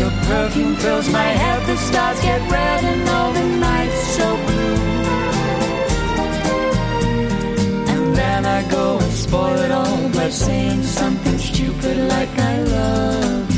[0.00, 1.66] your perfume fills my head.
[1.66, 4.78] The stars get red and all the nights so blue.
[7.92, 13.50] And then I go and spoil it all by saying something stupid like I love
[13.50, 13.57] you.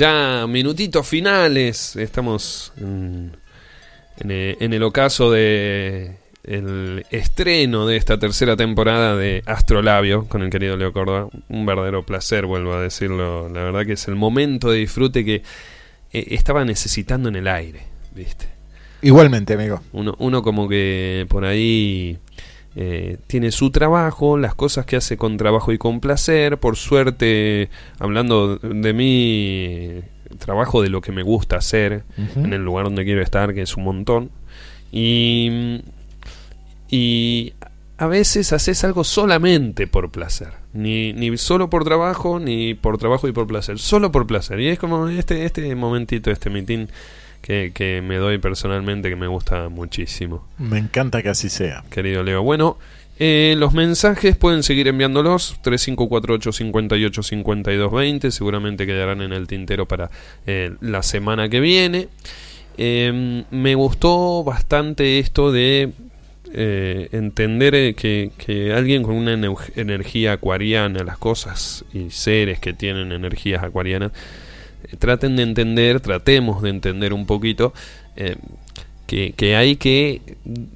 [0.00, 3.36] Ya minutitos finales, estamos en,
[4.16, 10.40] en el, en el ocaso de el estreno de esta tercera temporada de Astrolabio con
[10.40, 11.28] el querido Leo Córdoba.
[11.50, 13.50] Un verdadero placer, vuelvo a decirlo.
[13.50, 15.42] La verdad que es el momento de disfrute que
[16.14, 17.82] eh, estaba necesitando en el aire,
[18.14, 18.46] ¿viste?
[19.02, 19.82] Igualmente, amigo.
[19.92, 22.16] Uno, uno como que por ahí
[22.76, 26.58] eh, tiene su trabajo, las cosas que hace con trabajo y con placer.
[26.58, 27.68] Por suerte,
[27.98, 30.00] hablando de mí,
[30.38, 32.04] trabajo de lo que me gusta hacer
[32.36, 34.30] en el lugar donde quiero estar, que es un montón.
[34.92, 35.82] Y,
[36.88, 37.52] y
[37.98, 40.52] a veces haces algo solamente por placer.
[40.72, 43.78] Ni, ni solo por trabajo, ni por trabajo y por placer.
[43.78, 44.60] Solo por placer.
[44.60, 46.88] Y es como este, este momentito, este mitin
[47.42, 50.46] que, que me doy personalmente que me gusta muchísimo.
[50.58, 51.84] Me encanta que así sea.
[51.90, 52.42] Querido Leo.
[52.42, 52.78] Bueno,
[53.18, 59.86] eh, los mensajes pueden seguir enviándolos 3548 58 52 20 seguramente quedarán en el tintero
[59.86, 60.10] para
[60.46, 62.08] eh, la semana que viene
[62.78, 65.92] Eh, me gustó bastante esto de
[66.52, 69.34] eh, entender eh, que, que alguien con una
[69.76, 74.12] energía acuariana las cosas y seres que tienen energías acuarianas
[74.98, 77.72] traten de entender tratemos de entender un poquito
[78.16, 78.36] eh,
[79.06, 80.22] que, que hay que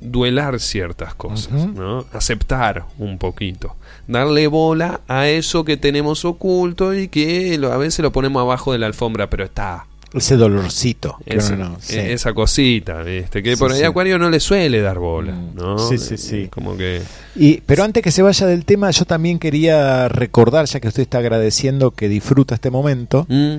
[0.00, 1.52] duelar ciertas cosas.
[1.68, 2.04] ¿no?
[2.12, 3.76] Aceptar un poquito.
[4.08, 8.72] Darle bola a eso que tenemos oculto y que lo- a veces lo ponemos abajo
[8.72, 9.86] de la alfombra, pero está.
[10.12, 11.16] Ese dolorcito.
[11.26, 11.96] que Esa, uno no- sí.
[11.98, 13.42] esa cosita, ¿viste?
[13.42, 13.84] Que Sí, por ahí sí.
[13.84, 15.78] Acuario no le suele dar bola, ¿no?
[15.78, 16.48] Sí, sí, sí.
[16.52, 17.02] Como que...
[17.34, 21.02] Y, pero antes que se vaya del tema, yo también quería recordar, ya que usted
[21.02, 23.56] está agradeciendo que disfruta este momento, Mm.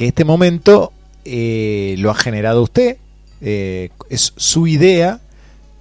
[0.00, 0.94] Que este momento
[1.26, 2.96] eh, lo ha generado usted,
[3.42, 5.20] eh, es su idea,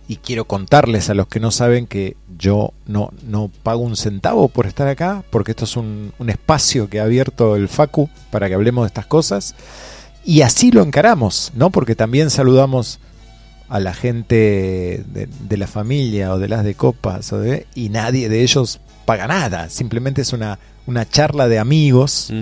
[0.10, 4.50] y quiero contarles a los que no saben que yo no, no pago un centavo
[4.50, 8.50] por estar acá, porque esto es un, un espacio que ha abierto el Facu para
[8.50, 9.56] que hablemos de estas cosas,
[10.26, 11.70] y así lo encaramos, ¿no?
[11.70, 13.00] Porque también saludamos
[13.70, 17.34] a la gente de, la familia o de las de copas
[17.74, 22.34] y nadie de ellos paga nada, simplemente es una, una charla de amigos.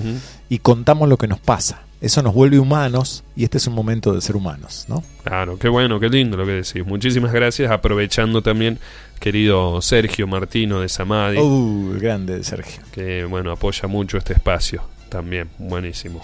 [0.49, 1.81] Y contamos lo que nos pasa.
[1.99, 5.03] Eso nos vuelve humanos y este es un momento de ser humanos, ¿no?
[5.23, 6.85] Claro, qué bueno, qué lindo lo que decís.
[6.85, 7.71] Muchísimas gracias.
[7.71, 8.77] Aprovechando también,
[9.19, 12.83] querido Sergio Martino de Samadi, Uh, el grande Sergio.
[12.91, 15.49] que bueno, apoya mucho este espacio también.
[15.57, 16.21] Buenísimo.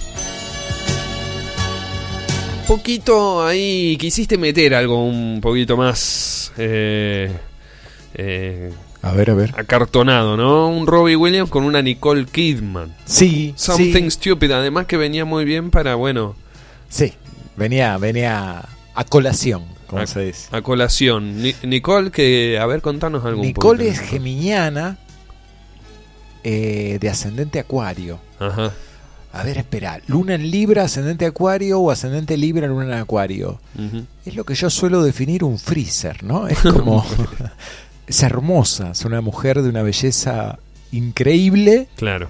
[2.67, 7.29] Poquito ahí, quisiste meter algo un poquito más eh,
[8.13, 8.71] eh,
[9.03, 9.53] A ver, a ver.
[9.57, 10.69] acartonado, ¿no?
[10.69, 12.95] Un Robbie Williams con una Nicole Kidman.
[13.05, 16.35] Sí, Something sí, Stupid, además que venía muy bien para, bueno,
[16.89, 17.13] sí.
[17.57, 18.63] Venía, venía
[18.95, 20.47] a colación, como a, se dice.
[20.55, 21.41] a colación.
[21.41, 23.41] Ni- Nicole, que, a ver, contanos algo.
[23.41, 24.97] un Nicole es geminiana
[26.43, 28.19] eh, de ascendente acuario.
[28.39, 28.71] Ajá.
[29.33, 33.59] A ver, espera, luna en Libra, ascendente Acuario o ascendente Libra, luna en Acuario.
[34.25, 36.47] Es lo que yo suelo definir un freezer, ¿no?
[36.47, 37.03] Es como...
[38.07, 40.59] es hermosa, es una mujer de una belleza
[40.91, 41.87] increíble.
[41.95, 42.29] Claro.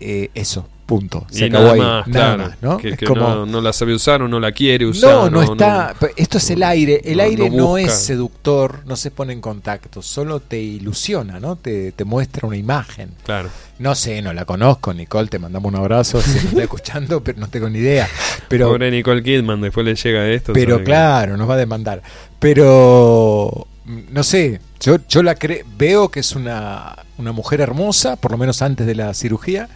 [0.00, 1.26] Eh, eso, punto.
[1.28, 2.50] Se y acabó nada ahí, más, nada claro.
[2.50, 2.78] más, ¿no?
[2.78, 5.10] Que, Es que como- no, no la sabe usar o no la quiere usar.
[5.12, 5.94] No, no está.
[6.16, 7.00] Esto es el aire.
[7.04, 11.56] El aire no es seductor, no se pone en contacto, solo te ilusiona, ¿no?
[11.56, 13.10] Te, te muestra una imagen.
[13.24, 13.48] Claro.
[13.80, 17.38] No sé, no la conozco, Nicole, te mandamos un abrazo si me está escuchando, pero
[17.40, 18.08] no tengo ni idea.
[18.48, 20.52] Pero, Pobre Nicole Kidman, después le llega esto.
[20.52, 22.02] pero que- claro, nos va a demandar.
[22.38, 28.16] Pero, mm, no sé, yo, yo la cre- veo que es una, una mujer hermosa,
[28.16, 29.68] por lo menos antes de la cirugía,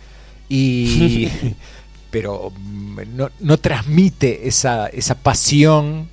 [0.48, 1.28] y
[2.10, 6.08] pero mm, no, no transmite esa, esa pasión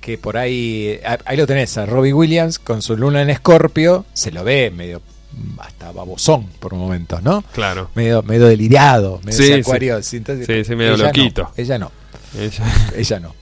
[0.00, 4.04] que por ahí, ah, ahí lo tenés, a Robbie Williams con su luna en escorpio,
[4.14, 5.02] se lo ve medio
[5.32, 7.42] mm, hasta babosón por momentos, ¿no?
[7.52, 7.90] Claro.
[7.96, 10.00] Medio, medio delirado, medio Sí, acuario.
[10.02, 11.50] sí, entonces, Sí, sí, medio ella no, loquito.
[11.56, 11.90] ella no.
[12.38, 12.64] Ella.
[12.96, 13.34] Ella no.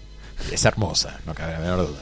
[0.53, 2.01] Es hermosa, no cabe la menor duda.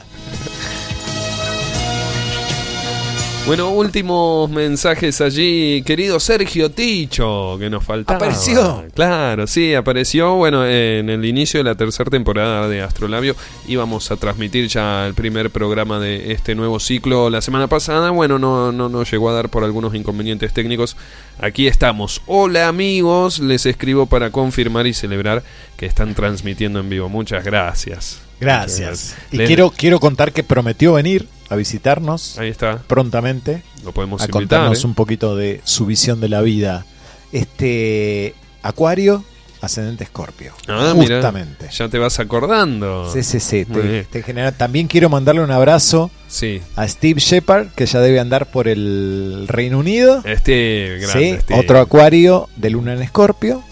[3.45, 8.15] Bueno, últimos mensajes allí, querido Sergio Ticho, que nos faltaba.
[8.15, 8.85] ¿Apareció?
[8.95, 10.35] Claro, sí, apareció.
[10.35, 13.35] Bueno, en el inicio de la tercera temporada de Astrolabio
[13.67, 18.11] íbamos a transmitir ya el primer programa de este nuevo ciclo la semana pasada.
[18.11, 20.95] Bueno, no, no nos llegó a dar por algunos inconvenientes técnicos.
[21.37, 22.21] Aquí estamos.
[22.27, 25.43] Hola amigos, les escribo para confirmar y celebrar
[25.75, 27.09] que están transmitiendo en vivo.
[27.09, 28.21] Muchas gracias.
[28.39, 29.15] Gracias.
[29.31, 32.79] Y Les- quiero, quiero contar que prometió venir a visitarnos Ahí está.
[32.87, 33.63] prontamente.
[33.83, 34.41] Lo podemos a invitar.
[34.41, 34.87] contarnos ¿eh?
[34.87, 36.85] un poquito de su visión de la vida.
[37.31, 39.23] Este Acuario,
[39.61, 40.53] ascendente Escorpio.
[40.67, 41.67] Ah, justamente.
[41.71, 43.11] ya te vas acordando.
[43.11, 43.65] Sí, sí, sí.
[43.65, 44.07] Te- bien.
[44.09, 46.61] te genera- También quiero mandarle un abrazo Sí.
[46.75, 50.21] a Steve Shepard, que ya debe andar por el Reino Unido.
[50.25, 51.19] Este grande.
[51.19, 51.53] Sí, este.
[51.55, 53.63] otro Acuario de Luna en Escorpio.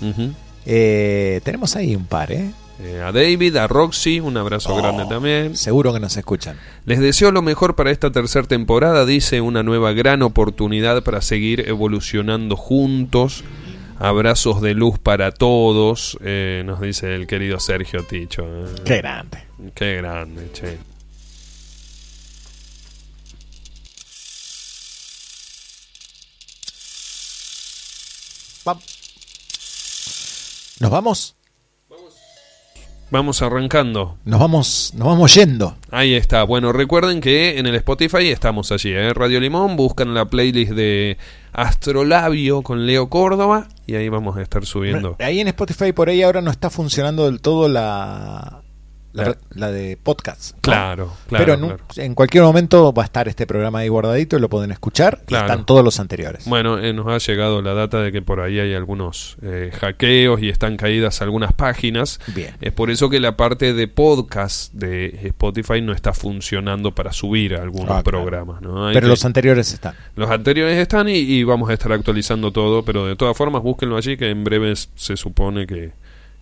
[0.66, 2.52] Eh, tenemos ahí un par, ¿eh?
[2.84, 4.78] Eh, a David, a Roxy, un abrazo Oh.
[4.78, 5.56] grande también.
[5.56, 6.58] Seguro que nos escuchan.
[6.86, 11.68] Les deseo lo mejor para esta tercera temporada, dice una nueva gran oportunidad para seguir
[11.68, 13.44] evolucionando juntos.
[14.00, 18.44] Abrazos de luz para todos, eh, nos dice el querido Sergio Ticho.
[18.44, 18.66] eh.
[18.84, 19.38] Qué grande.
[19.76, 20.80] Qué grande, che.
[30.80, 31.36] ¿Nos vamos?
[33.12, 34.16] Vamos arrancando.
[34.24, 35.76] Nos vamos, nos vamos yendo.
[35.92, 36.44] Ahí está.
[36.44, 39.14] Bueno, recuerden que en el Spotify estamos allí, ¿eh?
[39.14, 39.76] Radio Limón.
[39.76, 41.18] Buscan la playlist de
[41.52, 45.18] Astrolabio con Leo Córdoba y ahí vamos a estar subiendo.
[45.20, 48.62] Ahí en Spotify por ahí ahora no está funcionando del todo la,
[49.14, 50.54] la, de podcast.
[50.56, 50.62] ¿no?
[50.62, 51.84] Claro, claro, Pero en, un- claro.
[51.98, 55.20] en cualquier momento va a estar este programa ahí guardadito y lo pueden escuchar.
[55.24, 55.46] y Claro.
[55.48, 56.46] están todos los anteriores.
[56.46, 60.42] Bueno, eh, nos ha llegado la data de que por ahí hay algunos eh, hackeos
[60.42, 62.20] y están caídas algunas páginas.
[62.36, 62.56] Bien.
[62.62, 67.56] Es por eso que la parte de podcast de Spotify no está funcionando para subir
[67.56, 68.62] algunos Ah, programas.
[68.62, 68.88] ¿no?
[68.94, 69.96] Pero que- los anteriores están.
[70.16, 73.98] los anteriores están y, y vamos a estar actualizando todo, pero de todas formas búsquenlo
[73.98, 75.92] allí que en breve se supone que,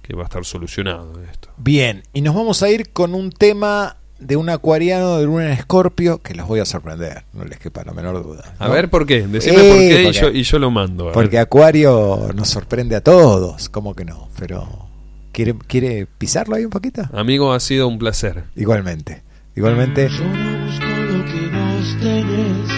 [0.09, 1.49] que va a estar solucionado esto.
[1.57, 5.51] Bien, y nos vamos a ir con un tema de un acuariano de luna en
[5.51, 8.55] escorpio que los voy a sorprender, no les quepa la menor duda.
[8.57, 11.09] A ver por qué, decime Eh, por qué y yo, y yo lo mando.
[11.09, 11.41] a Porque ver.
[11.45, 14.29] Acuario nos sorprende a todos, ¿cómo que no?
[14.39, 14.87] Pero
[15.31, 17.03] ¿quiere, quiere pisarlo ahí un poquito?
[17.13, 18.45] Amigo, ha sido un placer.
[18.55, 19.21] Igualmente,
[19.55, 20.09] igualmente.
[20.09, 22.69] Yo no busco lo que vos tenés.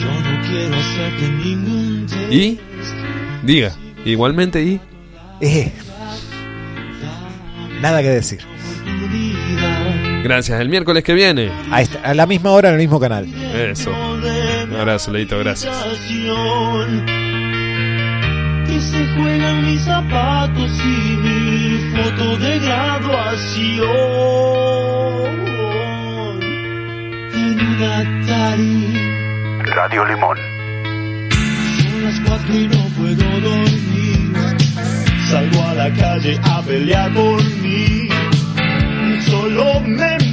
[0.00, 2.32] Yo no quiero hacerte ningún test.
[2.32, 2.60] Y,
[3.44, 4.80] diga, igualmente y...
[5.40, 5.70] Eh,
[7.80, 8.40] nada que decir.
[10.22, 11.50] Gracias, el miércoles que viene.
[11.70, 13.26] A, esta- a la misma hora en el mismo canal.
[13.54, 13.90] Eso.
[13.92, 15.72] Un abrazo, Leito, gracias.
[18.66, 23.86] Que se juegan mis zapatos y mi foto de graduación.
[27.34, 29.62] En un Atari.
[29.74, 30.36] Radio Limón.
[31.78, 34.65] Son las cuatro y no puedo dormir.
[35.30, 38.08] Salgo a la calle a pelear por mí.
[39.28, 40.25] Solo me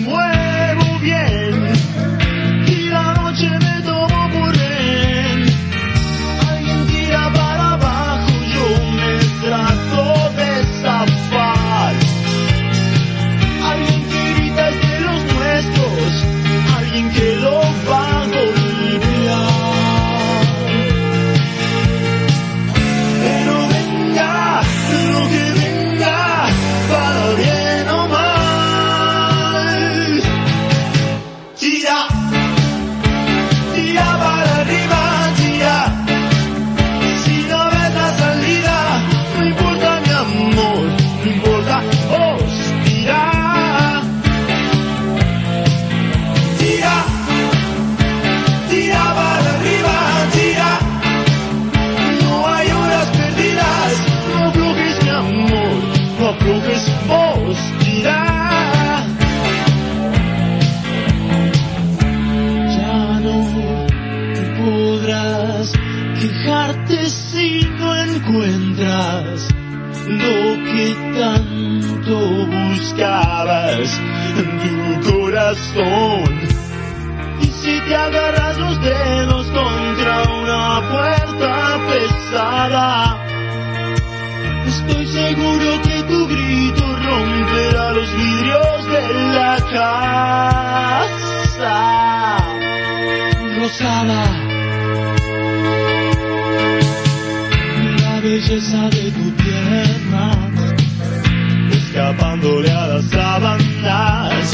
[73.52, 76.40] en tu corazón.
[77.42, 83.18] Y si te agarras los dedos contra una puerta pesada,
[84.68, 90.84] estoy seguro que tu grito romperá los vidrios de la casa
[93.60, 94.24] rosada.
[98.00, 100.43] La belleza de tu pierna,
[102.04, 104.52] escapándole a las sábanas,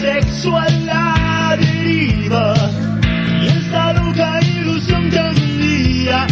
[0.00, 2.54] sexo a la deriva,
[3.42, 6.26] y esta loca ilusión que algún día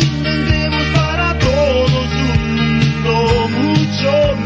[0.00, 4.39] inventemos para todos un mundo mucho